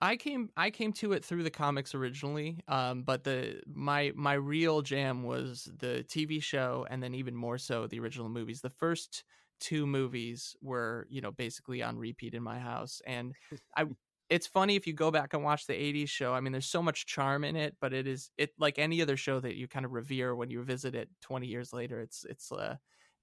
I 0.00 0.16
came 0.16 0.50
I 0.56 0.70
came 0.70 0.92
to 0.94 1.12
it 1.12 1.24
through 1.24 1.42
the 1.42 1.50
comics 1.50 1.94
originally, 1.94 2.60
um, 2.68 3.02
but 3.02 3.24
the 3.24 3.60
my 3.66 4.12
my 4.14 4.34
real 4.34 4.82
jam 4.82 5.22
was 5.22 5.70
the 5.78 6.04
TV 6.08 6.42
show, 6.42 6.86
and 6.90 7.02
then 7.02 7.14
even 7.14 7.34
more 7.34 7.58
so 7.58 7.86
the 7.86 8.00
original 8.00 8.28
movies. 8.28 8.60
The 8.60 8.70
first 8.70 9.24
two 9.60 9.86
movies 9.86 10.56
were 10.62 11.06
you 11.10 11.20
know 11.20 11.30
basically 11.32 11.82
on 11.82 11.96
repeat 11.96 12.34
in 12.34 12.42
my 12.42 12.58
house 12.58 13.00
and 13.06 13.34
i 13.76 13.84
it's 14.28 14.46
funny 14.46 14.74
if 14.74 14.86
you 14.88 14.92
go 14.92 15.10
back 15.12 15.34
and 15.34 15.44
watch 15.44 15.66
the 15.66 15.72
80s 15.74 16.10
show 16.10 16.34
i 16.34 16.40
mean 16.40 16.52
there's 16.52 16.66
so 16.68 16.82
much 16.82 17.06
charm 17.06 17.44
in 17.44 17.56
it 17.56 17.76
but 17.80 17.92
it 17.92 18.06
is 18.06 18.30
it 18.36 18.50
like 18.58 18.78
any 18.78 19.00
other 19.00 19.16
show 19.16 19.40
that 19.40 19.56
you 19.56 19.68
kind 19.68 19.84
of 19.86 19.92
revere 19.92 20.34
when 20.34 20.50
you 20.50 20.62
visit 20.62 20.94
it 20.94 21.08
20 21.20 21.46
years 21.46 21.72
later 21.72 22.00
it's 22.00 22.24
it's 22.28 22.50
uh 22.52 22.76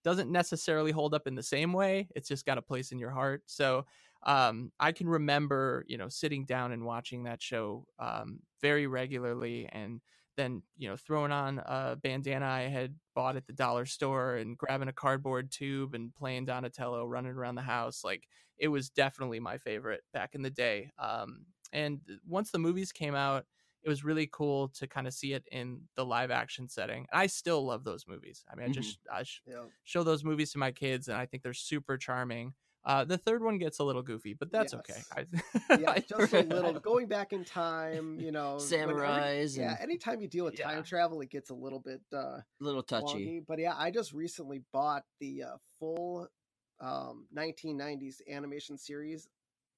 doesn't 0.04 0.32
necessarily 0.32 0.92
hold 0.92 1.14
up 1.14 1.28
in 1.28 1.36
the 1.36 1.44
same 1.44 1.74
way 1.74 2.08
it's 2.16 2.28
just 2.28 2.46
got 2.46 2.58
a 2.58 2.62
place 2.62 2.92
in 2.92 3.00
your 3.00 3.12
heart 3.12 3.44
so 3.46 3.86
um 4.26 4.72
i 4.80 4.92
can 4.92 5.08
remember 5.08 5.84
you 5.88 5.98
know 5.98 6.10
sitting 6.10 6.46
down 6.46 6.72
and 6.72 6.84
watching 6.86 7.24
that 7.24 7.42
show 7.42 7.86
um 8.00 8.40
very 8.62 8.88
regularly 8.88 9.68
and 9.72 10.02
then 10.36 10.64
you 10.78 10.88
know 10.90 10.98
throwing 10.98 11.32
on 11.32 11.60
a 11.60 11.96
bandana 12.02 12.46
I 12.46 12.62
had 12.64 13.00
bought 13.16 13.36
at 13.36 13.46
the 13.48 13.54
dollar 13.54 13.86
store 13.86 14.36
and 14.36 14.58
grabbing 14.58 14.88
a 14.88 14.94
cardboard 14.94 15.52
tube 15.52 15.94
and 15.94 16.14
playing 16.16 16.46
Donatello, 16.46 17.06
running 17.06 17.32
around 17.34 17.56
the 17.56 17.62
house. 17.62 18.04
Like 18.04 18.28
it 18.58 18.68
was 18.70 18.90
definitely 18.90 19.40
my 19.40 19.58
favorite 19.58 20.04
back 20.14 20.36
in 20.36 20.42
the 20.42 20.50
day. 20.50 20.92
Um, 20.98 21.46
and 21.72 22.02
once 22.28 22.52
the 22.52 22.60
movies 22.60 22.92
came 22.92 23.16
out, 23.16 23.46
it 23.84 23.90
was 23.90 24.04
really 24.04 24.28
cool 24.32 24.70
to 24.70 24.88
kind 24.88 25.08
of 25.08 25.14
see 25.14 25.34
it 25.34 25.46
in 25.52 25.88
the 25.96 26.06
live 26.06 26.32
action 26.32 26.68
setting. 26.70 27.08
I 27.12 27.28
still 27.28 27.64
love 27.66 27.84
those 27.84 28.08
movies. 28.08 28.46
I 28.50 28.56
mean, 28.56 28.66
I 28.66 28.70
Mhm. 28.70 28.70
just 28.70 29.00
I 29.12 29.24
sh- 29.24 29.42
Yeah. 29.46 29.68
show 29.84 30.04
those 30.04 30.24
movies 30.24 30.52
to 30.54 30.58
my 30.58 30.72
kids, 30.72 31.08
and 31.08 31.18
I 31.18 31.26
think 31.26 31.44
they're 31.44 31.54
super 31.54 31.98
charming. 31.98 32.54
Uh, 32.86 33.06
the 33.06 33.18
third 33.18 33.42
one 33.44 33.58
gets 33.58 33.80
a 33.80 33.84
little 33.84 34.02
goofy, 34.02 34.34
but 34.34 34.52
that's 34.52 34.74
okay. 34.74 35.02
I, 35.16 35.26
Yeah, 35.80 35.98
just 36.10 36.34
a 36.34 36.42
little 36.42 36.74
going 36.74 37.08
back 37.08 37.32
in 37.32 37.46
time, 37.46 38.20
you 38.20 38.32
know. 38.32 38.58
whenever- 38.58 38.94
Samurais 38.96 39.58
Yeah, 39.58 39.78
anytime 39.80 40.20
you 40.22 40.28
deal 40.28 40.44
with 40.46 40.60
Yeah. 40.60 40.66
time 40.72 40.84
travel, 40.84 41.22
it 41.22 41.30
gets 41.30 41.50
a 41.50 41.54
little 41.56 41.80
bit 41.80 42.02
uh 42.12 42.18
a 42.18 42.44
little 42.60 42.84
touchy. 42.84 43.42
wonky. 43.42 43.46
But 43.48 43.60
yeah, 43.60 43.74
I 43.78 43.90
just 43.92 44.12
recently 44.12 44.62
bought 44.74 45.04
the 45.22 45.44
uh, 45.44 45.58
full 45.80 46.28
um 46.82 47.28
1990s 47.34 48.16
animation 48.30 48.78
series, 48.78 49.30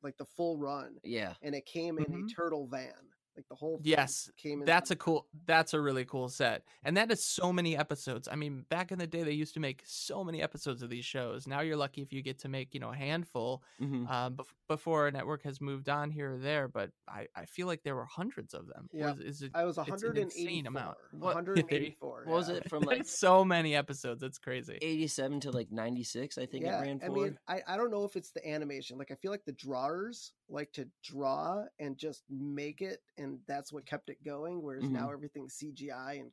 like 0.01 0.18
the 0.18 0.26
full 0.26 0.58
run, 0.58 0.95
Yeah. 1.03 1.34
and 1.43 1.53
it 1.53 1.66
came 1.68 1.99
in 1.99 2.06
Mhm. 2.06 2.26
a 2.26 2.34
turtle 2.34 2.66
van. 2.66 2.93
Like 3.38 3.48
the 3.50 3.56
whole 3.56 3.78
thing 3.78 3.88
Yes, 3.92 4.30
came 4.38 4.60
in 4.62 4.66
that's 4.66 4.92
a 4.92 4.96
cool 4.96 5.28
that's 5.46 5.74
a 5.74 5.82
really 5.82 6.06
cool 6.06 6.30
set 6.30 6.64
and 6.84 6.96
that 6.98 7.12
is 7.12 7.26
so 7.26 7.52
many 7.52 7.76
episodes 7.76 8.28
i 8.32 8.36
mean 8.36 8.66
back 8.70 8.92
in 8.94 8.98
the 9.00 9.08
day 9.08 9.24
they 9.24 9.32
used 9.34 9.54
to 9.56 9.60
make 9.60 9.84
so 9.86 10.24
many 10.24 10.42
episodes 10.42 10.82
of 10.82 10.90
these 10.90 11.04
shows 11.06 11.46
now 11.46 11.60
you're 11.60 11.76
lucky 11.76 12.02
if 12.02 12.14
you 12.14 12.22
get 12.22 12.40
to 12.40 12.48
make 12.50 12.74
you 12.74 12.80
know 12.80 12.92
a 12.92 12.96
handful 12.96 13.62
hmm 13.80 14.06
uh, 14.10 14.30
bef- 14.30 14.46
before 14.68 15.08
a 15.08 15.12
network 15.12 15.44
has 15.44 15.60
moved 15.60 15.90
on 15.90 16.10
here 16.10 16.34
or 16.34 16.38
there 16.38 16.68
but 16.68 16.90
i 17.08 17.28
i 17.36 17.44
feel 17.46 17.68
like 17.68 17.84
there 17.84 17.96
were 17.96 18.06
hundreds 18.06 18.54
of 18.54 18.68
them 18.68 18.88
Yeah. 18.94 19.12
Was- 19.12 19.20
is 19.20 19.42
it 19.42 19.52
I 19.54 19.64
was 19.66 19.78
it's 19.78 19.88
an 19.88 19.94
184. 19.94 20.22
insane 20.24 20.66
amount. 20.68 20.98
What- 21.12 21.36
184. 21.36 22.24
What 22.26 22.36
was 22.36 22.50
it 22.50 22.70
from 22.70 22.84
like 22.90 22.98
There's 22.98 23.10
so 23.20 23.44
many 23.44 23.76
episodes 23.76 24.24
it's 24.24 24.38
crazy 24.38 24.78
87 24.82 25.40
to 25.42 25.52
like 25.52 25.72
96? 25.72 26.38
I 26.38 26.46
think 26.46 26.64
yeah, 26.66 26.80
it 26.80 26.82
ran 26.86 27.00
for. 27.00 27.06
I 27.06 27.10
mean, 27.10 27.38
I, 27.48 27.62
I 27.68 27.78
don't 27.78 27.92
know 27.92 28.04
if 28.06 28.16
it's 28.16 28.32
the 28.32 28.48
animation. 28.48 28.98
Like, 28.98 29.12
I 29.12 29.16
feel 29.16 29.32
like 29.32 29.46
the 29.46 29.52
drawers 29.54 30.34
like 30.50 30.72
to 30.74 30.88
draw 31.04 31.64
and 31.80 31.98
just 31.98 32.24
make 32.30 32.82
it, 32.82 33.00
and 33.18 33.25
that's 33.48 33.72
what 33.74 33.86
kept 33.86 34.10
it 34.10 34.24
going. 34.24 34.62
Whereas 34.62 34.84
Mm-hmm. 34.84 34.94
now 34.94 35.12
everything's 35.12 35.58
CGI. 35.58 36.20
And 36.22 36.32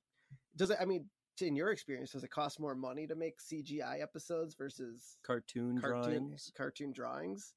does 0.57 0.71
it? 0.71 0.79
I 0.81 0.85
mean, 0.85 1.07
in 1.41 1.57
your 1.57 1.71
experience, 1.71 2.13
does 2.13 2.25
it 2.25 2.31
cost 2.31 2.61
more 2.61 2.75
money 2.75 3.07
to 3.07 3.15
make 3.15 3.35
CGI 3.41 4.03
episodes 4.03 4.55
versus 4.55 5.17
cartoon, 5.27 5.81
cartoon 5.81 6.03
drawings. 6.13 6.53
cartoon 6.57 6.93
drawings? 6.93 7.55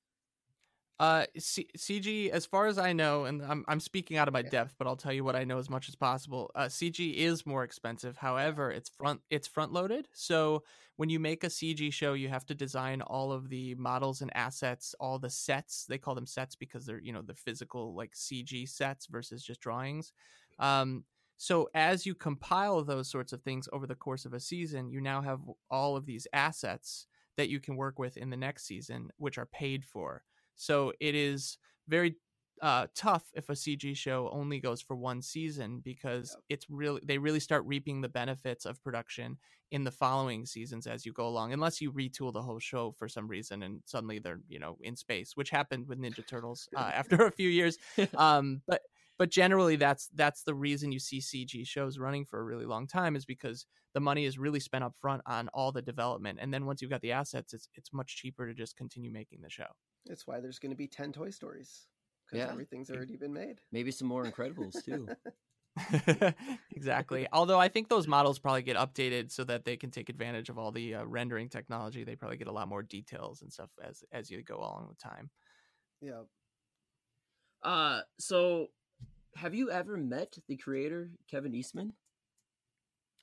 Uh, 0.97 1.25
C- 1.37 1.67
CG, 1.75 2.29
as 2.29 2.45
far 2.45 2.67
as 2.67 2.77
I 2.77 2.93
know, 2.93 3.25
and 3.25 3.43
I'm 3.43 3.65
I'm 3.67 3.81
speaking 3.81 4.15
out 4.15 4.29
of 4.29 4.33
my 4.33 4.41
Yeah. 4.41 4.49
depth, 4.49 4.75
but 4.77 4.87
I'll 4.87 4.95
tell 4.95 5.11
you 5.11 5.25
what 5.25 5.35
I 5.35 5.43
know 5.43 5.57
as 5.57 5.69
much 5.69 5.89
as 5.89 5.95
possible. 5.95 6.51
Uh, 6.55 6.69
CG 6.69 7.15
is 7.17 7.45
more 7.45 7.65
expensive. 7.65 8.15
However, 8.15 8.71
it's 8.71 8.89
front 8.89 9.21
it's 9.29 9.45
front 9.47 9.73
loaded. 9.73 10.07
So 10.13 10.63
when 10.95 11.09
you 11.09 11.19
make 11.19 11.43
a 11.43 11.49
CG 11.49 11.91
show, 11.91 12.13
you 12.13 12.29
have 12.29 12.45
to 12.45 12.55
design 12.55 13.01
all 13.01 13.33
of 13.33 13.49
the 13.49 13.75
models 13.75 14.21
and 14.21 14.33
assets, 14.37 14.95
all 14.97 15.19
the 15.19 15.29
sets. 15.29 15.85
They 15.85 15.97
call 15.97 16.15
them 16.15 16.25
sets 16.25 16.55
because 16.55 16.85
they're 16.85 17.01
you 17.01 17.11
know 17.11 17.21
the 17.21 17.35
physical 17.35 17.93
like 17.93 18.15
CG 18.15 18.65
sets 18.65 19.07
versus 19.07 19.43
just 19.43 19.59
drawings. 19.59 20.13
Um, 20.59 21.03
so 21.37 21.69
as 21.73 22.05
you 22.05 22.15
compile 22.15 22.81
those 22.83 23.09
sorts 23.09 23.33
of 23.33 23.41
things 23.41 23.67
over 23.73 23.85
the 23.85 23.95
course 23.95 24.25
of 24.25 24.33
a 24.33 24.39
season, 24.39 24.89
you 24.89 25.01
now 25.01 25.21
have 25.21 25.41
all 25.69 25.97
of 25.97 26.05
these 26.05 26.27
assets 26.31 27.07
that 27.35 27.49
you 27.49 27.59
can 27.59 27.75
work 27.75 27.99
with 27.99 28.15
in 28.15 28.29
the 28.29 28.37
next 28.37 28.63
season, 28.65 29.09
which 29.17 29.37
are 29.37 29.45
paid 29.45 29.83
for. 29.83 30.23
So 30.55 30.93
it 30.99 31.15
is 31.15 31.57
very 31.87 32.15
uh, 32.61 32.87
tough 32.95 33.25
if 33.33 33.49
a 33.49 33.55
CG 33.55 33.93
show 33.93 34.29
only 34.31 34.59
goes 34.59 34.81
for 34.81 34.95
one 34.95 35.21
season 35.21 35.81
because 35.83 36.35
Yep. 36.35 36.43
it's 36.49 36.69
really 36.69 37.01
they 37.03 37.17
really 37.17 37.39
start 37.41 37.65
reaping 37.65 38.01
the 38.01 38.09
benefits 38.09 38.65
of 38.65 38.81
production 38.81 39.37
in 39.71 39.83
the 39.83 39.91
following 39.91 40.45
seasons 40.45 40.87
as 40.87 41.05
you 41.05 41.11
go 41.11 41.27
along, 41.27 41.51
unless 41.51 41.81
you 41.81 41.91
retool 41.91 42.31
the 42.31 42.41
whole 42.41 42.59
show 42.59 42.91
for 42.91 43.09
some 43.09 43.27
reason 43.27 43.61
and 43.63 43.81
suddenly 43.85 44.19
they're 44.19 44.41
you 44.47 44.59
know 44.59 44.77
in 44.81 44.95
space, 44.95 45.35
which 45.35 45.49
happened 45.49 45.87
with 45.87 45.99
Ninja 45.99 46.25
Turtles 46.25 46.69
uh, 46.75 46.79
after 46.93 47.25
a 47.25 47.31
few 47.31 47.49
years. 47.49 47.77
Um, 48.15 48.61
but 48.67 48.81
but 49.17 49.29
generally 49.29 49.75
that's 49.75 50.07
that's 50.13 50.43
the 50.43 50.55
reason 50.55 50.91
you 50.91 50.99
see 50.99 51.19
CG 51.19 51.65
shows 51.65 51.97
running 51.99 52.25
for 52.25 52.39
a 52.39 52.43
really 52.43 52.65
long 52.65 52.87
time 52.87 53.15
is 53.15 53.25
because 53.25 53.65
the 53.93 53.99
money 53.99 54.25
is 54.25 54.37
really 54.37 54.59
spent 54.59 54.83
up 54.83 54.95
front 54.99 55.21
on 55.25 55.47
all 55.53 55.71
the 55.71 55.81
development, 55.81 56.39
and 56.41 56.53
then 56.53 56.65
once 56.65 56.81
you've 56.81 56.91
got 56.91 57.01
the 57.01 57.11
assets, 57.13 57.53
it's 57.53 57.69
it's 57.75 57.93
much 57.93 58.15
cheaper 58.17 58.47
to 58.47 58.53
just 58.53 58.75
continue 58.77 59.11
making 59.11 59.41
the 59.41 59.49
show. 59.49 59.67
That's 60.05 60.27
why 60.27 60.39
there's 60.39 60.59
going 60.59 60.71
to 60.71 60.77
be 60.77 60.87
ten 60.87 61.11
Toy 61.11 61.29
Stories 61.29 61.87
because 62.25 62.45
Yeah. 62.45 62.51
everything's 62.51 62.89
already 62.89 63.17
been 63.17 63.33
made. 63.33 63.61
Maybe 63.71 63.91
some 63.91 64.07
more 64.07 64.25
Incredibles 64.25 64.83
too. 64.83 65.07
exactly. 66.71 67.27
Although 67.33 67.59
I 67.59 67.67
think 67.67 67.89
those 67.89 68.07
models 68.07 68.39
probably 68.39 68.61
get 68.61 68.77
updated 68.77 69.31
so 69.31 69.43
that 69.43 69.65
they 69.65 69.75
can 69.75 69.91
take 69.91 70.09
advantage 70.09 70.49
of 70.49 70.57
all 70.57 70.71
the 70.71 70.95
uh, 70.95 71.05
rendering 71.05 71.49
technology. 71.49 72.03
They 72.03 72.15
probably 72.15 72.37
get 72.37 72.47
a 72.47 72.51
lot 72.51 72.69
more 72.69 72.81
details 72.81 73.41
and 73.41 73.51
stuff 73.51 73.69
as 73.83 74.03
as 74.11 74.31
you 74.31 74.41
go 74.41 74.57
along 74.57 74.87
with 74.87 74.97
time. 74.97 75.29
Yeah. 76.01 76.21
uh, 77.63 78.01
so 78.19 78.67
have 79.35 79.53
you 79.53 79.69
ever 79.69 79.97
met 79.97 80.37
the 80.47 80.55
creator 80.55 81.09
Kevin 81.29 81.53
Eastman? 81.53 81.93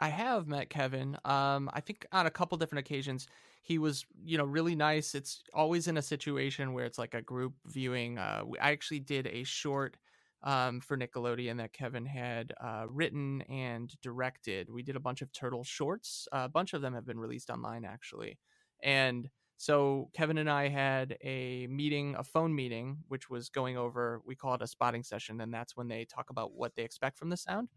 I 0.03 0.09
have 0.09 0.49
met 0.49 0.69
Kevin. 0.69 1.17
Um, 1.25 1.71
I 1.73 1.81
think 1.81 2.07
on 2.11 2.27
a 2.27 2.31
couple 2.31 2.59
different 2.59 2.85
occasions. 2.85 3.29
He 3.63 3.79
was, 3.79 4.05
you 4.25 4.37
know, 4.37 4.45
really 4.45 4.75
nice. 4.75 5.15
It's 5.15 5.45
always 5.55 5.87
in 5.87 5.97
a 5.97 6.03
situation 6.03 6.73
where 6.73 6.87
it's 6.87 6.99
like 6.99 7.15
a 7.15 7.23
group 7.23 7.53
viewing. 7.67 8.19
Uh, 8.19 8.43
I 8.61 8.73
actually 8.73 8.99
did 8.99 9.29
a 9.29 9.45
short 9.45 9.97
um, 10.43 10.81
for 10.81 10.99
Nickelodeon 10.99 11.59
that 11.59 11.73
Kevin 11.73 12.05
had 12.05 12.53
uh, 12.61 12.87
written 12.89 13.43
and 13.43 13.95
directed. 14.03 14.71
We 14.71 14.83
did 14.83 14.97
a 14.97 15.01
bunch 15.01 15.23
of 15.23 15.33
turtle 15.33 15.63
shorts. 15.63 16.27
a 16.33 16.49
bunch 16.49 16.75
of 16.75 16.83
them 16.83 16.95
have 16.95 17.07
been 17.07 17.21
released 17.21 17.49
online 17.49 17.85
actually, 17.85 18.41
and 18.83 19.31
so 19.57 20.11
Kevin 20.13 20.39
and 20.39 20.51
I 20.51 20.67
had 20.67 21.17
a 21.23 21.69
meeting, 21.69 22.17
a 22.19 22.25
phone 22.25 22.53
meeting, 22.53 23.05
which 23.07 23.31
was 23.31 23.49
going 23.51 23.77
over. 23.77 24.21
We 24.27 24.35
call 24.35 24.55
it 24.55 24.63
a 24.63 24.67
spotting 24.67 25.05
session, 25.05 25.41
and 25.41 25.55
that's 25.55 25.77
when 25.77 25.87
they 25.87 26.05
talk 26.05 26.31
about 26.31 26.55
what 26.55 26.75
they 26.75 26.83
expect 26.83 27.17
from 27.17 27.31
the 27.31 27.37
sound 27.37 27.69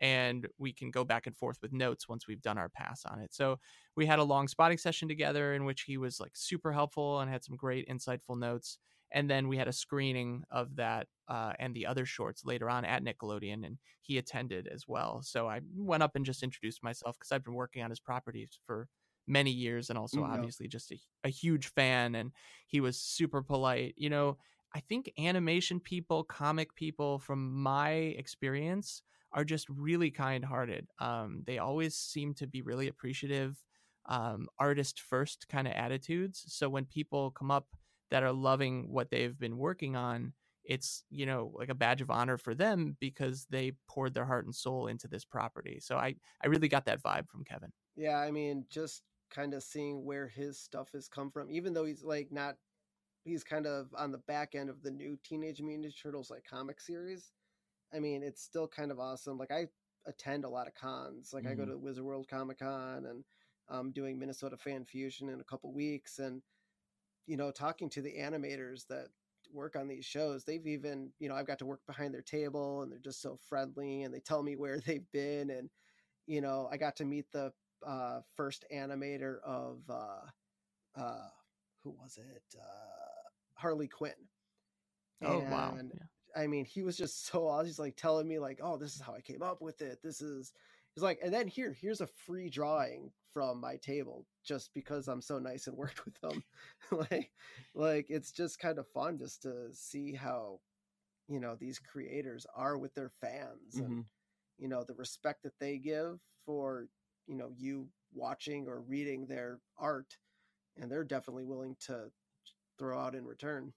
and 0.00 0.48
we 0.58 0.72
can 0.72 0.90
go 0.90 1.04
back 1.04 1.26
and 1.26 1.36
forth 1.36 1.58
with 1.62 1.72
notes 1.72 2.08
once 2.08 2.26
we've 2.26 2.42
done 2.42 2.58
our 2.58 2.68
pass 2.68 3.04
on 3.04 3.20
it. 3.20 3.32
So 3.34 3.58
we 3.96 4.06
had 4.06 4.18
a 4.18 4.24
long 4.24 4.48
spotting 4.48 4.78
session 4.78 5.08
together 5.08 5.52
in 5.54 5.64
which 5.64 5.82
he 5.82 5.96
was 5.96 6.20
like 6.20 6.36
super 6.36 6.72
helpful 6.72 7.20
and 7.20 7.30
had 7.30 7.44
some 7.44 7.56
great 7.56 7.88
insightful 7.88 8.38
notes. 8.38 8.78
And 9.10 9.30
then 9.30 9.48
we 9.48 9.56
had 9.56 9.68
a 9.68 9.72
screening 9.72 10.44
of 10.50 10.76
that 10.76 11.08
uh, 11.28 11.54
and 11.58 11.74
the 11.74 11.86
other 11.86 12.04
shorts 12.04 12.44
later 12.44 12.68
on 12.68 12.84
at 12.84 13.02
Nickelodeon, 13.02 13.64
and 13.66 13.78
he 14.02 14.18
attended 14.18 14.66
as 14.68 14.86
well. 14.86 15.22
So 15.22 15.48
I 15.48 15.60
went 15.74 16.02
up 16.02 16.14
and 16.14 16.26
just 16.26 16.42
introduced 16.42 16.82
myself 16.82 17.18
because 17.18 17.32
I've 17.32 17.44
been 17.44 17.54
working 17.54 17.82
on 17.82 17.90
his 17.90 18.00
properties 18.00 18.58
for 18.66 18.88
many 19.26 19.50
years 19.50 19.90
and 19.90 19.98
also 19.98 20.22
Mhm. 20.22 20.22
obviously 20.22 20.68
just 20.68 20.90
a, 20.92 20.98
a 21.24 21.28
huge 21.28 21.68
fan. 21.68 22.14
And 22.14 22.32
he 22.66 22.80
was 22.80 23.00
super 23.00 23.42
polite. 23.42 23.94
You 23.96 24.10
know, 24.10 24.38
I 24.74 24.80
think 24.80 25.10
animation 25.18 25.80
people, 25.80 26.24
comic 26.24 26.74
people, 26.74 27.18
from 27.18 27.52
my 27.54 27.90
experience, 27.90 29.02
are 29.32 29.44
just 29.44 29.68
really 29.68 30.10
kind 30.10 30.44
hearted. 30.44 30.86
Um, 30.98 31.42
they 31.46 31.58
always 31.58 31.94
seem 31.96 32.34
to 32.34 32.46
be 32.46 32.62
really 32.62 32.88
appreciative, 32.88 33.62
um, 34.06 34.48
artist 34.58 35.00
first 35.00 35.46
kind 35.48 35.66
of 35.66 35.74
attitudes. 35.74 36.44
So 36.48 36.68
when 36.68 36.86
people 36.86 37.30
come 37.30 37.50
up 37.50 37.66
that 38.10 38.22
are 38.22 38.32
loving 38.32 38.90
what 38.90 39.10
they've 39.10 39.38
been 39.38 39.58
working 39.58 39.96
on, 39.96 40.32
it's 40.64 41.02
you 41.08 41.24
know 41.24 41.50
like 41.54 41.70
a 41.70 41.74
badge 41.74 42.02
of 42.02 42.10
honor 42.10 42.36
for 42.36 42.54
them 42.54 42.96
because 43.00 43.46
they 43.50 43.72
poured 43.88 44.12
their 44.12 44.26
heart 44.26 44.44
and 44.44 44.54
soul 44.54 44.86
into 44.86 45.08
this 45.08 45.24
property. 45.24 45.78
So 45.80 45.96
I 45.96 46.14
I 46.42 46.48
really 46.48 46.68
got 46.68 46.84
that 46.86 47.02
vibe 47.02 47.28
from 47.28 47.44
Kevin. 47.44 47.72
Yeah, 47.96 48.18
I 48.18 48.30
mean, 48.30 48.64
just 48.70 49.02
kind 49.30 49.54
of 49.54 49.62
seeing 49.62 50.04
where 50.04 50.28
his 50.28 50.58
stuff 50.58 50.90
has 50.92 51.08
come 51.08 51.30
from, 51.30 51.50
even 51.50 51.72
though 51.72 51.84
he's 51.84 52.02
like 52.02 52.28
not, 52.30 52.56
he's 53.24 53.44
kind 53.44 53.66
of 53.66 53.88
on 53.96 54.12
the 54.12 54.18
back 54.18 54.54
end 54.54 54.70
of 54.70 54.82
the 54.82 54.90
new 54.90 55.18
Teenage 55.24 55.60
Mutant 55.60 55.86
Ninja 55.86 56.02
Turtles 56.02 56.30
like 56.30 56.44
comic 56.48 56.80
series. 56.80 57.32
I 57.92 58.00
mean, 58.00 58.22
it's 58.22 58.42
still 58.42 58.68
kind 58.68 58.90
of 58.92 58.98
awesome. 59.00 59.38
Like 59.38 59.50
I 59.50 59.68
attend 60.06 60.44
a 60.44 60.48
lot 60.48 60.68
of 60.68 60.74
cons. 60.74 61.32
Like 61.32 61.46
I 61.46 61.54
go 61.54 61.64
Mhm. 61.64 61.66
to 61.66 61.78
Wizard 61.78 62.04
World 62.04 62.28
Comic 62.28 62.58
Con 62.58 63.06
and 63.06 63.24
I'm 63.68 63.92
doing 63.92 64.18
Minnesota 64.18 64.56
Fan 64.56 64.84
Fusion 64.86 65.28
in 65.28 65.40
a 65.40 65.44
couple 65.44 65.72
weeks, 65.72 66.18
and 66.18 66.42
you 67.26 67.36
know, 67.36 67.50
talking 67.52 67.90
to 67.90 68.02
the 68.02 68.16
animators 68.18 68.86
that 68.88 69.10
work 69.50 69.76
on 69.76 69.88
these 69.88 70.04
shows, 70.04 70.44
they've 70.44 70.66
even, 70.66 71.12
you 71.18 71.28
know, 71.28 71.34
I've 71.34 71.46
got 71.46 71.58
to 71.60 71.66
work 71.66 71.86
behind 71.86 72.14
their 72.14 72.22
table, 72.22 72.82
and 72.82 72.90
they're 72.92 72.98
just 72.98 73.20
so 73.22 73.36
friendly, 73.36 74.02
and 74.02 74.12
they 74.14 74.20
tell 74.20 74.42
me 74.42 74.56
where 74.56 74.80
they've 74.80 75.10
been, 75.12 75.50
and 75.50 75.70
you 76.26 76.40
know, 76.42 76.68
I 76.70 76.76
got 76.78 76.96
to 76.96 77.06
meet 77.06 77.32
the 77.32 77.54
uh, 77.86 78.22
first 78.34 78.64
animator 78.72 79.40
of 79.42 79.88
uh, 79.90 80.26
uh, 80.96 81.30
who 81.82 81.90
was 81.90 82.18
it? 82.18 82.44
Uh, 82.60 83.30
Harley 83.56 83.88
Quinn. 83.88 84.28
Oh 85.22 85.42
wow! 85.42 85.80
Yeah. 85.92 86.06
I 86.36 86.46
mean, 86.46 86.64
he 86.64 86.82
was 86.82 86.96
just 86.96 87.24
so 87.26 87.46
awesome. 87.48 87.66
He's 87.66 87.78
like 87.78 87.96
telling 87.96 88.28
me 88.28 88.38
like, 88.38 88.60
"Oh, 88.62 88.76
this 88.76 88.94
is 88.94 89.00
how 89.02 89.14
I 89.14 89.20
came 89.22 89.42
up 89.42 89.60
with 89.62 89.80
it. 89.82 90.02
This 90.02 90.20
is." 90.20 90.52
He's 90.94 91.02
like, 91.04 91.20
and 91.22 91.32
then 91.32 91.46
here, 91.48 91.72
here's 91.72 92.00
a 92.00 92.06
free 92.08 92.50
drawing 92.50 93.12
from 93.32 93.60
my 93.60 93.76
table 93.76 94.26
just 94.42 94.74
because 94.74 95.06
I'm 95.06 95.20
so 95.22 95.38
nice 95.38 95.66
and 95.68 95.76
worked 95.76 96.04
with 96.04 96.20
them. 96.20 96.44
like, 96.90 97.32
like 97.74 98.06
it's 98.08 98.32
just 98.32 98.58
kind 98.58 98.78
of 98.78 98.88
fun 98.88 99.18
just 99.18 99.42
to 99.42 99.72
see 99.74 100.14
how, 100.14 100.60
you 101.28 101.40
know, 101.40 101.56
these 101.56 101.78
creators 101.78 102.46
are 102.46 102.78
with 102.78 102.94
their 102.94 103.10
fans 103.10 103.80
and 103.80 103.98
Mhm. 103.98 104.08
you 104.58 104.68
know 104.68 104.84
the 104.84 104.94
respect 104.94 105.42
that 105.44 105.58
they 105.60 105.78
give 105.78 106.20
for 106.46 106.88
you 107.26 107.36
know 107.36 107.50
you 107.50 107.92
watching 108.12 108.68
or 108.68 108.80
reading 108.82 109.26
their 109.26 109.60
art, 109.78 110.18
and 110.76 110.90
they're 110.92 111.04
definitely 111.04 111.44
willing 111.44 111.76
to 111.76 112.12
throw 112.78 112.98
out 113.00 113.14
in 113.14 113.26
return. 113.26 113.74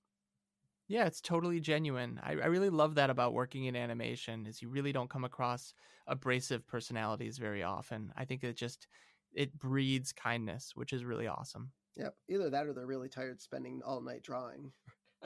Yeah, 0.91 1.05
it's 1.05 1.21
totally 1.21 1.61
genuine. 1.61 2.19
I, 2.21 2.31
I 2.31 2.47
really 2.47 2.69
love 2.69 2.95
that 2.95 3.09
about 3.09 3.33
working 3.33 3.63
in 3.63 3.77
animation 3.77 4.45
is 4.45 4.61
you 4.61 4.67
really 4.67 4.91
don't 4.91 5.09
come 5.09 5.23
across 5.23 5.73
abrasive 6.05 6.67
personalities 6.67 7.37
very 7.37 7.63
often. 7.63 8.11
I 8.17 8.25
think 8.25 8.43
it 8.43 8.57
just 8.57 8.87
it 9.33 9.57
breeds 9.57 10.11
kindness, 10.11 10.73
which 10.75 10.91
is 10.91 11.05
really 11.05 11.27
awesome. 11.27 11.71
Yep. 11.95 12.13
Either 12.29 12.49
that 12.49 12.67
or 12.67 12.73
they're 12.73 12.85
really 12.85 13.07
tired 13.07 13.41
spending 13.41 13.79
all 13.85 14.01
night 14.01 14.21
drawing. 14.21 14.73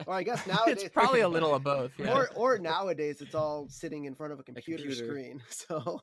Or 0.06 0.14
I 0.14 0.22
guess 0.22 0.46
nowadays 0.46 0.84
it's 0.84 0.94
probably 0.94 1.22
a 1.22 1.28
little 1.36 1.52
of 1.52 1.64
both. 1.64 1.90
Yeah. 1.98 2.14
Or 2.14 2.28
or 2.36 2.58
nowadays 2.58 3.20
it's 3.20 3.34
all 3.34 3.66
sitting 3.68 4.04
in 4.04 4.14
front 4.14 4.32
of 4.32 4.38
a 4.38 4.44
computer, 4.44 4.84
computer. 4.84 5.04
screen. 5.04 5.42
So 5.50 6.00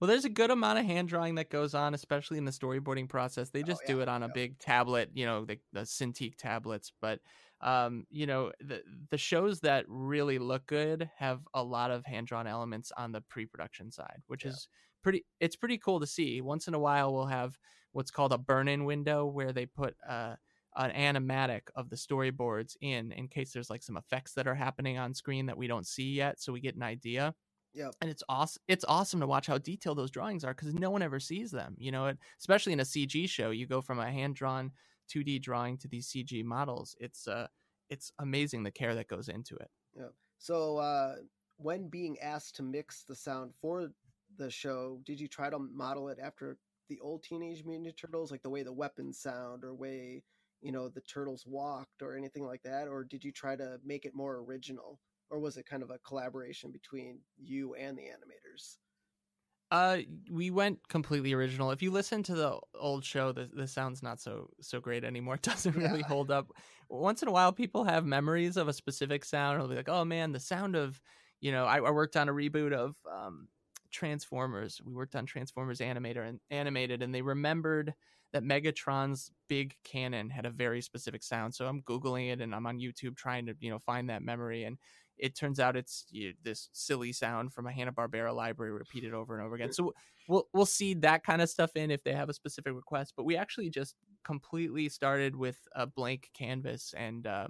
Well, 0.00 0.08
there's 0.08 0.26
a 0.26 0.28
good 0.28 0.50
amount 0.50 0.80
of 0.80 0.84
hand 0.84 1.08
drawing 1.08 1.36
that 1.36 1.48
goes 1.48 1.74
on, 1.74 1.94
especially 1.94 2.36
in 2.36 2.44
the 2.44 2.50
storyboarding 2.50 3.08
process. 3.08 3.48
They 3.48 3.62
oh, 3.62 3.66
just 3.66 3.86
do 3.86 3.96
yeah, 3.96 4.02
it 4.02 4.08
on 4.10 4.22
a 4.22 4.28
big 4.28 4.58
tablet, 4.58 5.12
you 5.14 5.24
know, 5.24 5.46
the, 5.46 5.58
the 5.72 5.80
Cintiq 5.80 6.36
tablets. 6.36 6.92
But, 7.00 7.20
um, 7.60 8.06
you 8.10 8.26
know, 8.26 8.52
the 8.60 8.82
the 9.10 9.18
shows 9.18 9.60
that 9.60 9.84
really 9.88 10.38
look 10.38 10.66
good 10.66 11.10
have 11.16 11.46
a 11.54 11.62
lot 11.62 11.90
of 11.90 12.04
hand 12.04 12.26
drawn 12.26 12.46
elements 12.46 12.92
on 12.96 13.12
the 13.12 13.20
pre 13.22 13.46
production 13.46 13.90
side, 13.90 14.22
which 14.26 14.44
Yeah. 14.44 14.56
is 14.56 14.68
pretty. 15.02 15.24
It's 15.40 15.56
pretty 15.56 15.78
cool 15.78 16.00
to 16.00 16.06
see. 16.06 16.40
Once 16.40 16.68
in 16.68 16.74
a 16.74 16.78
while, 16.78 17.12
we'll 17.14 17.26
have 17.26 17.58
what's 17.92 18.10
called 18.10 18.32
a 18.32 18.38
burn 18.38 18.68
in 18.68 18.84
window 18.84 19.26
where 19.26 19.52
they 19.52 19.66
put 19.66 19.96
uh, 20.06 20.36
an 20.76 20.90
animatic 20.92 21.62
of 21.74 21.88
the 21.88 21.96
storyboards 21.96 22.76
in 22.80 23.12
in 23.12 23.28
case 23.28 23.52
there's 23.52 23.70
like 23.70 23.82
some 23.82 23.96
effects 23.96 24.34
that 24.34 24.46
are 24.46 24.54
happening 24.54 24.98
on 24.98 25.14
screen 25.14 25.46
that 25.46 25.56
we 25.56 25.66
don't 25.66 25.86
see 25.86 26.12
yet, 26.12 26.40
so 26.40 26.52
we 26.52 26.60
get 26.60 26.76
an 26.76 26.82
idea 26.82 27.34
Yeah. 27.72 27.92
and 28.00 28.10
it's 28.10 28.22
awesome 28.28 28.62
it's 28.68 28.84
awesome 28.84 29.20
to 29.20 29.26
watch 29.26 29.46
how 29.46 29.58
detailed 29.58 29.98
those 29.98 30.10
drawings 30.10 30.44
are 30.44 30.54
because 30.54 30.74
no 30.74 30.90
one 30.90 31.02
ever 31.02 31.18
sees 31.20 31.50
them 31.50 31.74
you 31.78 31.90
know 31.90 32.06
it, 32.06 32.18
especially 32.38 32.72
in 32.72 32.80
a 32.80 32.84
cg 32.84 33.28
show 33.28 33.50
you 33.50 33.66
go 33.66 33.80
from 33.80 33.98
a 33.98 34.10
hand 34.10 34.34
drawn 34.34 34.72
2d 35.08 35.38
drawing 35.40 35.78
to 35.78 35.88
these 35.88 36.08
cg 36.08 36.44
models 36.44 36.96
it's 37.00 37.26
uh 37.28 37.46
it's 37.88 38.12
amazing 38.18 38.62
the 38.62 38.70
care 38.70 38.94
that 38.94 39.08
goes 39.08 39.28
into 39.28 39.56
it 39.56 39.70
Yeah. 39.94 40.10
so 40.38 40.78
uh 40.78 41.16
when 41.58 41.88
being 41.88 42.18
asked 42.20 42.56
to 42.56 42.62
mix 42.62 43.04
the 43.04 43.14
sound 43.16 43.54
for 43.56 43.94
the 44.36 44.50
show, 44.50 45.00
did 45.04 45.18
you 45.18 45.26
try 45.28 45.48
to 45.48 45.58
model 45.58 46.08
it 46.08 46.18
after 46.18 46.58
the 46.88 47.00
old 47.00 47.22
Teenage 47.22 47.64
Mutant 47.64 47.96
Turtles, 47.96 48.30
like 48.30 48.42
the 48.42 48.50
way 48.50 48.62
the 48.62 48.72
weapons 48.72 49.18
sound 49.20 49.64
or 49.64 49.74
way 49.74 50.22
you 50.60 50.72
know 50.72 50.88
the 50.88 51.00
turtles 51.02 51.46
walked 51.46 52.02
or 52.02 52.14
anything 52.16 52.44
like 52.44 52.62
that, 52.62 52.88
or 52.88 53.04
did 53.04 53.24
you 53.24 53.32
try 53.32 53.56
to 53.56 53.80
make 53.84 54.04
it 54.04 54.14
more 54.14 54.36
original, 54.38 55.00
or 55.30 55.38
was 55.40 55.56
it 55.56 55.66
kind 55.66 55.82
of 55.82 55.90
a 55.90 55.98
collaboration 56.00 56.70
between 56.72 57.20
you 57.36 57.74
and 57.74 57.96
the 57.98 58.02
animators? 58.04 58.78
Uh 59.70 59.98
we 60.30 60.50
went 60.50 60.86
completely 60.88 61.32
original. 61.32 61.70
If 61.72 61.82
you 61.82 61.90
listen 61.90 62.22
to 62.24 62.34
the 62.34 62.60
old 62.74 63.04
show 63.04 63.32
the, 63.32 63.50
the 63.52 63.66
sound's 63.66 64.02
not 64.02 64.20
so 64.20 64.50
so 64.60 64.80
great 64.80 65.04
anymore. 65.04 65.34
It 65.36 65.42
doesn't 65.42 65.76
really 65.76 66.02
Yeah. 66.02 66.08
hold 66.08 66.30
up. 66.30 66.52
Once 66.88 67.22
in 67.22 67.28
a 67.28 67.32
while 67.32 67.52
people 67.52 67.84
have 67.84 68.04
memories 68.06 68.56
of 68.56 68.68
a 68.68 68.72
specific 68.72 69.24
sound 69.24 69.60
they'll 69.60 69.68
be 69.68 69.74
like 69.74 69.88
oh 69.88 70.04
man 70.04 70.32
the 70.32 70.40
sound 70.40 70.76
of 70.76 71.00
you 71.40 71.50
know 71.52 71.66
i, 71.66 71.76
I 71.78 71.90
worked 71.90 72.16
on 72.16 72.28
a 72.28 72.32
reboot 72.32 72.72
of 72.72 72.96
um 73.10 73.48
transformers. 73.90 74.80
We 74.84 74.92
worked 74.94 75.14
on 75.16 75.26
transformers 75.26 75.78
animator 75.78 76.28
and 76.28 76.40
animated 76.50 77.02
and 77.02 77.14
they 77.14 77.22
remembered 77.22 77.94
that 78.32 78.42
megatron's 78.42 79.30
big 79.48 79.76
cannon 79.84 80.28
had 80.28 80.44
a 80.44 80.50
very 80.50 80.80
specific 80.82 81.22
sound. 81.22 81.54
So 81.54 81.66
i'm 81.66 81.82
googling 81.82 82.32
it 82.32 82.40
and 82.40 82.54
i'm 82.54 82.66
on 82.66 82.78
youtube 82.78 83.16
trying 83.16 83.46
to 83.46 83.54
you 83.60 83.70
know 83.70 83.78
find 83.78 84.10
that 84.10 84.22
memory 84.22 84.64
and 84.64 84.78
it 85.18 85.34
turns 85.34 85.60
out 85.60 85.76
it's 85.76 86.04
you 86.10 86.34
this 86.42 86.68
silly 86.72 87.12
sound 87.12 87.52
from 87.52 87.66
a 87.66 87.72
Hanna 87.72 87.92
Barbera 87.92 88.34
library 88.34 88.72
repeated 88.72 89.14
over 89.14 89.36
and 89.36 89.44
over 89.44 89.54
again. 89.54 89.72
So 89.72 89.92
we'll 90.28 90.48
we'll 90.52 90.66
see 90.66 90.94
that 90.94 91.24
kind 91.24 91.42
of 91.42 91.48
stuff 91.48 91.76
in 91.76 91.90
if 91.90 92.02
they 92.02 92.12
have 92.12 92.28
a 92.28 92.34
specific 92.34 92.74
request. 92.74 93.14
But 93.16 93.24
we 93.24 93.36
actually 93.36 93.70
just 93.70 93.94
completely 94.24 94.88
started 94.88 95.36
with 95.36 95.58
a 95.74 95.86
blank 95.86 96.30
canvas 96.34 96.94
and. 96.96 97.26
Uh, 97.26 97.48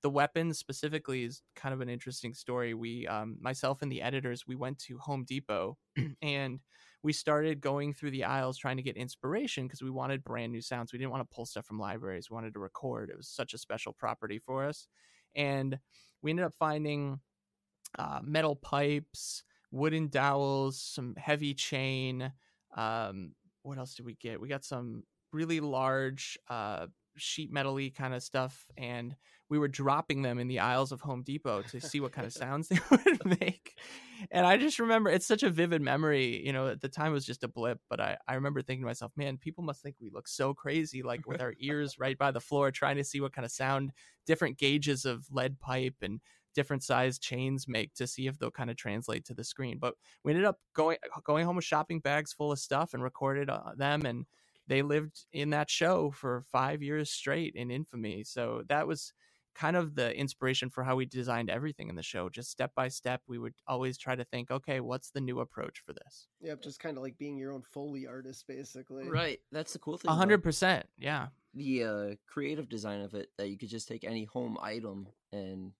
the 0.00 0.10
weapons 0.10 0.58
specifically 0.58 1.24
is 1.24 1.42
kind 1.56 1.74
of 1.74 1.80
an 1.80 1.88
interesting 1.88 2.32
story. 2.32 2.72
We, 2.72 3.06
um, 3.08 3.36
myself 3.40 3.82
and 3.82 3.90
the 3.90 4.00
editors, 4.00 4.46
we 4.46 4.54
went 4.54 4.78
to 4.80 4.96
Home 4.98 5.24
Depot 5.24 5.76
and 6.22 6.60
we 7.02 7.12
started 7.12 7.60
going 7.60 7.94
through 7.94 8.10
the 8.10 8.24
aisles 8.24 8.58
trying 8.58 8.76
to 8.76 8.82
get 8.82 8.96
inspiration 8.96 9.66
because 9.66 9.82
we 9.82 9.90
wanted 9.90 10.24
brand 10.24 10.52
new 10.52 10.60
sounds. 10.60 10.92
We 10.92 10.98
didn't 10.98 11.12
want 11.12 11.28
to 11.28 11.34
pull 11.34 11.46
stuff 11.46 11.66
from 11.66 11.78
libraries. 11.78 12.28
We 12.30 12.34
wanted 12.34 12.54
to 12.54 12.60
record. 12.60 13.10
It 13.10 13.16
was 13.16 13.28
such 13.28 13.54
a 13.54 13.58
special 13.58 13.92
property 13.92 14.38
for 14.38 14.66
us. 14.66 14.88
And 15.34 15.78
we 16.22 16.30
ended 16.30 16.46
up 16.46 16.54
finding 16.58 17.20
uh, 17.98 18.20
metal 18.22 18.56
pipes, 18.56 19.44
wooden 19.70 20.08
dowels, 20.08 20.80
some 20.80 21.14
heavy 21.16 21.54
chain. 21.54 22.32
Um, 22.76 23.34
what 23.62 23.78
else 23.78 23.94
did 23.94 24.06
we 24.06 24.14
get? 24.14 24.40
We 24.40 24.48
got 24.48 24.64
some 24.64 25.04
really 25.32 25.60
large 25.60 26.38
uh, 26.48 26.86
sheet 27.16 27.52
metally 27.52 27.94
kind 27.94 28.14
of 28.14 28.22
stuff, 28.22 28.66
and 28.76 29.14
we 29.48 29.58
were 29.58 29.68
dropping 29.68 30.22
them 30.22 30.38
in 30.38 30.48
the 30.48 30.58
aisles 30.58 30.92
of 30.92 31.00
Home 31.00 31.22
Depot 31.22 31.62
to 31.62 31.80
see 31.80 32.00
what 32.00 32.12
kind 32.12 32.26
of 32.26 32.32
sounds 32.34 32.68
they 32.68 32.78
would 32.90 33.40
make. 33.40 33.78
And 34.30 34.46
I 34.46 34.56
just 34.56 34.78
remember 34.78 35.10
it's 35.10 35.26
such 35.26 35.42
a 35.42 35.50
vivid 35.50 35.80
memory. 35.80 36.44
You 36.44 36.52
know, 36.52 36.68
at 36.68 36.80
the 36.80 36.88
time 36.88 37.12
it 37.12 37.14
was 37.14 37.26
just 37.26 37.44
a 37.44 37.48
blip, 37.48 37.80
but 37.88 38.00
I, 38.00 38.16
I 38.26 38.34
remember 38.34 38.62
thinking 38.62 38.82
to 38.82 38.86
myself, 38.86 39.12
man, 39.16 39.38
people 39.38 39.64
must 39.64 39.82
think 39.82 39.96
we 40.00 40.10
look 40.10 40.28
so 40.28 40.54
crazy, 40.54 41.02
like 41.02 41.26
with 41.26 41.40
our 41.40 41.54
ears 41.58 41.98
right 41.98 42.18
by 42.18 42.30
the 42.30 42.40
floor, 42.40 42.70
trying 42.70 42.96
to 42.96 43.04
see 43.04 43.20
what 43.20 43.32
kind 43.32 43.44
of 43.44 43.52
sound 43.52 43.92
different 44.26 44.58
gauges 44.58 45.04
of 45.04 45.26
lead 45.30 45.58
pipe 45.60 45.96
and 46.02 46.20
different 46.54 46.82
size 46.82 47.18
chains 47.18 47.68
make 47.68 47.94
to 47.94 48.06
see 48.06 48.26
if 48.26 48.38
they'll 48.38 48.50
kind 48.50 48.70
of 48.70 48.76
translate 48.76 49.24
to 49.24 49.34
the 49.34 49.44
screen. 49.44 49.78
But 49.78 49.94
we 50.24 50.32
ended 50.32 50.44
up 50.44 50.58
going 50.74 50.98
going 51.24 51.46
home 51.46 51.56
with 51.56 51.64
shopping 51.64 52.00
bags 52.00 52.32
full 52.32 52.50
of 52.50 52.58
stuff 52.58 52.94
and 52.94 53.02
recorded 53.02 53.48
uh, 53.48 53.72
them 53.76 54.04
and 54.04 54.26
they 54.66 54.82
lived 54.82 55.24
in 55.32 55.50
that 55.50 55.70
show 55.70 56.10
for 56.10 56.44
5 56.52 56.82
years 56.82 57.10
straight 57.10 57.54
in 57.54 57.70
infamy. 57.70 58.24
So 58.24 58.64
that 58.68 58.86
was 58.86 59.14
kind 59.58 59.76
of 59.76 59.96
the 59.96 60.16
inspiration 60.16 60.70
for 60.70 60.84
how 60.84 60.94
we 60.94 61.04
designed 61.04 61.50
everything 61.50 61.88
in 61.88 61.96
the 61.96 62.02
show. 62.02 62.28
Just 62.28 62.48
step 62.50 62.70
by 62.76 62.86
step, 62.86 63.20
we 63.26 63.38
would 63.38 63.54
always 63.66 63.98
try 63.98 64.14
to 64.14 64.24
think, 64.24 64.52
okay, 64.52 64.78
what's 64.78 65.10
the 65.10 65.20
new 65.20 65.40
approach 65.40 65.82
for 65.84 65.92
this? 65.92 66.28
Yep, 66.40 66.62
just 66.62 66.78
kind 66.78 66.96
of 66.96 67.02
like 67.02 67.18
being 67.18 67.36
your 67.36 67.52
own 67.52 67.62
foley 67.62 68.06
artist, 68.06 68.46
basically. 68.46 69.08
Right. 69.08 69.40
That's 69.50 69.72
the 69.72 69.80
cool 69.80 69.96
thing. 69.98 70.10
A 70.10 70.14
hundred 70.14 70.44
percent, 70.44 70.86
yeah. 70.96 71.28
The 71.54 71.84
uh, 71.84 72.14
creative 72.28 72.68
design 72.68 73.00
of 73.00 73.14
it 73.14 73.30
that 73.36 73.48
you 73.48 73.58
could 73.58 73.68
just 73.68 73.88
take 73.88 74.04
any 74.04 74.24
home 74.26 74.56
item 74.62 75.08
and, 75.32 75.72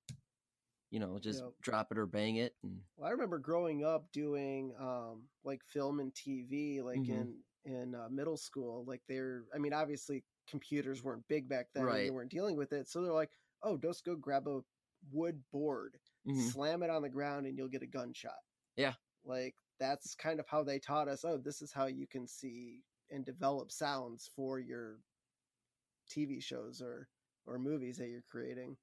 you 0.91 0.99
know, 0.99 1.20
just 1.20 1.43
Yep. 1.45 1.53
drop 1.62 1.93
it 1.93 1.99
or 1.99 2.07
bang 2.07 2.37
it. 2.37 2.57
And 2.64 2.81
Well, 2.97 3.07
I 3.07 3.12
remember 3.12 3.39
growing 3.39 3.85
up 3.85 4.11
doing 4.11 4.74
um, 4.81 5.22
like 5.45 5.62
film 5.62 6.01
and 6.01 6.12
TV, 6.14 6.83
like 6.83 6.99
Mhm. 7.01 7.09
in 7.11 7.35
in 7.64 7.95
uh, 7.95 8.09
middle 8.11 8.37
school. 8.39 8.85
Like 8.87 9.03
they're, 9.09 9.45
I 9.55 9.59
mean, 9.59 9.74
obviously 9.74 10.24
computers 10.47 11.05
weren't 11.05 11.26
big 11.29 11.49
back 11.49 11.66
then, 11.74 11.83
and 11.83 11.87
Right. 11.93 12.05
they 12.05 12.11
weren't 12.11 12.31
dealing 12.31 12.57
with 12.57 12.72
it. 12.72 12.89
So 12.89 13.03
they're 13.03 13.12
like, 13.12 13.31
"Oh, 13.62 13.76
just 13.78 14.04
go 14.04 14.16
grab 14.16 14.48
a 14.48 14.62
wood 15.11 15.44
board, 15.50 16.00
Mhm. 16.24 16.52
slam 16.52 16.82
it 16.82 16.90
on 16.90 17.02
the 17.02 17.11
ground, 17.11 17.46
and 17.46 17.56
you'll 17.59 17.68
get 17.68 17.82
a 17.82 17.86
gunshot." 17.86 18.40
Yeah. 18.76 18.94
like 19.24 19.56
that's 19.78 20.14
kind 20.16 20.40
of 20.40 20.48
how 20.48 20.64
they 20.64 20.78
taught 20.80 21.09
us. 21.09 21.24
Oh, 21.24 21.38
this 21.38 21.62
is 21.62 21.72
how 21.72 21.86
you 21.86 22.06
can 22.09 22.26
see 22.26 22.84
and 23.11 23.24
develop 23.24 23.72
sounds 23.72 24.28
for 24.28 24.59
your 24.61 25.02
TV 26.09 26.40
shows 26.40 26.80
or 26.82 27.09
or 27.46 27.59
movies 27.59 27.98
that 27.98 28.09
you're 28.09 28.22
creating. 28.22 28.78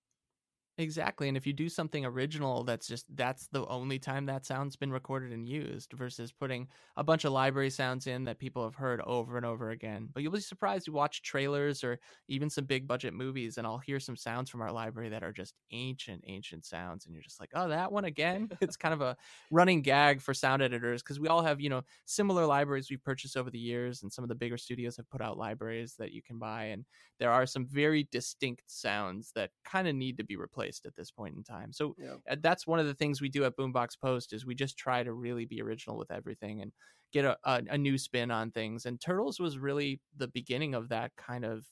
Exactly. 0.78 1.30
And 1.30 1.38
if 1.38 1.48
you 1.48 1.54
do 1.54 1.70
something 1.70 2.04
original 2.06 2.66
that's 2.66 2.86
just 2.88 3.06
that's 3.16 3.48
the 3.48 3.66
only 3.68 3.98
time 3.98 4.26
that 4.26 4.46
sound's 4.46 4.76
been 4.76 4.92
recorded 4.92 5.32
and 5.32 5.48
used 5.48 5.94
versus 5.94 6.34
putting 6.34 6.68
a 6.98 7.04
bunch 7.04 7.24
of 7.24 7.32
library 7.32 7.70
sounds 7.70 8.08
in 8.08 8.26
that 8.26 8.40
people 8.40 8.62
have 8.66 8.76
heard 8.76 9.00
over 9.02 9.38
and 9.38 9.46
over 9.46 9.70
again. 9.70 10.10
But 10.14 10.22
you'll 10.22 10.34
be 10.34 10.42
surprised 10.42 10.88
you 10.88 10.92
watch 10.92 11.22
trailers 11.22 11.82
or 11.82 11.98
even 12.28 12.50
some 12.50 12.66
big 12.66 12.88
budget 12.88 13.14
movies 13.14 13.58
and 13.58 13.66
I'll 13.66 13.78
hear 13.78 14.02
some 14.02 14.18
sounds 14.18 14.50
from 14.50 14.62
our 14.62 14.72
library 14.72 15.08
that 15.10 15.24
are 15.24 15.32
just 15.32 15.56
ancient 15.72 16.26
ancient 16.28 16.66
sounds 16.66 17.06
and 17.06 17.14
you're 17.16 17.24
just 17.24 17.40
like, 17.40 17.52
"Oh, 17.54 17.70
that 17.70 17.94
one 17.94 18.04
again?" 18.04 18.50
it's 18.60 18.76
kind 18.76 18.94
of 18.94 19.00
a 19.00 19.16
running 19.52 19.82
gag 19.82 20.22
for 20.22 20.34
sound 20.34 20.62
editors 20.62 21.02
because 21.02 21.22
we 21.22 21.30
all 21.30 21.42
have, 21.42 21.62
you 21.62 21.70
know, 21.70 21.84
similar 22.04 22.46
libraries 22.46 22.90
we've 22.90 23.04
purchased 23.04 23.38
over 23.38 23.50
the 23.50 23.60
years 23.60 24.04
and 24.04 24.12
some 24.12 24.24
of 24.26 24.30
the 24.30 24.36
bigger 24.36 24.58
studios 24.58 24.98
have 24.98 25.10
put 25.10 25.22
out 25.22 25.38
libraries 25.38 25.96
that 25.96 26.12
you 26.12 26.22
can 26.22 26.38
buy 26.38 26.66
and 26.66 26.86
there 27.20 27.32
are 27.32 27.46
some 27.46 27.66
very 27.66 28.08
distinct 28.12 28.64
sounds 28.70 29.32
that 29.36 29.52
kind 29.64 29.88
of 29.88 29.96
need 29.96 30.18
to 30.18 30.24
be 30.24 30.36
replaced 30.36 30.65
at 30.86 30.96
this 30.96 31.12
point 31.12 31.36
in 31.36 31.44
time. 31.44 31.72
So 31.74 31.96
Yeah. 31.98 32.18
uh, 32.30 32.36
that's 32.40 32.66
one 32.68 32.80
of 32.80 32.86
the 32.88 32.94
things 32.94 33.22
we 33.22 33.30
do 33.30 33.44
at 33.46 33.56
Boombox 33.58 34.00
Post 34.00 34.34
is 34.34 34.46
we 34.46 34.56
just 34.56 34.78
try 34.78 35.04
to 35.04 35.14
really 35.14 35.46
be 35.46 35.62
original 35.62 35.98
with 35.98 36.12
everything 36.12 36.62
and 36.62 36.72
get 37.12 37.26
a, 37.26 37.38
a, 37.44 37.64
a 37.72 37.78
new 37.78 37.98
spin 37.98 38.32
on 38.32 38.52
things. 38.52 38.86
And 38.86 39.00
Turtles 39.00 39.40
was 39.40 39.58
really 39.58 40.02
the 40.16 40.28
beginning 40.28 40.74
of 40.74 40.90
that 40.90 41.16
kind 41.16 41.46
of 41.46 41.66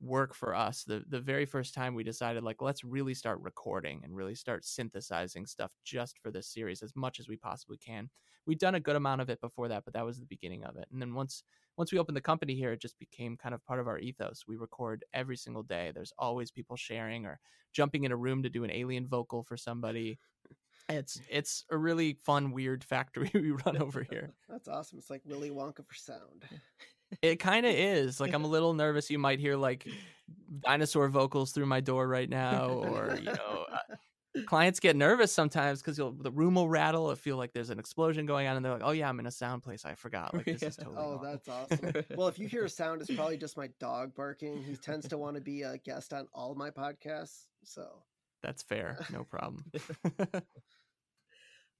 work 0.00 0.34
for 0.34 0.54
us. 0.54 0.84
The 0.84 1.04
the 1.06 1.20
very 1.20 1.44
first 1.44 1.74
time 1.74 1.94
we 1.94 2.04
decided 2.04 2.42
like 2.42 2.62
let's 2.62 2.84
really 2.84 3.12
start 3.14 3.38
recording 3.40 4.00
and 4.02 4.16
really 4.16 4.34
start 4.34 4.64
synthesizing 4.64 5.46
stuff 5.46 5.72
just 5.84 6.18
for 6.18 6.30
this 6.30 6.48
series 6.48 6.82
as 6.82 6.96
much 6.96 7.20
as 7.20 7.28
we 7.28 7.36
possibly 7.36 7.76
can. 7.76 8.08
We'd 8.46 8.58
done 8.58 8.74
a 8.74 8.80
good 8.80 8.96
amount 8.96 9.20
of 9.20 9.28
it 9.28 9.40
before 9.40 9.68
that, 9.68 9.84
but 9.84 9.92
that 9.94 10.04
was 10.06 10.18
the 10.18 10.26
beginning 10.26 10.64
of 10.64 10.76
it. 10.76 10.88
And 10.90 11.00
then 11.02 11.12
once 11.14 11.44
once 11.80 11.92
we 11.92 11.98
opened 11.98 12.14
the 12.14 12.20
company 12.20 12.54
here, 12.54 12.72
it 12.72 12.80
just 12.82 12.98
became 12.98 13.38
kind 13.38 13.54
of 13.54 13.64
part 13.64 13.80
of 13.80 13.88
our 13.88 13.98
ethos. 13.98 14.44
We 14.46 14.58
record 14.58 15.02
every 15.14 15.38
single 15.38 15.62
day. 15.62 15.92
There's 15.94 16.12
always 16.18 16.50
people 16.50 16.76
sharing 16.76 17.24
or 17.24 17.40
jumping 17.72 18.04
in 18.04 18.12
a 18.12 18.16
room 18.16 18.42
to 18.42 18.50
do 18.50 18.64
an 18.64 18.70
alien 18.70 19.06
vocal 19.06 19.42
for 19.42 19.56
somebody. 19.56 20.18
It's 20.90 21.18
it's 21.30 21.64
a 21.70 21.78
really 21.78 22.18
fun, 22.22 22.52
weird 22.52 22.84
factory 22.84 23.30
we 23.34 23.52
run 23.52 23.78
over 23.78 24.04
here. 24.10 24.34
That's 24.50 24.68
awesome. 24.68 24.98
It's 24.98 25.08
like 25.08 25.22
Willy 25.24 25.48
Wonka 25.48 25.86
for 25.86 25.94
sound. 25.94 26.44
It 27.22 27.40
kind 27.40 27.66
of 27.66 27.72
is. 27.74 28.20
Like 28.20 28.32
I'm 28.32 28.44
a 28.44 28.46
little 28.46 28.72
nervous. 28.72 29.10
You 29.10 29.18
might 29.18 29.40
hear 29.40 29.56
like 29.56 29.84
dinosaur 30.64 31.08
vocals 31.08 31.50
through 31.50 31.66
my 31.66 31.80
door 31.80 32.06
right 32.06 32.28
now, 32.28 32.68
or 32.68 33.16
you 33.18 33.24
know, 33.24 33.66
uh, 33.72 33.96
clients 34.46 34.80
get 34.80 34.96
nervous 34.96 35.32
sometimes 35.32 35.82
because 35.82 35.96
the 35.96 36.30
room 36.32 36.54
will 36.54 36.68
rattle. 36.68 37.10
I 37.10 37.14
feel 37.14 37.36
like 37.36 37.52
there's 37.52 37.70
an 37.70 37.78
explosion 37.78 38.26
going 38.26 38.46
on, 38.46 38.56
and 38.56 38.64
they're 38.64 38.72
like, 38.72 38.82
"Oh 38.84 38.92
yeah, 38.92 39.08
I'm 39.08 39.18
in 39.20 39.26
a 39.26 39.30
sound 39.30 39.62
place. 39.62 39.84
I 39.84 39.94
forgot. 39.94 40.34
Like 40.34 40.44
this 40.46 40.62
is 40.62 40.76
totally." 40.78 40.96
oh, 40.98 41.10
normal." 41.16 41.24
that's 41.24 41.48
awesome. 41.72 41.92
well, 42.16 42.28
if 42.28 42.38
you 42.38 42.48
hear 42.48 42.64
a 42.64 42.68
sound, 42.68 43.00
it's 43.00 43.14
probably 43.14 43.36
just 43.36 43.56
my 43.56 43.68
dog 43.78 44.14
barking. 44.14 44.62
He 44.62 44.76
tends 44.76 45.08
to 45.08 45.18
want 45.18 45.36
to 45.36 45.40
be 45.40 45.62
a 45.62 45.78
guest 45.78 46.12
on 46.12 46.26
all 46.32 46.54
my 46.54 46.70
podcasts. 46.70 47.46
So 47.64 47.86
That's 48.42 48.62
fair. 48.62 48.98
No 49.12 49.24
problem. 49.24 49.64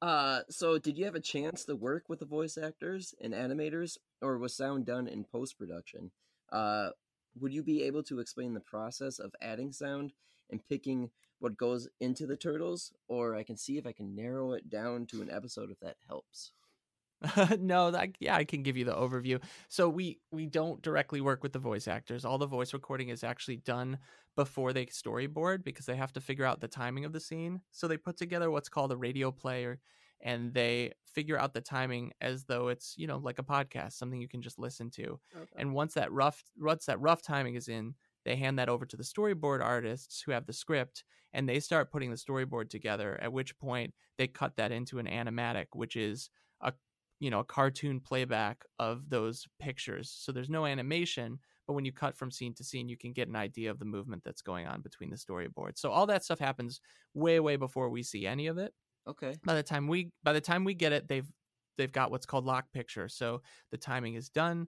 Uh, 0.02 0.40
so 0.48 0.78
did 0.78 0.96
you 0.96 1.04
have 1.04 1.14
a 1.14 1.20
chance 1.20 1.64
to 1.66 1.76
work 1.76 2.08
with 2.08 2.20
the 2.20 2.24
voice 2.24 2.56
actors 2.56 3.14
and 3.20 3.34
animators, 3.34 3.98
or 4.22 4.38
was 4.38 4.56
sound 4.56 4.86
done 4.86 5.06
in 5.06 5.24
post 5.24 5.58
production? 5.58 6.10
Uh, 6.50 6.88
would 7.38 7.52
you 7.52 7.62
be 7.62 7.82
able 7.82 8.02
to 8.04 8.18
explain 8.18 8.54
the 8.54 8.60
process 8.60 9.18
of 9.18 9.34
adding 9.42 9.72
sound 9.72 10.12
and 10.50 10.66
picking 10.68 11.10
what 11.40 11.56
goes 11.56 11.88
into 12.00 12.26
the 12.26 12.36
turtles, 12.36 12.92
or 13.08 13.34
I 13.34 13.42
can 13.42 13.56
see 13.56 13.78
if 13.78 13.86
I 13.86 13.92
can 13.92 14.14
narrow 14.14 14.52
it 14.52 14.70
down 14.70 15.06
to 15.06 15.22
an 15.22 15.30
episode 15.30 15.70
if 15.70 15.80
that 15.80 15.96
helps. 16.06 16.52
no, 17.58 17.90
that, 17.90 18.10
yeah, 18.18 18.34
I 18.34 18.44
can 18.44 18.62
give 18.62 18.76
you 18.76 18.84
the 18.84 18.94
overview. 18.94 19.42
So 19.68 19.88
we 19.88 20.20
we 20.30 20.46
don't 20.46 20.80
directly 20.80 21.20
work 21.20 21.42
with 21.42 21.52
the 21.52 21.58
voice 21.58 21.86
actors. 21.86 22.24
All 22.24 22.38
the 22.38 22.46
voice 22.46 22.72
recording 22.72 23.10
is 23.10 23.24
actually 23.24 23.56
done 23.56 23.98
before 24.36 24.72
they 24.72 24.86
storyboard 24.86 25.64
because 25.64 25.86
they 25.86 25.96
have 25.96 26.12
to 26.14 26.20
figure 26.20 26.46
out 26.46 26.60
the 26.60 26.68
timing 26.68 27.04
of 27.04 27.12
the 27.12 27.20
scene. 27.20 27.60
So 27.72 27.88
they 27.88 27.96
put 27.98 28.16
together 28.16 28.50
what's 28.50 28.68
called 28.68 28.92
a 28.92 28.96
radio 28.96 29.30
player 29.30 29.80
and 30.22 30.52
they 30.54 30.92
figure 31.06 31.38
out 31.38 31.54
the 31.54 31.60
timing 31.60 32.12
as 32.20 32.44
though 32.44 32.68
it's, 32.68 32.94
you 32.96 33.06
know, 33.06 33.18
like 33.18 33.38
a 33.38 33.44
podcast, 33.44 33.92
something 33.94 34.20
you 34.20 34.28
can 34.28 34.42
just 34.42 34.58
listen 34.58 34.90
to. 34.90 35.18
okay. 35.36 35.50
And 35.56 35.74
once 35.74 35.94
that 35.94 36.12
rough 36.12 36.42
once 36.58 36.86
that 36.86 37.00
rough 37.00 37.22
timing 37.22 37.54
is 37.54 37.68
in, 37.68 37.94
they 38.24 38.36
hand 38.36 38.58
that 38.58 38.68
over 38.68 38.84
to 38.86 38.96
the 38.96 39.02
storyboard 39.02 39.62
artists 39.62 40.22
who 40.22 40.32
have 40.32 40.46
the 40.46 40.52
script 40.52 41.04
and 41.32 41.48
they 41.48 41.60
start 41.60 41.92
putting 41.92 42.10
the 42.10 42.16
storyboard 42.16 42.68
together 42.68 43.18
at 43.22 43.32
which 43.32 43.58
point 43.58 43.94
they 44.18 44.26
cut 44.26 44.56
that 44.56 44.72
into 44.72 44.98
an 44.98 45.06
animatic 45.06 45.66
which 45.72 45.96
is 45.96 46.30
a 46.60 46.72
you 47.18 47.30
know 47.30 47.40
a 47.40 47.44
cartoon 47.44 48.00
playback 48.00 48.64
of 48.78 49.08
those 49.10 49.46
pictures. 49.60 50.14
So 50.18 50.32
there's 50.32 50.50
no 50.50 50.66
animation 50.66 51.38
but 51.66 51.74
when 51.74 51.84
you 51.84 51.92
cut 51.92 52.16
from 52.16 52.30
scene 52.30 52.54
to 52.54 52.64
scene 52.64 52.88
you 52.88 52.96
can 52.96 53.12
get 53.12 53.28
an 53.28 53.36
idea 53.36 53.70
of 53.70 53.78
the 53.78 53.84
movement 53.84 54.22
that's 54.24 54.42
going 54.42 54.66
on 54.66 54.80
between 54.80 55.10
the 55.10 55.16
storyboards 55.16 55.78
so 55.78 55.90
all 55.90 56.06
that 56.06 56.24
stuff 56.24 56.38
happens 56.38 56.80
way 57.14 57.40
way 57.40 57.56
before 57.56 57.90
we 57.90 58.02
see 58.02 58.26
any 58.26 58.46
of 58.46 58.58
it. 58.58 58.72
Okay. 59.08 59.34
by 59.44 59.54
the 59.54 59.62
time 59.62 59.88
we 59.88 60.10
by 60.22 60.32
the 60.32 60.40
time 60.40 60.64
we 60.64 60.74
get 60.74 60.92
it 60.92 61.08
they've 61.08 61.28
they've 61.80 61.92
got 61.92 62.10
what's 62.10 62.26
called 62.26 62.44
lock 62.44 62.66
picture. 62.72 63.08
So 63.08 63.40
the 63.70 63.78
timing 63.78 64.14
is 64.14 64.28
done 64.28 64.66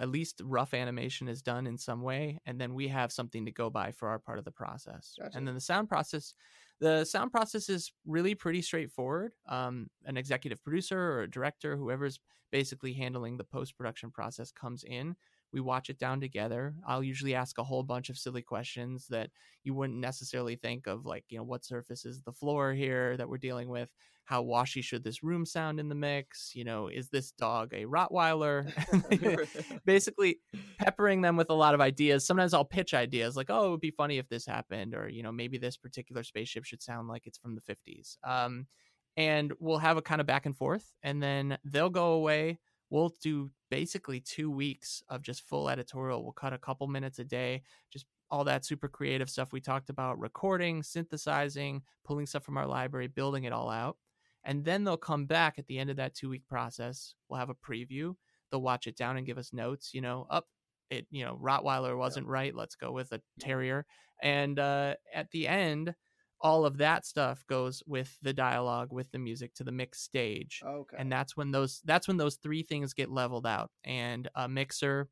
at 0.00 0.08
least 0.08 0.40
rough 0.44 0.74
animation 0.74 1.28
is 1.28 1.42
done 1.42 1.66
in 1.66 1.76
some 1.76 2.02
way 2.02 2.38
and 2.46 2.60
then 2.60 2.74
we 2.74 2.88
have 2.88 3.12
something 3.12 3.44
to 3.44 3.52
go 3.52 3.70
by 3.70 3.92
for 3.92 4.08
our 4.08 4.18
part 4.18 4.38
of 4.38 4.44
the 4.44 4.50
process 4.50 5.14
Gotcha. 5.20 5.36
and 5.36 5.46
then 5.46 5.54
the 5.54 5.60
sound 5.60 5.88
process 5.88 6.34
the 6.80 7.04
sound 7.04 7.30
process 7.30 7.68
is 7.68 7.92
really 8.06 8.34
pretty 8.34 8.62
straightforward 8.62 9.32
um, 9.48 9.88
an 10.04 10.16
executive 10.16 10.62
producer 10.62 10.98
or 10.98 11.22
a 11.22 11.30
director 11.30 11.76
whoever's 11.76 12.20
basically 12.50 12.92
handling 12.92 13.36
the 13.36 13.44
post-production 13.44 14.10
process 14.10 14.50
comes 14.52 14.84
in 14.84 15.16
we 15.52 15.60
watch 15.60 15.90
it 15.90 15.98
down 15.98 16.20
together 16.20 16.74
i'll 16.86 17.02
usually 17.02 17.34
ask 17.34 17.58
a 17.58 17.64
whole 17.64 17.82
bunch 17.82 18.08
of 18.08 18.18
silly 18.18 18.42
questions 18.42 19.06
that 19.08 19.30
you 19.64 19.74
wouldn't 19.74 19.98
necessarily 19.98 20.56
think 20.56 20.86
of 20.86 21.06
like 21.06 21.24
you 21.28 21.38
know 21.38 21.44
what 21.44 21.64
surface 21.64 22.04
is 22.04 22.22
the 22.22 22.32
floor 22.32 22.72
here 22.72 23.16
that 23.16 23.28
we're 23.28 23.38
dealing 23.38 23.68
with? 23.68 23.90
How 24.24 24.42
washy 24.42 24.82
should 24.82 25.02
this 25.02 25.22
room 25.22 25.44
sound 25.44 25.80
in 25.80 25.88
the 25.88 25.94
mix? 25.94 26.52
You 26.54 26.64
know 26.64 26.88
is 26.88 27.08
this 27.08 27.32
dog 27.32 27.72
a 27.72 27.84
rottweiler? 27.84 28.72
Basically 29.84 30.40
peppering 30.78 31.22
them 31.22 31.36
with 31.36 31.50
a 31.50 31.54
lot 31.54 31.74
of 31.74 31.80
ideas. 31.80 32.26
Sometimes 32.26 32.54
i'll 32.54 32.64
pitch 32.64 32.94
ideas 32.94 33.36
like 33.36 33.50
oh 33.50 33.68
it 33.68 33.70
would 33.70 33.80
be 33.80 33.90
funny 33.90 34.18
if 34.18 34.28
this 34.28 34.46
happened 34.46 34.94
or 34.94 35.08
you 35.08 35.22
know 35.22 35.32
maybe 35.32 35.58
this 35.58 35.76
particular 35.76 36.22
spaceship 36.22 36.64
should 36.64 36.82
sound 36.82 37.08
like 37.08 37.26
it's 37.26 37.38
from 37.38 37.54
the 37.54 37.62
50s 37.62 38.16
um, 38.24 38.66
and 39.16 39.52
we'll 39.60 39.78
have 39.78 39.96
a 39.96 40.02
kind 40.02 40.20
of 40.20 40.26
back 40.26 40.46
and 40.46 40.56
forth 40.56 40.94
and 41.02 41.22
then 41.22 41.58
they'll 41.64 41.90
go 41.90 42.12
away 42.12 42.58
we'll 42.90 43.14
do 43.22 43.50
basically 43.72 44.20
two 44.20 44.50
weeks 44.50 45.02
of 45.08 45.22
just 45.22 45.48
full 45.48 45.70
editorial. 45.70 46.22
We'll 46.22 46.32
cut 46.32 46.52
a 46.52 46.58
couple 46.58 46.86
minutes 46.88 47.18
a 47.20 47.24
day 47.24 47.62
just 47.90 48.04
all 48.30 48.44
that 48.44 48.66
super 48.66 48.86
creative 48.86 49.30
stuff 49.30 49.50
we 49.50 49.62
talked 49.62 49.88
about 49.88 50.18
recording 50.18 50.82
synthesizing 50.82 51.80
pulling 52.04 52.26
stuff 52.26 52.44
from 52.44 52.58
our 52.58 52.66
library 52.66 53.06
building 53.06 53.44
it 53.44 53.52
all 53.52 53.70
out. 53.70 53.96
And 54.44 54.62
then 54.62 54.84
they'll 54.84 54.98
come 54.98 55.24
back 55.24 55.58
at 55.58 55.66
the 55.68 55.78
end 55.78 55.88
of 55.88 55.96
that 55.96 56.14
two 56.14 56.28
week 56.28 56.46
process. 56.46 57.14
We'll 57.30 57.40
have 57.40 57.48
a 57.48 57.54
preview. 57.54 58.14
They'll 58.50 58.60
watch 58.60 58.86
it 58.86 58.94
down 58.94 59.16
and 59.16 59.24
give 59.24 59.38
us 59.38 59.54
notes 59.54 59.94
you 59.94 60.02
know 60.02 60.26
up 60.28 60.48
it 60.90 61.06
you 61.10 61.24
know 61.24 61.40
rottweiler 61.42 61.96
wasn't 61.96 62.26
right 62.26 62.54
let's 62.54 62.76
go 62.76 62.92
with 62.92 63.10
a 63.12 63.22
terrier. 63.40 63.86
And 64.20 64.58
uh, 64.58 64.96
at 65.14 65.30
the 65.30 65.48
end 65.48 65.94
all 66.42 66.66
of 66.66 66.78
that 66.78 67.06
stuff 67.06 67.44
goes 67.46 67.82
with 67.86 68.18
the 68.20 68.32
dialogue 68.32 68.92
with 68.92 69.10
the 69.12 69.18
music 69.18 69.54
to 69.54 69.64
the 69.64 69.72
mix 69.72 70.00
stage 70.00 70.60
okay. 70.66 70.96
and 70.98 71.10
that's 71.10 71.36
when 71.36 71.50
those 71.50 71.80
that's 71.84 72.08
when 72.08 72.16
those 72.16 72.36
three 72.36 72.62
things 72.62 72.92
get 72.92 73.10
leveled 73.10 73.46
out 73.46 73.70
and 73.84 74.28
a 74.34 74.48
mixer 74.48 75.08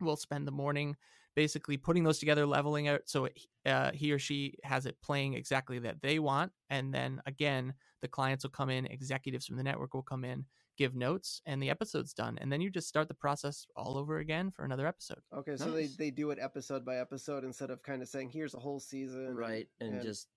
will 0.00 0.16
spend 0.16 0.46
the 0.46 0.52
morning 0.52 0.96
basically 1.36 1.76
putting 1.76 2.04
those 2.04 2.18
together 2.18 2.46
leveling 2.46 2.88
out 2.88 3.02
so 3.04 3.26
it, 3.26 3.38
uh, 3.66 3.90
he 3.92 4.12
or 4.12 4.18
she 4.18 4.54
has 4.64 4.86
it 4.86 4.96
playing 5.02 5.34
exactly 5.34 5.78
that 5.78 6.00
they 6.02 6.18
want 6.18 6.52
and 6.70 6.94
then 6.94 7.20
again 7.26 7.74
the 8.02 8.08
clients 8.08 8.44
will 8.44 8.50
come 8.50 8.70
in 8.70 8.86
executives 8.86 9.46
from 9.46 9.56
the 9.56 9.62
network 9.62 9.92
will 9.92 10.02
come 10.02 10.24
in 10.24 10.44
give 10.78 10.94
notes 10.94 11.42
and 11.44 11.62
the 11.62 11.68
episode's 11.68 12.14
done 12.14 12.38
and 12.40 12.50
then 12.50 12.60
you 12.60 12.70
just 12.70 12.88
start 12.88 13.06
the 13.06 13.14
process 13.14 13.66
all 13.76 13.98
over 13.98 14.18
again 14.18 14.50
for 14.50 14.64
another 14.64 14.86
episode 14.86 15.18
okay, 15.36 15.56
so 15.56 15.70
they, 15.70 15.86
they 15.86 16.10
do 16.10 16.30
it 16.30 16.38
episode 16.40 16.84
by 16.84 16.96
episode 16.96 17.44
instead 17.44 17.70
of 17.70 17.82
kind 17.82 18.00
of 18.00 18.08
saying 18.08 18.30
here's 18.30 18.54
a 18.54 18.58
whole 18.58 18.80
season. 18.80 19.26
and- 19.26 19.36
right, 19.36 19.68
and, 19.80 19.94
and- 19.94 20.02
just 20.02 20.28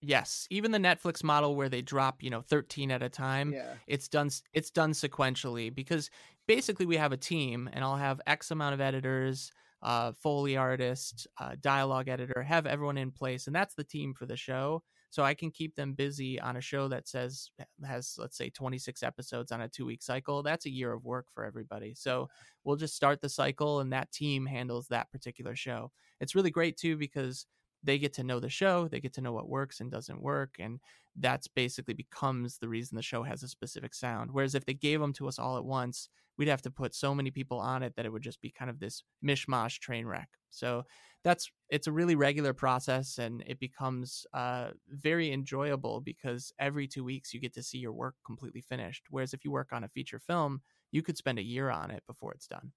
yes 0.00 0.46
even 0.50 0.72
the 0.72 0.78
netflix 0.78 1.24
model 1.24 1.56
where 1.56 1.68
they 1.68 1.82
drop 1.82 2.22
you 2.22 2.30
know 2.30 2.42
13 2.42 2.90
at 2.90 3.02
a 3.02 3.08
time 3.08 3.52
yeah. 3.52 3.74
it's 3.86 4.08
done 4.08 4.30
it's 4.52 4.70
done 4.70 4.92
sequentially 4.92 5.74
because 5.74 6.10
basically 6.46 6.86
we 6.86 6.96
have 6.96 7.12
a 7.12 7.16
team 7.16 7.68
and 7.72 7.82
i'll 7.82 7.96
have 7.96 8.20
x 8.26 8.50
amount 8.50 8.74
of 8.74 8.80
editors 8.80 9.52
uh, 9.82 10.12
foley 10.12 10.56
artist 10.56 11.26
uh, 11.38 11.54
dialogue 11.60 12.08
editor 12.08 12.42
have 12.42 12.66
everyone 12.66 12.98
in 12.98 13.10
place 13.10 13.46
and 13.46 13.54
that's 13.54 13.74
the 13.74 13.84
team 13.84 14.14
for 14.14 14.26
the 14.26 14.36
show. 14.36 14.82
So 15.10 15.22
i 15.22 15.32
can 15.32 15.50
keep 15.50 15.76
them 15.76 15.94
busy 15.94 16.40
on 16.40 16.56
a 16.56 16.60
show 16.60 16.88
that 16.88 17.06
says 17.08 17.50
has 17.86 18.16
let's 18.18 18.36
say 18.36 18.50
26 18.50 19.02
episodes 19.02 19.52
on 19.52 19.60
a 19.60 19.68
two 19.68 19.86
week 19.86 20.02
cycle 20.02 20.42
that's 20.42 20.66
a 20.66 20.70
year 20.70 20.92
of 20.92 21.04
work 21.04 21.26
for 21.32 21.44
everybody. 21.44 21.94
So 21.94 22.28
we'll 22.64 22.76
just 22.76 22.96
start 22.96 23.20
the 23.20 23.28
cycle 23.28 23.80
and 23.80 23.92
that 23.92 24.10
team 24.12 24.44
handles 24.44 24.88
that 24.88 25.10
particular 25.12 25.54
show. 25.54 25.92
It's 26.20 26.34
really 26.34 26.50
great 26.50 26.76
too 26.76 26.96
because 26.96 27.46
they 27.82 27.98
get 27.98 28.12
to 28.14 28.24
know 28.24 28.40
the 28.40 28.48
show 28.48 28.88
they 28.88 29.00
get 29.00 29.12
to 29.12 29.20
know 29.20 29.32
what 29.32 29.48
works 29.48 29.80
and 29.80 29.90
doesn't 29.90 30.22
work 30.22 30.56
and 30.58 30.80
that's 31.18 31.48
basically 31.48 31.94
becomes 31.94 32.58
the 32.58 32.68
reason 32.68 32.96
the 32.96 33.02
show 33.02 33.22
has 33.22 33.42
a 33.42 33.48
specific 33.48 33.94
sound. 33.94 34.30
Whereas 34.30 34.54
if 34.54 34.64
they 34.66 34.74
gave 34.74 35.00
them 35.00 35.12
to 35.14 35.28
us 35.28 35.38
all 35.38 35.56
at 35.56 35.64
once 35.64 36.08
we'd 36.36 36.48
have 36.48 36.62
to 36.62 36.70
put 36.70 36.94
so 36.94 37.14
many 37.14 37.30
people 37.30 37.58
on 37.58 37.82
it 37.82 37.94
that 37.96 38.04
it 38.04 38.12
would 38.12 38.22
just 38.22 38.42
be 38.42 38.50
kind 38.50 38.70
of 38.70 38.78
this 38.78 39.02
mishmash 39.24 39.78
train 39.78 40.06
wreck. 40.06 40.28
So 40.50 40.84
that's 41.24 41.50
it's 41.70 41.86
a 41.86 41.92
really 41.92 42.14
regular 42.14 42.52
process 42.52 43.18
and 43.18 43.42
it 43.46 43.58
becomes 43.58 44.26
uh, 44.34 44.70
very 44.90 45.32
enjoyable 45.32 46.00
because 46.00 46.52
every 46.58 46.86
two 46.86 47.04
weeks 47.04 47.32
you 47.32 47.40
get 47.40 47.54
to 47.54 47.62
see 47.62 47.78
your 47.78 47.92
work 47.92 48.14
completely 48.24 48.60
finished. 48.60 49.04
Whereas 49.08 49.32
if 49.32 49.44
you 49.44 49.50
work 49.50 49.72
on 49.72 49.84
a 49.84 49.88
feature 49.88 50.18
film 50.18 50.60
you 50.92 51.02
could 51.02 51.16
spend 51.16 51.38
a 51.38 51.42
year 51.42 51.70
on 51.70 51.90
it 51.90 52.02
before 52.06 52.32
it's 52.32 52.46
done 52.46 52.72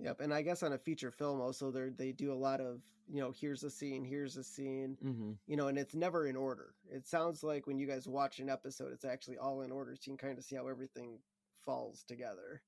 Yep. 0.00 0.20
And 0.20 0.32
I 0.32 0.42
guess 0.42 0.62
on 0.62 0.72
a 0.72 0.78
feature 0.78 1.10
film 1.10 1.40
also 1.40 1.70
they 1.70 1.88
they 1.88 2.12
do 2.12 2.32
a 2.32 2.34
lot 2.34 2.60
of, 2.60 2.80
you 3.08 3.20
know, 3.20 3.32
here's 3.38 3.64
a 3.64 3.70
scene, 3.70 4.04
here's 4.04 4.36
a 4.36 4.44
scene, 4.44 4.96
mhm. 5.04 5.36
you 5.46 5.56
know, 5.56 5.68
and 5.68 5.78
it's 5.78 5.94
never 5.94 6.26
in 6.26 6.36
order. 6.36 6.74
It 6.90 7.06
sounds 7.06 7.42
like 7.42 7.66
when 7.66 7.78
you 7.78 7.86
guys 7.86 8.06
watch 8.06 8.38
an 8.38 8.48
episode, 8.48 8.92
it's 8.92 9.04
actually 9.04 9.38
all 9.38 9.62
in 9.62 9.72
order, 9.72 9.94
so 9.96 10.10
you 10.10 10.16
can 10.16 10.28
kind 10.28 10.38
of 10.38 10.44
see 10.44 10.56
how 10.56 10.68
everything 10.68 11.18
falls 11.64 12.04
together. 12.06 12.62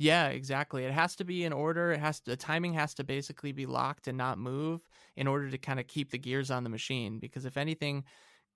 Yeah, 0.00 0.28
exactly. 0.28 0.84
It 0.84 0.92
has 0.92 1.14
to 1.16 1.24
be 1.24 1.44
in 1.44 1.52
order. 1.52 1.92
It 1.92 2.00
has 2.00 2.20
to, 2.20 2.30
the 2.30 2.36
timing 2.36 2.72
has 2.72 2.94
to 2.94 3.04
basically 3.04 3.52
be 3.52 3.66
locked 3.66 4.08
and 4.08 4.16
not 4.16 4.38
move 4.38 4.80
in 5.14 5.26
order 5.26 5.50
to 5.50 5.58
kind 5.58 5.78
of 5.78 5.88
keep 5.88 6.10
the 6.10 6.18
gears 6.18 6.50
on 6.50 6.64
the 6.64 6.70
machine. 6.70 7.18
Because 7.18 7.44
if 7.44 7.58
anything 7.58 8.04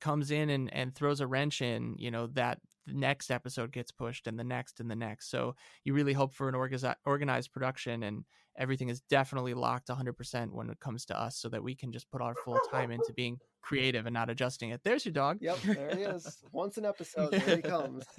comes 0.00 0.30
in 0.30 0.48
and, 0.48 0.72
and 0.72 0.94
throws 0.94 1.20
a 1.20 1.26
wrench 1.26 1.60
in, 1.60 1.96
you 1.98 2.10
know, 2.10 2.28
that 2.28 2.60
the 2.86 2.94
next 2.94 3.30
episode 3.30 3.72
gets 3.72 3.90
pushed 3.90 4.26
and 4.26 4.38
the 4.38 4.44
next 4.44 4.80
and 4.80 4.90
the 4.90 4.96
next. 4.96 5.30
So 5.30 5.54
you 5.84 5.94
really 5.94 6.12
hope 6.12 6.32
for 6.34 6.48
an 6.48 6.54
organiz- 6.54 6.94
organized 7.04 7.52
production 7.52 8.02
and 8.02 8.24
everything 8.56 8.88
is 8.88 9.00
definitely 9.00 9.54
locked 9.54 9.88
100% 9.88 10.52
when 10.52 10.70
it 10.70 10.80
comes 10.80 11.04
to 11.06 11.20
us 11.20 11.36
so 11.36 11.48
that 11.48 11.62
we 11.62 11.74
can 11.74 11.92
just 11.92 12.10
put 12.10 12.20
our 12.20 12.34
full 12.34 12.58
time 12.70 12.90
into 12.90 13.12
being 13.14 13.38
creative 13.62 14.06
and 14.06 14.14
not 14.14 14.30
adjusting 14.30 14.70
it. 14.70 14.80
There's 14.84 15.04
your 15.04 15.12
dog. 15.12 15.38
Yep, 15.40 15.58
there 15.62 15.96
he 15.96 16.02
is. 16.02 16.38
Once 16.52 16.78
an 16.78 16.84
episode, 16.84 17.32
there 17.32 17.56
he 17.56 17.62
comes. 17.62 18.04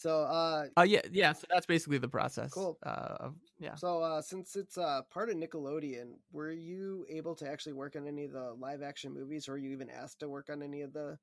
So, 0.00 0.22
uh, 0.22 0.64
Uh, 0.78 0.82
yeah, 0.82 1.02
yeah. 1.12 1.34
So 1.34 1.46
that's 1.50 1.66
basically 1.66 1.98
the 1.98 2.08
process. 2.08 2.54
Cool. 2.54 2.78
Uh, 2.82 3.28
yeah. 3.58 3.74
so 3.74 4.00
uh, 4.00 4.22
since 4.22 4.56
it's 4.56 4.78
uh, 4.78 5.02
part 5.10 5.28
of 5.28 5.36
Nickelodeon, 5.36 6.14
were 6.32 6.52
you 6.52 7.04
able 7.10 7.34
to 7.34 7.46
actually 7.46 7.74
work 7.74 7.96
on 7.96 8.08
any 8.08 8.24
of 8.24 8.32
the 8.32 8.54
live 8.58 8.80
action 8.80 9.12
movies, 9.12 9.46
or 9.46 9.52
were 9.52 9.58
you 9.58 9.72
even 9.72 9.90
asked 9.90 10.20
to 10.20 10.28
work 10.30 10.48
on 10.48 10.62
any 10.62 10.80
of 10.80 10.94
the 10.94 11.18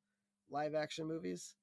live 0.51 0.75
action 0.75 1.07
movies? 1.07 1.55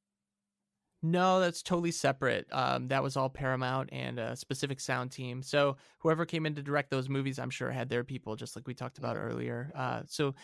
No, 1.04 1.38
that's 1.38 1.62
totally 1.62 1.92
separate. 1.92 2.48
Um, 2.50 2.88
that 2.88 3.02
was 3.02 3.16
all 3.16 3.28
Paramount 3.28 3.90
and 3.92 4.18
a 4.18 4.34
specific 4.34 4.80
sound 4.80 5.12
team. 5.12 5.40
So 5.40 5.76
whoever 5.98 6.26
came 6.26 6.46
in 6.46 6.54
to 6.56 6.62
direct 6.62 6.90
those 6.90 7.08
movies, 7.08 7.38
I'm 7.38 7.50
sure 7.50 7.70
had 7.70 7.90
their 7.90 8.02
people, 8.02 8.34
just 8.34 8.56
like 8.56 8.66
we 8.66 8.74
talked 8.74 8.98
about 8.98 9.16
earlier. 9.16 9.70
Uh, 9.76 10.02
so 10.06 10.34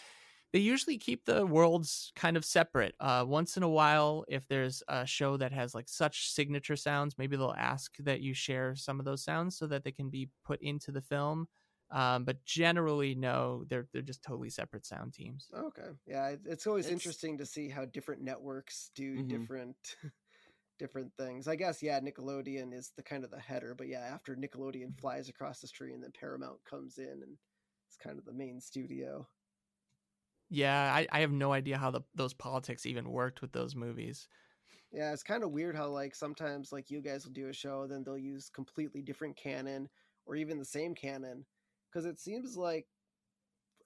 they 0.52 0.58
usually 0.58 0.98
keep 0.98 1.24
the 1.24 1.46
worlds 1.46 2.12
kind 2.16 2.36
of 2.36 2.44
separate. 2.44 2.94
Uh, 3.00 3.24
once 3.26 3.56
in 3.56 3.62
a 3.62 3.68
while, 3.68 4.24
if 4.28 4.46
there's 4.48 4.82
a 4.88 5.06
show 5.06 5.36
that 5.36 5.52
has 5.52 5.74
like 5.74 5.88
such 5.88 6.30
signature 6.30 6.76
sounds, 6.76 7.16
maybe 7.18 7.36
they'll 7.36 7.54
ask 7.56 7.96
that 7.98 8.20
you 8.20 8.34
share 8.34 8.74
some 8.74 8.98
of 8.98 9.04
those 9.04 9.22
sounds 9.24 9.56
so 9.56 9.66
that 9.68 9.84
they 9.84 9.92
can 9.92 10.10
be 10.10 10.28
put 10.44 10.60
into 10.62 10.90
the 10.92 11.02
film. 11.02 11.48
Um, 11.90 12.24
but 12.24 12.44
generally, 12.44 13.14
no, 13.16 13.64
they're 13.68 13.88
they're 13.92 14.02
just 14.02 14.22
totally 14.22 14.50
separate 14.50 14.86
sound 14.86 15.12
teams. 15.12 15.48
Okay, 15.52 15.90
yeah, 16.06 16.36
it's 16.44 16.66
always 16.66 16.86
It's- 16.86 16.92
interesting 16.92 17.38
to 17.38 17.46
see 17.46 17.68
how 17.68 17.84
different 17.84 18.22
networks 18.22 18.90
do 18.94 19.18
Mhm. 19.18 19.28
different 19.28 19.76
different 20.78 21.12
things. 21.16 21.48
I 21.48 21.56
guess 21.56 21.82
yeah, 21.82 22.00
Nickelodeon 22.00 22.72
is 22.72 22.92
the 22.96 23.02
kind 23.02 23.24
of 23.24 23.30
the 23.30 23.40
header, 23.40 23.74
but 23.74 23.88
yeah, 23.88 24.00
after 24.00 24.36
Nickelodeon 24.36 24.98
flies 25.00 25.28
across 25.28 25.60
the 25.60 25.66
street, 25.66 25.94
and 25.94 26.02
then 26.02 26.12
Paramount 26.12 26.64
comes 26.64 26.98
in 26.98 27.22
and 27.22 27.36
it's 27.88 27.96
kind 27.96 28.18
of 28.18 28.24
the 28.24 28.32
main 28.32 28.60
studio. 28.60 29.28
Yeah, 30.50 30.92
I, 30.92 31.06
I 31.12 31.20
have 31.20 31.30
no 31.30 31.52
idea 31.52 31.78
how 31.78 31.90
the, 31.90 32.00
those 32.14 32.34
politics 32.34 32.84
even 32.84 33.10
worked 33.10 33.40
with 33.40 33.52
those 33.52 33.76
movies. 33.76 34.28
Yeah, 34.92 35.12
it's 35.12 35.22
kind 35.22 35.44
of 35.44 35.52
weird 35.52 35.76
how 35.76 35.88
like 35.88 36.14
sometimes 36.14 36.72
like 36.72 36.90
you 36.90 37.00
guys 37.00 37.24
will 37.24 37.32
do 37.32 37.48
a 37.48 37.52
show, 37.52 37.86
then 37.86 38.02
they'll 38.02 38.18
use 38.18 38.50
completely 38.50 39.00
different 39.00 39.36
canon 39.36 39.88
or 40.26 40.34
even 40.34 40.58
the 40.58 40.64
same 40.64 40.94
canon, 40.94 41.46
because 41.90 42.04
it 42.04 42.18
seems 42.18 42.56
like 42.56 42.86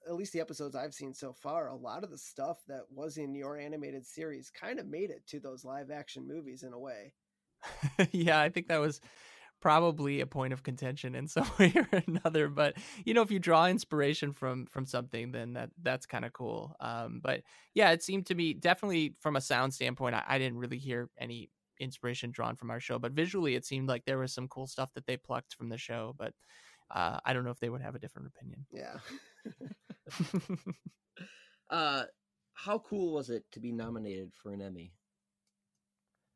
at 0.07 0.15
least 0.15 0.33
the 0.33 0.41
episodes 0.41 0.75
I've 0.75 0.93
seen 0.93 1.13
so 1.13 1.33
far, 1.33 1.67
a 1.67 1.75
lot 1.75 2.03
of 2.03 2.11
the 2.11 2.17
stuff 2.17 2.59
that 2.67 2.83
was 2.91 3.17
in 3.17 3.33
your 3.35 3.57
animated 3.57 4.05
series 4.05 4.51
kind 4.51 4.79
of 4.79 4.87
made 4.87 5.09
it 5.09 5.25
to 5.27 5.39
those 5.39 5.65
live 5.65 5.91
action 5.91 6.27
movies 6.27 6.63
in 6.63 6.73
a 6.73 6.79
way. 6.79 7.13
yeah, 8.11 8.39
I 8.39 8.49
think 8.49 8.67
that 8.67 8.81
was 8.81 9.01
probably 9.65 10.21
a 10.21 10.27
point 10.27 10.53
of 10.53 10.61
contention 10.61 11.15
in 11.15 11.27
some 11.35 11.49
way 11.57 11.73
or 11.75 12.03
another. 12.05 12.49
But 12.49 12.75
you 13.03 13.15
know, 13.15 13.23
if 13.23 13.31
you 13.31 13.39
draw 13.39 13.65
inspiration 13.65 14.31
from 14.31 14.67
from 14.67 14.85
something, 14.85 15.31
then 15.31 15.53
that 15.53 15.71
that's 15.81 16.05
kind 16.05 16.23
of 16.23 16.33
cool. 16.33 16.75
Um, 16.79 17.19
but 17.23 17.41
yeah, 17.73 17.89
it 17.89 18.03
seemed 18.03 18.27
to 18.27 18.35
me 18.35 18.53
definitely 18.53 19.15
from 19.19 19.35
a 19.35 19.41
sound 19.41 19.73
standpoint, 19.73 20.13
I, 20.13 20.23
I 20.27 20.37
didn't 20.37 20.59
really 20.59 20.77
hear 20.77 21.09
any 21.17 21.49
inspiration 21.79 22.29
drawn 22.29 22.55
from 22.55 22.69
our 22.69 22.79
show, 22.79 22.99
but 22.99 23.13
visually, 23.13 23.55
it 23.55 23.65
seemed 23.65 23.89
like 23.89 24.05
there 24.05 24.19
was 24.19 24.31
some 24.31 24.47
cool 24.47 24.67
stuff 24.67 24.93
that 24.93 25.07
they 25.07 25.17
plucked 25.17 25.55
from 25.55 25.69
the 25.69 25.79
show. 25.79 26.13
But 26.15 26.33
uh, 26.93 27.17
I 27.25 27.33
don't 27.33 27.43
know 27.43 27.49
if 27.49 27.59
they 27.59 27.69
would 27.69 27.81
have 27.81 27.95
a 27.95 27.99
different 27.99 28.27
opinion. 28.27 28.67
Yeah. 28.71 28.97
Uh, 31.67 32.03
how 32.53 32.77
cool 32.77 33.11
was 33.11 33.31
it 33.31 33.43
to 33.51 33.59
be 33.59 33.71
nominated 33.71 34.31
for 34.35 34.53
an 34.53 34.61
Emmy? 34.61 34.93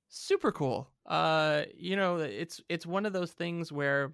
Super 0.09 0.51
cool. 0.51 0.91
Uh 1.05 1.65
you 1.75 1.95
know 1.95 2.17
it's 2.17 2.61
it's 2.69 2.85
one 2.85 3.05
of 3.05 3.13
those 3.13 3.33
things 3.33 3.71
where 3.71 4.13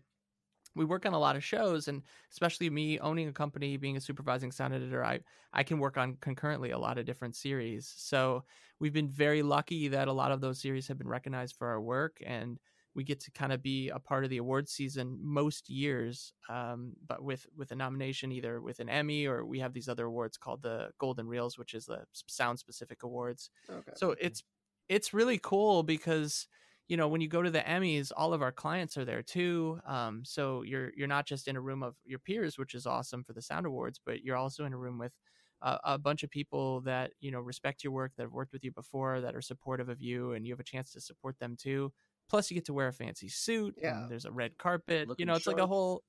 we 0.76 0.86
work 0.86 1.06
on 1.06 1.14
a 1.14 1.20
lot 1.20 1.36
of 1.38 1.43
shows 1.43 1.88
and 1.88 2.04
especially 2.32 2.70
me 2.70 3.00
owning 3.00 3.28
a 3.30 3.34
company 3.34 3.78
being 3.78 3.98
a 3.98 4.02
supervising 4.02 4.52
sound 4.52 4.74
editor 4.74 5.04
i 5.06 5.20
i 5.54 5.64
can 5.64 5.80
work 5.80 5.98
on 5.98 6.16
concurrently 6.18 6.72
a 6.72 6.80
lot 6.80 6.98
of 7.00 7.06
different 7.06 7.36
series. 7.36 7.88
So 7.88 8.46
we've 8.80 8.93
been 8.93 9.10
very 9.10 9.43
lucky 9.43 9.89
that 9.89 10.08
a 10.10 10.14
lot 10.14 10.32
of 10.32 10.41
those 10.41 10.62
series 10.62 10.88
have 10.89 10.98
been 11.00 11.10
recognized 11.10 11.58
for 11.58 11.68
our 11.70 11.82
work 11.82 12.20
and 12.26 12.60
we 12.96 13.04
get 13.06 13.20
to 13.22 13.32
kind 13.32 13.54
of 13.54 13.62
be 13.64 13.89
a 13.89 14.00
part 14.00 14.24
of 14.26 14.30
the 14.32 14.38
award 14.38 14.70
season 14.70 15.20
most 15.22 15.70
years 15.70 16.34
um, 16.50 16.96
but 17.08 17.24
with 17.24 17.48
with 17.56 17.72
a 17.72 17.76
nomination 17.76 18.32
either 18.32 18.62
with 18.62 18.80
an 18.80 18.89
emmy 18.89 19.26
or 19.28 19.46
we 19.46 19.60
have 19.60 19.74
these 19.74 19.89
other 19.89 20.06
awards 20.08 20.38
called 20.38 20.62
the 20.64 20.91
golden 21.00 21.28
reels 21.28 21.58
which 21.58 21.74
is 21.74 21.86
the 21.88 22.06
sound 22.28 22.60
specific 22.60 23.04
awards. 23.04 23.52
Okay. 23.70 23.93
so 23.93 24.12
it's 24.20 24.43
it's 24.90 25.14
really 25.14 25.40
cool 25.42 25.84
because 25.84 26.48
you 26.88 26.98
know 26.98 27.08
when 27.08 27.22
you 27.22 27.28
go 27.28 27.42
to 27.42 27.52
the 27.52 27.60
Emmys, 27.60 28.12
all 28.16 28.34
of 28.34 28.42
our 28.42 28.52
clients 28.52 28.98
are 28.98 29.06
there 29.06 29.24
too. 29.24 29.80
Um, 29.88 30.24
so 30.26 30.62
you're 30.64 30.92
you're 30.96 31.08
not 31.08 31.26
just 31.26 31.48
in 31.48 31.56
a 31.56 31.62
room 31.62 31.84
of 31.84 31.96
your 32.06 32.20
peers, 32.20 32.58
which 32.58 32.76
is 32.76 32.86
awesome 32.86 33.24
for 33.24 33.34
the 33.34 33.42
Sound 33.42 33.66
Awards, 33.66 34.00
but 34.06 34.24
you're 34.24 34.38
also 34.38 34.66
in 34.66 34.74
a 34.74 34.78
room 34.78 34.98
with 34.98 35.14
a, 35.62 35.80
a 35.84 35.98
bunch 35.98 36.24
of 36.24 36.30
people 36.30 36.82
that 36.82 37.12
you 37.20 37.32
know 37.32 37.40
respect 37.40 37.84
your 37.84 37.94
work, 37.94 38.12
that 38.18 38.24
have 38.24 38.32
worked 38.32 38.54
with 38.54 38.64
you 38.64 38.72
before, 38.72 39.22
that 39.22 39.36
are 39.36 39.42
supportive 39.42 39.90
of 39.90 40.02
you, 40.02 40.34
and 40.34 40.46
you 40.46 40.54
have 40.54 40.60
a 40.60 40.64
chance 40.64 40.92
to 40.92 41.02
support 41.02 41.38
them 41.40 41.56
too. 41.58 41.92
Plus, 42.30 42.50
you 42.50 42.56
get 42.56 42.66
to 42.66 42.74
wear 42.74 42.88
a 42.88 42.94
fancy 42.94 43.30
suit. 43.30 43.76
Yeah. 43.82 44.02
And 44.02 44.12
there's 44.12 44.26
a 44.26 44.32
red 44.32 44.58
carpet. 44.58 45.08
Looking 45.08 45.24
you 45.24 45.26
know, 45.28 45.36
it's 45.36 45.48
like 45.48 45.60
a 45.60 45.68
whole. 45.68 46.04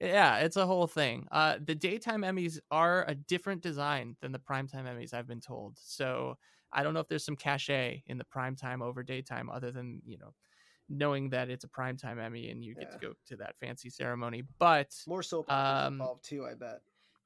Yeah, 0.00 0.38
it's 0.38 0.56
a 0.56 0.66
whole 0.66 0.86
thing. 0.86 1.26
Uh, 1.30 1.58
the 1.62 1.74
daytime 1.74 2.22
Emmys 2.22 2.58
are 2.70 3.04
a 3.06 3.14
different 3.14 3.60
design 3.62 4.16
than 4.22 4.32
the 4.32 4.38
primetime 4.38 4.86
Emmys, 4.86 5.12
I've 5.12 5.28
been 5.28 5.42
told. 5.42 5.76
So 5.78 6.38
I 6.72 6.82
don't 6.82 6.94
know 6.94 7.00
if 7.00 7.08
there's 7.08 7.24
some 7.24 7.36
cachet 7.36 8.02
in 8.06 8.18
the 8.18 8.24
primetime 8.24 8.82
over 8.82 9.02
daytime, 9.02 9.50
other 9.50 9.70
than 9.70 10.00
you 10.06 10.18
know 10.18 10.34
knowing 10.90 11.30
that 11.30 11.48
it's 11.48 11.64
a 11.64 11.68
primetime 11.68 12.22
Emmy 12.22 12.50
and 12.50 12.64
you 12.64 12.74
get 12.74 12.90
to 12.90 12.98
go 12.98 13.12
to 13.26 13.36
that 13.36 13.56
fancy 13.58 13.88
ceremony. 13.88 14.42
But 14.58 14.94
More 15.06 15.22
soap 15.22 15.46
operas 15.48 15.86
um, 15.86 15.92
involved 15.94 16.24
too, 16.24 16.44
I 16.44 16.54
bet. 16.54 16.80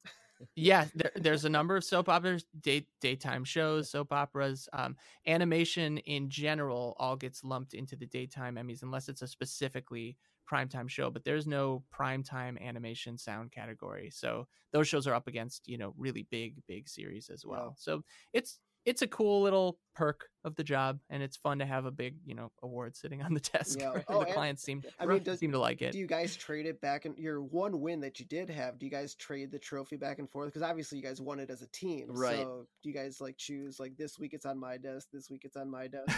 yeah, 0.55 0.87
there, 0.95 1.11
there's 1.17 1.45
a 1.45 1.49
number 1.49 1.77
of 1.77 1.85
soap 1.85 2.09
operas, 2.09 2.45
day, 2.61 2.87
daytime 3.01 3.45
shows, 3.45 3.91
soap 3.91 4.13
operas, 4.13 4.69
um, 4.73 4.97
animation 5.27 5.99
in 5.99 6.29
general 6.29 6.95
all 6.99 7.17
gets 7.17 7.43
lumped 7.43 7.75
into 7.75 7.97
the 7.97 8.07
daytime 8.07 8.57
Emmys 8.57 8.83
unless 8.83 9.09
it's 9.09 9.23
a 9.23 9.27
specifically 9.27 10.17
primetime 10.51 10.89
show. 10.89 11.11
But 11.11 11.25
there's 11.25 11.47
no 11.47 11.83
primetime 11.93 12.61
animation 12.61 13.17
sound 13.17 13.51
category, 13.51 14.11
so 14.13 14.47
those 14.73 14.87
shows 14.89 15.07
are 15.07 15.15
up 15.15 15.27
against 15.27 15.67
you 15.67 15.79
know 15.79 15.95
really 15.97 16.27
big, 16.31 16.57
big 16.69 16.89
series 16.89 17.31
as 17.31 17.47
well. 17.47 17.69
Yeah. 17.71 17.77
So 17.79 18.05
it's 18.33 18.59
it's 18.85 19.03
a 19.03 19.07
cool 19.07 19.43
little 19.43 19.79
perk 19.95 20.29
of 20.45 20.57
the 20.57 20.65
job, 20.65 20.99
and 21.09 21.23
it's 21.23 21.37
fun 21.37 21.59
to 21.61 21.65
have 21.67 21.85
a 21.87 21.91
big 21.91 22.17
you 22.27 22.35
know 22.35 22.51
award 22.63 22.97
sitting 22.97 23.23
on 23.23 23.33
the 23.35 23.41
desk. 23.53 23.79
Yeah. 23.81 24.03
Oh, 24.09 24.21
the 24.21 24.27
clients 24.33 24.63
seem 24.63 24.83
I 24.99 25.07
mean, 25.07 25.23
does- 25.23 25.39
seem 25.39 25.53
to 25.53 25.59
like 25.59 25.83
it. 25.83 25.93
Do 25.93 25.99
you 25.99 26.07
guys 26.07 26.37
trade 26.37 26.67
it 26.67 26.81
back 26.81 27.05
and 27.05 27.17
your 27.19 27.43
one 27.43 27.81
win 27.81 28.01
that 28.01 28.19
you 28.21 28.27
did 28.27 28.51
have? 28.51 28.79
Do 28.79 28.87
you 28.87 28.91
guys 28.93 29.15
trade 29.15 29.51
the 29.51 29.59
trophy 29.59 29.97
back 29.97 30.19
and 30.19 30.29
forth? 30.29 30.49
Because 30.49 30.63
obviously 30.63 30.99
you 30.99 31.05
guys 31.05 31.21
won 31.21 31.39
it 31.41 31.51
as 31.51 31.63
a 31.63 31.69
team. 31.69 32.07
Right. 32.09 32.39
So 32.39 32.67
do 32.83 32.89
you 32.89 32.95
guys 32.95 33.21
like 33.21 33.37
choose 33.39 33.79
like 33.81 33.97
this 33.97 34.19
week 34.19 34.35
it's 34.35 34.47
on 34.47 34.59
my 34.59 34.77
desk, 34.77 35.09
this 35.13 35.31
week 35.31 35.43
it's 35.45 35.57
on 35.57 35.71
my 35.71 35.87
desk? 35.89 36.17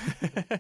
Uh, 0.51 0.57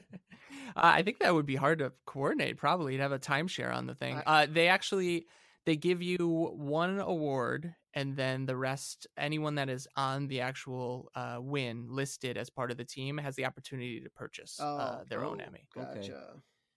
I 0.75 1.03
think 1.03 1.19
that 1.21 1.35
would 1.35 1.47
be 1.47 1.57
hard 1.57 1.79
to 1.81 1.93
coordinate. 2.07 2.57
Probably 2.57 2.97
to 2.97 3.03
have 3.03 3.13
a 3.13 3.19
timeshare 3.19 3.75
on 3.75 3.87
the 3.87 3.95
thing. 3.95 4.21
Uh, 4.27 4.47
they 4.51 4.69
actually 4.69 5.27
they 5.65 5.77
give 5.77 6.03
you 6.03 6.53
one 6.55 7.01
award, 7.01 7.75
and 7.97 8.15
then 8.15 8.47
the 8.47 8.57
rest, 8.57 9.07
anyone 9.17 9.57
that 9.57 9.69
is 9.69 9.89
on 9.97 10.29
the 10.29 10.41
actual 10.43 11.11
uh, 11.17 11.39
win 11.41 11.87
listed 11.89 12.37
as 12.37 12.51
part 12.51 12.71
of 12.71 12.77
the 12.77 12.85
team, 12.85 13.17
has 13.19 13.35
the 13.35 13.47
opportunity 13.47 14.01
to 14.01 14.11
purchase 14.11 14.61
uh, 14.61 15.03
their 15.09 15.25
own 15.25 15.41
oh, 15.41 15.47
Emmy. 15.47 15.67
Gotcha. 15.75 15.99
Okay. 15.99 16.13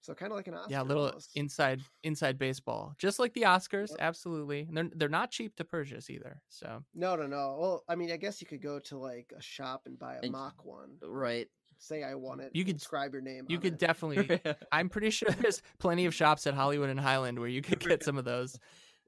So 0.01 0.13
kind 0.13 0.31
of 0.31 0.37
like 0.37 0.47
an 0.47 0.53
Oscar. 0.53 0.71
Yeah, 0.71 0.81
a 0.81 0.83
little 0.83 1.07
almost. 1.07 1.31
inside 1.35 1.81
inside 2.03 2.39
baseball, 2.39 2.95
just 2.97 3.19
like 3.19 3.33
the 3.33 3.41
Oscars. 3.41 3.89
Yep. 3.89 3.97
Absolutely, 3.99 4.61
and 4.61 4.75
they're 4.75 4.89
they're 4.95 5.09
not 5.09 5.29
cheap 5.29 5.57
to 5.57 5.65
purchase 5.65 6.09
either. 6.09 6.41
So 6.47 6.81
No, 6.95 7.17
no, 7.17 7.27
no. 7.27 7.57
Well, 7.59 7.83
I 7.89 7.95
mean, 7.95 8.09
I 8.11 8.17
guess 8.17 8.39
you 8.39 8.47
could 8.47 8.61
go 8.61 8.79
to 8.79 8.97
like 8.97 9.33
a 9.37 9.41
shop 9.41 9.81
and 9.85 9.99
buy 9.99 10.15
a 10.15 10.19
And- 10.23 10.31
mock 10.31 10.63
one. 10.63 10.91
Right. 11.03 11.47
Say 11.81 12.03
I 12.03 12.15
want 12.15 12.41
it. 12.41 12.51
You 12.53 12.63
could- 12.65 12.75
inscribe 12.75 13.13
your 13.13 13.21
name. 13.21 13.45
you 13.49 13.57
on 13.57 13.61
could 13.61 13.73
it. 13.73 13.79
definitely. 13.79 14.39
I'm 14.71 14.87
pretty 14.89 15.09
sure 15.11 15.29
there's 15.31 15.61
plenty 15.79 16.05
of 16.05 16.13
shops 16.13 16.47
at 16.47 16.53
Hollywood 16.53 16.89
and 16.89 16.99
Highland 16.99 17.37
where 17.39 17.47
you 17.49 17.61
could 17.61 17.79
get 17.79 18.03
some 18.03 18.17
of 18.17 18.25
those. 18.25 18.57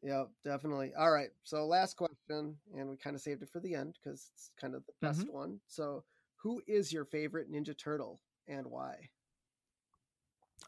Yep, 0.03 0.31
definitely. 0.43 0.93
All 0.95 1.11
right. 1.11 1.29
So 1.43 1.65
last 1.67 1.95
question, 1.95 2.59
and 2.75 2.89
we 2.89 2.97
kind 2.97 3.15
of 3.15 3.21
saved 3.21 3.43
it 3.43 3.49
for 3.51 3.59
the 3.59 3.75
end 3.75 3.99
because 4.01 4.31
it's 4.33 4.51
kind 4.57 4.73
of 4.73 4.85
the 4.87 4.93
best 5.01 5.25
Mm-hmm. 5.25 5.29
one. 5.29 5.61
So, 5.67 6.05
who 6.37 6.63
is 6.67 6.91
your 6.91 7.05
favorite 7.05 7.51
Ninja 7.51 7.77
Turtle 7.77 8.23
and 8.47 8.65
why? 8.67 9.11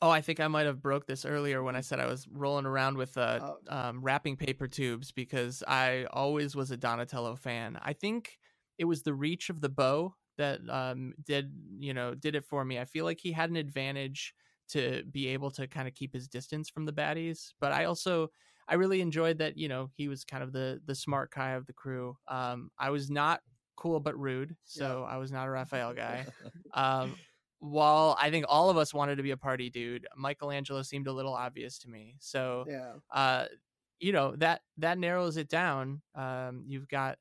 Oh, 0.01 0.09
I 0.09 0.21
think 0.21 0.39
I 0.39 0.47
might 0.47 0.65
have 0.65 0.81
broke 0.81 1.05
this 1.05 1.23
earlier 1.25 1.63
when 1.63 1.75
I 1.75 1.81
said 1.81 1.99
I 1.99 2.07
was 2.07 2.27
rolling 2.27 2.65
around 2.65 2.97
with 2.97 3.17
uh, 3.17 3.39
Oh. 3.39 3.59
um, 3.67 4.01
wrapping 4.01 4.35
paper 4.35 4.67
tubes 4.67 5.11
because 5.11 5.63
I 5.67 6.05
always 6.05 6.55
was 6.55 6.71
a 6.71 6.77
Donatello 6.77 7.35
fan. 7.35 7.77
I 7.81 7.93
think 7.93 8.37
it 8.77 8.85
was 8.85 9.03
the 9.03 9.13
reach 9.13 9.49
of 9.49 9.61
the 9.61 9.69
bow 9.69 10.15
that 10.37 10.67
um, 10.67 11.13
did 11.23 11.53
you 11.77 11.93
know 11.93 12.15
did 12.15 12.35
it 12.35 12.43
for 12.43 12.65
me. 12.65 12.79
I 12.79 12.85
feel 12.85 13.05
like 13.05 13.19
he 13.21 13.31
had 13.31 13.49
an 13.49 13.55
advantage 13.55 14.33
to 14.69 15.03
be 15.05 15.27
able 15.27 15.51
to 15.51 15.67
kind 15.67 15.87
of 15.87 15.93
keep 15.93 16.13
his 16.13 16.27
distance 16.27 16.69
from 16.69 16.85
the 16.85 16.93
baddies, 16.93 17.53
but 17.61 17.71
I 17.71 17.85
also 17.85 18.29
I 18.67 18.75
really 18.75 19.01
enjoyed 19.01 19.37
that 19.39 19.57
you 19.57 19.67
know 19.67 19.89
he 19.95 20.07
was 20.07 20.23
kind 20.23 20.43
of 20.43 20.53
the 20.53 20.81
the 20.85 20.95
smart 20.95 21.31
guy 21.31 21.51
of 21.51 21.65
the 21.65 21.73
crew. 21.73 22.17
Um, 22.27 22.71
I 22.77 22.89
was 22.89 23.09
not 23.09 23.41
cool 23.75 23.99
but 23.99 24.17
rude, 24.19 24.55
so 24.63 25.03
I 25.03 25.17
was 25.17 25.31
not 25.31 25.47
a 25.47 25.51
Raphael 25.51 25.93
guy. 25.93 26.27
Um, 26.73 27.17
while 27.59 28.17
I 28.19 28.29
think 28.31 28.45
all 28.49 28.69
of 28.69 28.77
us 28.77 28.93
wanted 28.93 29.17
to 29.17 29.23
be 29.23 29.31
a 29.31 29.37
party 29.37 29.69
dude, 29.69 30.07
Michelangelo 30.17 30.81
seemed 30.81 31.07
a 31.07 31.13
little 31.13 31.33
obvious 31.33 31.77
to 31.79 31.89
me. 31.89 32.15
So, 32.19 32.65
Yeah. 32.67 32.95
uh, 33.11 33.45
you 33.99 34.11
know 34.11 34.35
that 34.37 34.61
that 34.77 34.97
narrows 34.97 35.37
it 35.37 35.49
down. 35.49 36.01
Um, 36.15 36.63
you've 36.67 36.87
got 36.87 37.19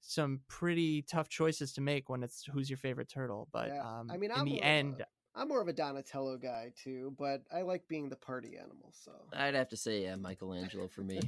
some 0.00 0.42
pretty 0.48 1.02
tough 1.02 1.28
choices 1.28 1.72
to 1.74 1.80
make 1.80 2.08
when 2.08 2.22
it's 2.22 2.44
who's 2.44 2.70
your 2.70 2.76
favorite 2.76 3.08
turtle. 3.08 3.48
But 3.52 3.68
Yeah. 3.68 3.82
um, 3.84 4.10
I 4.10 4.16
mean, 4.16 4.30
in 4.34 4.44
the 4.44 4.60
of 4.60 4.64
end, 4.66 5.04
I'm 5.34 5.48
more 5.48 5.60
of 5.60 5.68
a 5.68 5.72
Donatello 5.72 6.36
guy 6.38 6.72
too, 6.82 7.14
but 7.18 7.42
I 7.52 7.62
like 7.62 7.86
being 7.88 8.08
the 8.08 8.16
party 8.16 8.56
animal. 8.56 8.92
So 8.92 9.12
I'd 9.32 9.54
have 9.54 9.68
to 9.68 9.76
say, 9.76 10.02
yeah, 10.02 10.16
Michelangelo 10.16 10.88
for 10.88 11.02
me. 11.02 11.20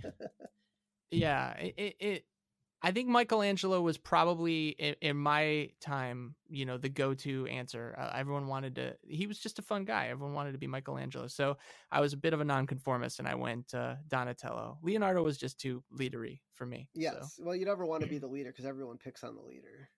yeah, 1.11 1.53
it, 1.53 1.75
it, 1.77 1.97
it 2.01 2.25
I 2.85 2.91
think 2.91 3.09
Michelangelo 3.09 3.81
was 3.81 3.97
probably 3.97 4.71
in, 4.71 4.97
in 5.01 5.17
my 5.17 5.71
time, 5.81 6.35
you 6.49 6.67
know, 6.67 6.79
the 6.79 6.89
go-to 6.89 7.47
answer. 7.47 7.95
Uh, 7.97 8.11
everyone 8.13 8.49
wanted 8.49 8.75
to. 8.75 8.97
He 9.07 9.29
was 9.29 9.39
just 9.39 9.61
a 9.61 9.63
fun 9.63 9.85
guy. 9.85 10.09
Everyone 10.09 10.35
wanted 10.35 10.53
to 10.53 10.59
be 10.59 10.67
Michelangelo. 10.67 11.29
So 11.29 11.59
I 11.93 12.01
was 12.01 12.13
a 12.13 12.17
bit 12.17 12.33
of 12.33 12.41
a 12.41 12.45
nonconformist, 12.45 13.21
and 13.21 13.29
I 13.29 13.37
went 13.37 13.73
uh, 13.73 13.97
Donatello. 14.09 14.79
Leonardo 14.83 15.23
was 15.23 15.39
just 15.39 15.61
too 15.61 15.85
leadery 15.97 16.41
for 16.55 16.67
me. 16.67 16.89
Yes. 16.95 17.37
so. 17.37 17.45
Well, 17.45 17.55
you 17.55 17.65
never 17.65 17.87
want 17.87 18.03
to 18.03 18.09
be 18.09 18.19
the 18.19 18.27
leader 18.27 18.51
because 18.51 18.67
everyone 18.67 18.99
picks 18.99 19.23
on 19.23 19.37
the 19.37 19.43
leader. 19.43 19.89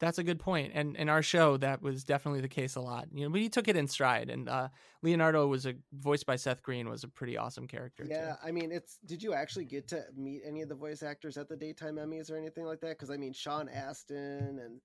That's 0.00 0.18
a 0.18 0.22
good 0.22 0.38
point. 0.38 0.72
And 0.74 0.96
in 0.96 1.08
our 1.08 1.22
show, 1.22 1.56
that 1.56 1.82
was 1.82 2.04
definitely 2.04 2.40
the 2.40 2.48
case 2.48 2.76
a 2.76 2.80
lot. 2.80 3.08
You 3.12 3.24
know, 3.24 3.30
but 3.30 3.40
he 3.40 3.48
took 3.48 3.66
it 3.68 3.76
in 3.76 3.88
stride. 3.88 4.30
And 4.30 4.48
uh, 4.48 4.68
Leonardo 5.02 5.46
was 5.46 5.66
a 5.66 5.74
voiced 5.92 6.26
by 6.26 6.36
Seth 6.36 6.62
Green 6.62 6.88
was 6.88 7.04
a 7.04 7.08
pretty 7.08 7.36
awesome 7.36 7.66
character. 7.66 8.04
Yeah, 8.08 8.32
too. 8.32 8.36
I 8.44 8.52
mean, 8.52 8.70
it's. 8.70 8.98
Did 9.06 9.22
you 9.22 9.34
actually 9.34 9.64
get 9.64 9.88
to 9.88 10.04
meet 10.16 10.42
any 10.46 10.62
of 10.62 10.68
the 10.68 10.74
voice 10.74 11.02
actors 11.02 11.36
at 11.36 11.48
the 11.48 11.56
daytime 11.56 11.96
Emmys 11.96 12.30
or 12.30 12.36
anything 12.36 12.64
like 12.64 12.80
that? 12.80 12.90
Because 12.90 13.10
I 13.10 13.16
mean, 13.16 13.32
Sean 13.32 13.68
Astin 13.68 14.60
and. 14.64 14.80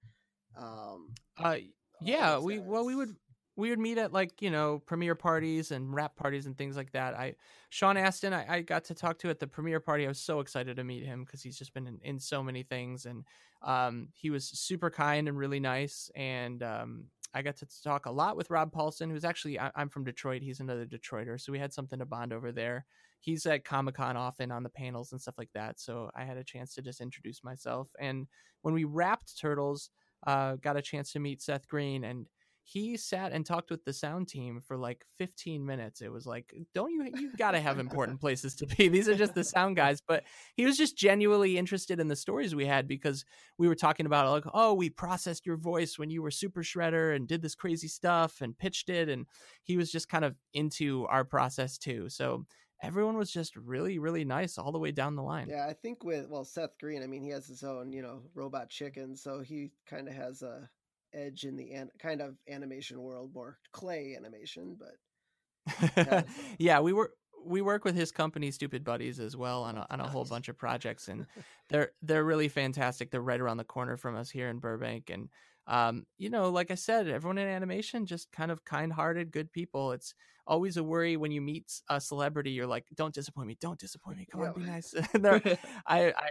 Um, 0.57 1.13
Uh, 1.37 1.57
yeah. 2.01 2.35
those 2.35 2.43
We 2.43 2.59
well, 2.59 2.85
we 2.85 2.95
would 2.95 3.15
we 3.55 3.69
would 3.69 3.79
meet 3.79 3.97
at 3.97 4.13
like 4.13 4.41
you 4.41 4.49
know 4.49 4.81
premiere 4.85 5.15
parties 5.15 5.71
and 5.71 5.93
wrap 5.93 6.15
parties 6.15 6.45
and 6.45 6.57
things 6.57 6.75
like 6.75 6.91
that. 6.91 7.13
I 7.13 7.35
Sean 7.69 7.97
Astin, 7.97 8.33
I, 8.33 8.45
I 8.47 8.61
got 8.61 8.83
to 8.85 8.93
talk 8.93 9.19
to 9.19 9.29
at 9.29 9.39
the 9.39 9.47
premiere 9.47 9.79
party. 9.79 10.05
I 10.05 10.09
was 10.09 10.19
so 10.19 10.39
excited 10.39 10.75
to 10.77 10.83
meet 10.83 11.05
him 11.05 11.23
because 11.23 11.41
he's 11.41 11.57
just 11.57 11.73
been 11.73 11.87
in, 11.87 11.99
in 12.03 12.19
so 12.19 12.41
many 12.43 12.63
things, 12.63 13.05
and 13.05 13.23
um, 13.61 14.09
he 14.13 14.29
was 14.29 14.45
super 14.47 14.89
kind 14.89 15.27
and 15.27 15.37
really 15.37 15.59
nice. 15.59 16.09
And 16.15 16.63
um, 16.63 17.05
I 17.33 17.41
got 17.41 17.57
to 17.57 17.67
talk 17.83 18.05
a 18.05 18.11
lot 18.11 18.37
with 18.37 18.49
Rob 18.49 18.71
Paulsen, 18.71 19.11
who's 19.11 19.25
actually 19.25 19.59
I, 19.59 19.71
I'm 19.75 19.89
from 19.89 20.03
Detroit. 20.03 20.41
He's 20.41 20.59
another 20.59 20.85
Detroiter, 20.85 21.39
so 21.39 21.51
we 21.51 21.59
had 21.59 21.73
something 21.73 21.99
to 21.99 22.05
bond 22.05 22.33
over 22.33 22.51
there. 22.51 22.85
He's 23.19 23.45
at 23.45 23.63
Comic 23.63 23.95
Con 23.95 24.17
often 24.17 24.51
on 24.51 24.63
the 24.63 24.69
panels 24.69 25.11
and 25.11 25.21
stuff 25.21 25.35
like 25.37 25.51
that, 25.53 25.79
so 25.79 26.09
I 26.15 26.25
had 26.25 26.37
a 26.37 26.43
chance 26.43 26.73
to 26.75 26.81
just 26.81 27.01
introduce 27.01 27.43
myself. 27.43 27.89
And 27.99 28.27
when 28.63 28.73
we 28.73 28.83
wrapped 28.83 29.39
Turtles, 29.39 29.91
uh, 30.25 30.55
got 30.55 30.77
a 30.77 30.81
chance 30.81 31.11
to 31.11 31.19
meet 31.19 31.41
Seth 31.41 31.67
Green 31.67 32.03
and 32.03 32.25
he 32.65 32.95
sat 32.95 33.33
and 33.33 33.45
talked 33.45 33.69
with 33.69 33.83
the 33.83 33.91
sound 33.91 34.29
team 34.29 34.61
for 34.61 34.77
like 34.77 35.03
15 35.17 35.65
minutes. 35.65 36.01
It 36.01 36.11
was 36.11 36.25
like, 36.25 36.53
don't 36.73 36.91
you, 36.91 37.03
you 37.15 37.35
got 37.35 37.51
to 37.51 37.59
have 37.59 37.77
important 37.77 38.21
places 38.21 38.55
to 38.55 38.65
be. 38.65 38.87
These 38.87 39.09
are 39.09 39.15
just 39.15 39.35
the 39.35 39.43
sound 39.43 39.75
guys. 39.75 39.99
But 40.01 40.23
he 40.55 40.65
was 40.65 40.77
just 40.77 40.97
genuinely 40.97 41.57
interested 41.57 41.99
in 41.99 42.07
the 42.07 42.15
stories 42.15 42.55
we 42.55 42.65
had 42.65 42.87
because 42.87 43.25
we 43.57 43.67
were 43.67 43.75
talking 43.75 44.05
about, 44.05 44.29
like, 44.29 44.45
oh, 44.53 44.73
we 44.73 44.89
processed 44.89 45.45
your 45.45 45.57
voice 45.57 45.99
when 45.99 46.09
you 46.09 46.21
were 46.21 46.31
Super 46.31 46.63
Shredder 46.63 47.13
and 47.15 47.27
did 47.27 47.41
this 47.41 47.53
crazy 47.55 47.89
stuff 47.89 48.39
and 48.41 48.57
pitched 48.57 48.89
it. 48.89 49.09
And 49.09 49.27
he 49.63 49.75
was 49.75 49.91
just 49.91 50.07
kind 50.07 50.23
of 50.23 50.35
into 50.53 51.05
our 51.07 51.25
process 51.25 51.77
too. 51.77 52.07
So 52.07 52.45
everyone 52.81 53.17
was 53.17 53.31
just 53.31 53.57
really, 53.57 53.99
really 53.99 54.23
nice 54.23 54.57
all 54.57 54.71
the 54.71 54.79
way 54.79 54.91
down 54.91 55.15
the 55.15 55.21
line. 55.21 55.47
yeah, 55.49 55.65
I 55.67 55.73
think 55.73 56.03
with 56.03 56.27
well 56.29 56.45
Seth 56.45 56.77
Green, 56.79 57.03
I 57.03 57.07
mean, 57.07 57.23
he 57.23 57.29
has 57.29 57.47
his 57.47 57.63
own, 57.63 57.91
you 57.91 58.01
know, 58.01 58.21
robot 58.33 58.69
chicken, 58.69 59.15
so 59.15 59.41
he 59.41 59.71
kind 59.85 60.07
of 60.07 60.13
has 60.13 60.41
a 60.41 60.69
edge 61.13 61.43
in 61.45 61.55
the 61.55 61.71
an- 61.73 61.91
kind 61.99 62.21
of 62.21 62.35
animation 62.49 63.01
world, 63.01 63.31
more 63.33 63.57
clay 63.71 64.15
animation, 64.17 64.77
but 64.79 66.25
Yeah. 66.59 66.79
we 66.81 66.93
were 66.93 67.13
we 67.45 67.61
work 67.61 67.83
with 67.83 67.95
his 67.95 68.11
company 68.11 68.51
Stupid 68.51 68.85
Buddies 68.85 69.19
as 69.19 69.35
well 69.35 69.63
on 69.63 69.77
a, 69.77 69.85
on 69.89 69.99
a 69.99 70.07
whole 70.07 70.23
bunch 70.23 70.47
of 70.47 70.57
projects 70.57 71.09
and 71.09 71.25
they're 71.69 71.91
they're 72.01 72.23
really 72.23 72.47
fantastic. 72.47 73.11
They're 73.11 73.21
right 73.21 73.39
around 73.39 73.57
the 73.57 73.63
corner 73.65 73.97
from 73.97 74.15
us 74.15 74.29
here 74.29 74.47
in 74.49 74.59
Burbank 74.59 75.09
and 75.09 75.29
um 75.67 76.05
you 76.17 76.29
know 76.29 76.49
like 76.49 76.71
I 76.71 76.75
said 76.75 77.07
everyone 77.07 77.37
in 77.37 77.47
animation 77.47 78.05
just 78.05 78.31
kind 78.31 78.51
of 78.51 78.63
kind-hearted 78.65 79.31
good 79.31 79.51
people. 79.51 79.91
It's 79.93 80.13
always 80.45 80.75
a 80.77 80.83
worry 80.83 81.15
when 81.17 81.31
you 81.31 81.41
meet 81.41 81.71
a 81.89 82.01
celebrity 82.01 82.51
you're 82.51 82.67
like 82.67 82.87
don't 82.95 83.13
disappoint 83.13 83.47
me, 83.47 83.57
don't 83.61 83.79
disappoint 83.79 84.17
me. 84.17 84.25
Come 84.29 84.41
on, 84.41 84.51
be 84.53 84.63
nice. 84.65 84.93
I, 85.87 86.13
I 86.13 86.29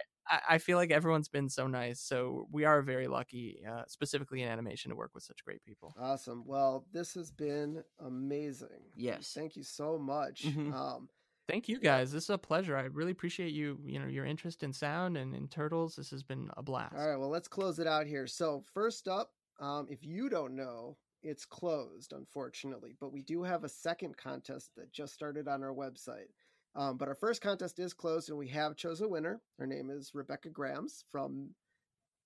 I- 0.48 0.58
feel 0.58 0.78
like 0.78 0.90
everyone's 0.90 1.28
been 1.28 1.48
so 1.48 1.66
nice. 1.66 2.00
So 2.00 2.46
we 2.50 2.64
are 2.64 2.80
very 2.82 3.08
lucky, 3.08 3.62
uh, 3.68 3.82
specifically 3.88 4.42
in 4.42 4.48
animation, 4.48 4.90
to 4.90 4.96
work 4.96 5.10
with 5.14 5.24
such 5.24 5.44
great 5.44 5.62
people. 5.64 5.96
awesome. 5.96 6.44
Well, 6.46 6.86
this 6.92 7.14
has 7.14 7.30
been 7.30 7.82
amazing. 7.98 8.92
Yes. 8.94 9.26
Thank 9.34 9.56
you 9.56 9.62
so 9.62 9.98
much. 9.98 10.44
Mhm. 10.44 10.72
Um, 10.72 11.08
Thank 11.52 11.68
you 11.68 11.78
guys. 11.78 12.10
This 12.10 12.24
is 12.24 12.30
a 12.30 12.38
pleasure. 12.38 12.78
I 12.78 12.84
really 12.84 13.12
appreciate 13.12 13.52
you, 13.52 13.78
you 13.84 13.98
know, 13.98 14.06
your 14.06 14.24
interest 14.24 14.62
in 14.62 14.72
sound 14.72 15.18
and 15.18 15.34
in 15.34 15.48
turtles. 15.48 15.96
This 15.96 16.08
has 16.10 16.22
been 16.22 16.48
a 16.56 16.62
blast. 16.62 16.94
All 16.96 17.06
right, 17.06 17.18
well, 17.18 17.28
let's 17.28 17.46
close 17.46 17.78
it 17.78 17.86
out 17.86 18.06
here. 18.06 18.26
So, 18.26 18.64
first 18.72 19.06
up, 19.06 19.32
um, 19.60 19.86
if 19.90 20.02
you 20.02 20.30
don't 20.30 20.56
know, 20.56 20.96
it's 21.22 21.44
closed, 21.44 22.14
unfortunately, 22.14 22.96
but 22.98 23.12
we 23.12 23.20
do 23.20 23.42
have 23.42 23.64
a 23.64 23.68
second 23.68 24.16
contest 24.16 24.70
that 24.78 24.90
just 24.94 25.12
started 25.12 25.46
on 25.46 25.62
our 25.62 25.74
website. 25.74 26.30
Um, 26.74 26.96
but 26.96 27.06
our 27.06 27.14
first 27.14 27.42
contest 27.42 27.78
is 27.78 27.92
closed, 27.92 28.30
and 28.30 28.38
we 28.38 28.48
have 28.48 28.74
chose 28.74 29.02
a 29.02 29.08
winner. 29.08 29.42
Her 29.58 29.66
name 29.66 29.90
is 29.90 30.12
Rebecca 30.14 30.48
Grams 30.48 31.04
from 31.12 31.50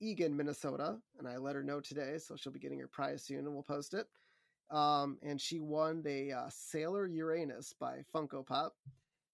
Eagan, 0.00 0.36
Minnesota, 0.36 0.98
and 1.18 1.26
I 1.26 1.38
let 1.38 1.56
her 1.56 1.64
know 1.64 1.80
today, 1.80 2.18
so 2.18 2.36
she'll 2.36 2.52
be 2.52 2.60
getting 2.60 2.78
her 2.78 2.86
prize 2.86 3.24
soon, 3.24 3.38
and 3.38 3.52
we'll 3.52 3.64
post 3.64 3.92
it. 3.92 4.06
Um, 4.70 5.18
and 5.20 5.40
she 5.40 5.58
won 5.58 6.00
the 6.04 6.32
uh, 6.32 6.48
Sailor 6.48 7.08
Uranus 7.08 7.74
by 7.80 8.02
Funko 8.14 8.46
Pop, 8.46 8.76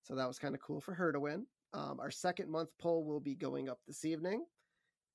so 0.03 0.15
that 0.15 0.27
was 0.29 0.39
kind 0.39 0.55
of 0.55 0.61
cool 0.61 0.81
for 0.81 0.95
her 0.95 1.13
to 1.13 1.21
win. 1.21 1.47
Um, 1.75 1.99
our 2.01 2.11
second 2.11 2.51
month 2.51 2.71
poll 2.81 3.05
will 3.05 3.21
be 3.21 3.35
going 3.35 3.69
up 3.69 3.79
this 3.87 4.05
evening 4.05 4.45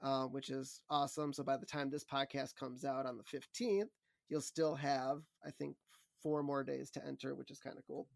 uh, 0.01 0.25
which 0.25 0.49
is 0.49 0.81
awesome. 0.89 1.33
So 1.33 1.43
by 1.43 1.57
the 1.57 1.65
time 1.65 1.89
this 1.89 2.05
podcast 2.05 2.55
comes 2.55 2.85
out 2.85 3.05
on 3.05 3.17
the 3.17 3.23
15th, 3.23 3.89
you'll 4.29 4.41
still 4.41 4.75
have, 4.75 5.21
I 5.45 5.51
think, 5.51 5.75
four 6.21 6.43
more 6.43 6.63
days 6.63 6.91
to 6.91 7.05
enter, 7.05 7.35
which 7.35 7.51
is 7.51 7.59
kind 7.59 7.77
of 7.77 7.83
cool. 7.87 8.07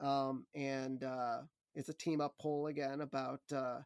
Um, 0.00 0.46
and 0.54 1.02
uh, 1.02 1.38
it's 1.74 1.88
a 1.88 1.94
team 1.94 2.20
up 2.20 2.34
poll 2.40 2.66
again 2.66 3.00
about 3.00 3.40
uh, 3.54 3.78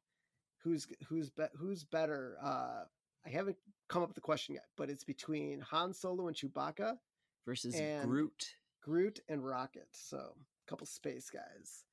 who's 0.62 0.86
who's 1.08 1.30
be- 1.30 1.44
who's 1.56 1.84
better. 1.84 2.36
Uh, 2.42 2.84
I 3.24 3.30
haven't 3.30 3.56
come 3.88 4.02
up 4.02 4.08
with 4.08 4.16
the 4.16 4.20
question 4.20 4.54
yet, 4.54 4.66
but 4.76 4.90
it's 4.90 5.04
between 5.04 5.60
Han 5.60 5.94
Solo 5.94 6.26
and 6.28 6.36
Chewbacca, 6.36 6.96
Versus 7.46 7.74
And- 7.74 8.08
Groot. 8.08 8.54
Groot 8.82 9.20
and 9.28 9.44
Rocket. 9.44 9.88
So 9.92 10.16
a 10.18 10.70
couple 10.70 10.86
space 10.86 11.30
guys. 11.30 11.84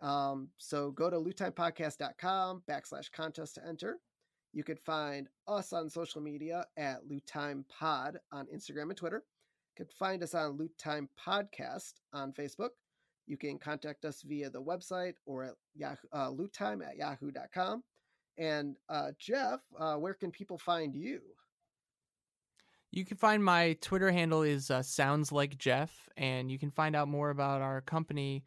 Um, 0.00 0.48
so 0.56 0.90
go 0.90 1.10
to 1.10 1.16
lutimepodcast.com 1.16 2.62
backslash 2.68 3.10
contest 3.12 3.54
to 3.56 3.66
enter. 3.66 3.98
You 4.52 4.62
could 4.62 4.78
find 4.78 5.28
us 5.48 5.72
on 5.72 5.90
social 5.90 6.20
media 6.20 6.64
at 6.76 7.00
Lutime 7.08 7.64
Pod 7.68 8.18
on 8.32 8.46
Instagram 8.54 8.84
and 8.84 8.96
Twitter. 8.96 9.24
You 9.76 9.84
could 9.84 9.92
find 9.92 10.22
us 10.22 10.34
on 10.34 10.56
Lutime 10.56 11.08
Podcast 11.18 11.94
on 12.12 12.32
Facebook. 12.32 12.70
You 13.26 13.36
can 13.36 13.58
contact 13.58 14.04
us 14.04 14.22
via 14.22 14.50
the 14.50 14.62
website 14.62 15.14
or 15.26 15.44
at 15.44 15.54
Yahoo, 15.74 16.08
uh, 16.12 16.30
lutime 16.30 16.86
at 16.86 16.96
yahoo.com. 16.96 17.82
And 18.36 18.76
uh, 18.88 19.12
Jeff, 19.18 19.60
uh, 19.78 19.96
where 19.96 20.14
can 20.14 20.30
people 20.30 20.58
find 20.58 20.94
you? 20.94 21.20
You 22.90 23.04
can 23.04 23.16
find 23.16 23.42
my 23.42 23.76
Twitter 23.80 24.12
handle 24.12 24.42
is 24.42 24.70
uh, 24.70 24.82
sounds 24.82 25.32
like 25.32 25.58
Jeff, 25.58 26.08
and 26.16 26.48
you 26.48 26.60
can 26.60 26.70
find 26.70 26.94
out 26.94 27.08
more 27.08 27.30
about 27.30 27.60
our 27.60 27.80
company, 27.80 28.44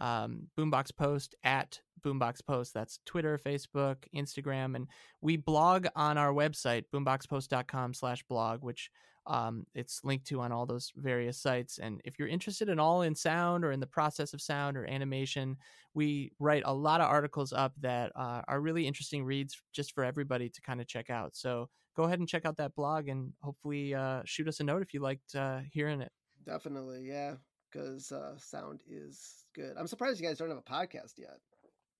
um, 0.00 0.48
Boombox 0.58 0.96
Post 0.96 1.34
at 1.44 1.80
Boombox 2.02 2.44
Post. 2.44 2.74
That's 2.74 2.98
Twitter, 3.06 3.38
Facebook, 3.38 3.96
Instagram, 4.14 4.74
and 4.74 4.88
we 5.20 5.36
blog 5.36 5.86
on 5.94 6.18
our 6.18 6.32
website 6.32 6.84
boomboxpost.com/blog, 6.92 8.62
which 8.62 8.90
um, 9.26 9.66
it's 9.74 10.00
linked 10.02 10.26
to 10.26 10.40
on 10.40 10.52
all 10.52 10.66
those 10.66 10.92
various 10.96 11.38
sites. 11.38 11.78
And 11.78 12.00
if 12.04 12.18
you're 12.18 12.28
interested 12.28 12.68
in 12.68 12.80
all 12.80 13.02
in 13.02 13.14
sound 13.14 13.64
or 13.64 13.72
in 13.72 13.80
the 13.80 13.86
process 13.86 14.32
of 14.32 14.40
sound 14.40 14.76
or 14.76 14.86
animation, 14.86 15.56
we 15.94 16.32
write 16.38 16.62
a 16.64 16.74
lot 16.74 17.00
of 17.00 17.08
articles 17.08 17.52
up 17.52 17.72
that 17.80 18.12
uh, 18.16 18.42
are 18.48 18.60
really 18.60 18.86
interesting 18.86 19.24
reads 19.24 19.60
just 19.72 19.94
for 19.94 20.04
everybody 20.04 20.48
to 20.48 20.60
kind 20.62 20.80
of 20.80 20.86
check 20.86 21.10
out. 21.10 21.36
So 21.36 21.68
go 21.96 22.04
ahead 22.04 22.18
and 22.18 22.28
check 22.28 22.44
out 22.44 22.56
that 22.56 22.74
blog 22.74 23.08
and 23.08 23.32
hopefully 23.42 23.94
uh, 23.94 24.22
shoot 24.24 24.48
us 24.48 24.60
a 24.60 24.64
note 24.64 24.82
if 24.82 24.94
you 24.94 25.00
liked 25.00 25.34
uh, 25.34 25.60
hearing 25.70 26.00
it. 26.00 26.12
Definitely, 26.46 27.06
yeah, 27.06 27.34
because 27.70 28.10
uh, 28.12 28.36
sound 28.38 28.80
is 28.88 29.39
good. 29.54 29.74
I'm 29.78 29.86
surprised 29.86 30.20
you 30.20 30.26
guys 30.26 30.38
don't 30.38 30.48
have 30.48 30.58
a 30.58 30.62
podcast 30.62 31.18
yet. 31.18 31.38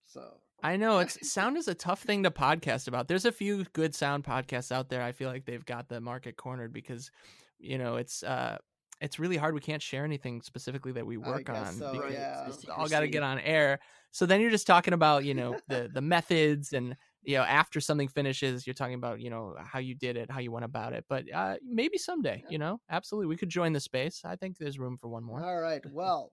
So 0.06 0.22
I 0.62 0.76
know 0.76 0.98
it's 0.98 1.30
sound 1.30 1.56
is 1.56 1.68
a 1.68 1.74
tough 1.74 2.02
thing 2.02 2.24
to 2.24 2.30
podcast 2.30 2.88
about. 2.88 3.06
There's 3.06 3.24
a 3.24 3.32
few 3.32 3.64
good 3.72 3.94
sound 3.94 4.24
podcasts 4.24 4.72
out 4.72 4.88
there. 4.88 5.02
I 5.02 5.12
feel 5.12 5.28
like 5.28 5.44
they've 5.44 5.64
got 5.64 5.88
the 5.88 6.00
market 6.00 6.36
cornered 6.36 6.72
because, 6.72 7.10
you 7.58 7.78
know, 7.78 7.96
it's 7.96 8.22
uh 8.22 8.58
it's 9.00 9.18
really 9.18 9.36
hard. 9.36 9.54
We 9.54 9.60
can't 9.60 9.80
share 9.80 10.04
anything 10.04 10.42
specifically 10.42 10.92
that 10.92 11.06
we 11.06 11.16
work 11.16 11.48
on. 11.48 11.72
so, 11.72 11.92
because 11.92 12.12
yeah. 12.12 12.46
it's 12.46 12.68
all 12.68 12.86
got 12.86 13.00
to 13.00 13.08
get 13.08 13.22
on 13.22 13.38
air. 13.38 13.80
So 14.10 14.26
then 14.26 14.42
you're 14.42 14.50
just 14.50 14.66
talking 14.66 14.92
about, 14.92 15.24
you 15.24 15.32
know, 15.32 15.56
the 15.68 15.88
the 15.92 16.02
methods 16.02 16.72
and 16.72 16.96
you 17.22 17.36
know 17.36 17.42
after 17.42 17.80
something 17.80 18.08
finishes, 18.08 18.66
you're 18.66 18.74
talking 18.74 18.94
about 18.94 19.20
you 19.20 19.30
know 19.30 19.54
how 19.62 19.78
you 19.78 19.94
did 19.94 20.16
it, 20.16 20.30
how 20.30 20.40
you 20.40 20.50
went 20.52 20.64
about 20.64 20.92
it. 20.92 21.04
But 21.08 21.32
uh, 21.32 21.56
maybe 21.64 21.98
someday, 21.98 22.44
you 22.50 22.58
know, 22.58 22.80
absolutely, 22.90 23.28
we 23.28 23.36
could 23.36 23.48
join 23.48 23.72
the 23.72 23.80
space. 23.80 24.22
I 24.24 24.36
think 24.36 24.58
there's 24.58 24.78
room 24.78 24.98
for 24.98 25.08
one 25.08 25.24
more. 25.24 25.42
All 25.42 25.60
right. 25.60 25.82
Well, 25.92 26.32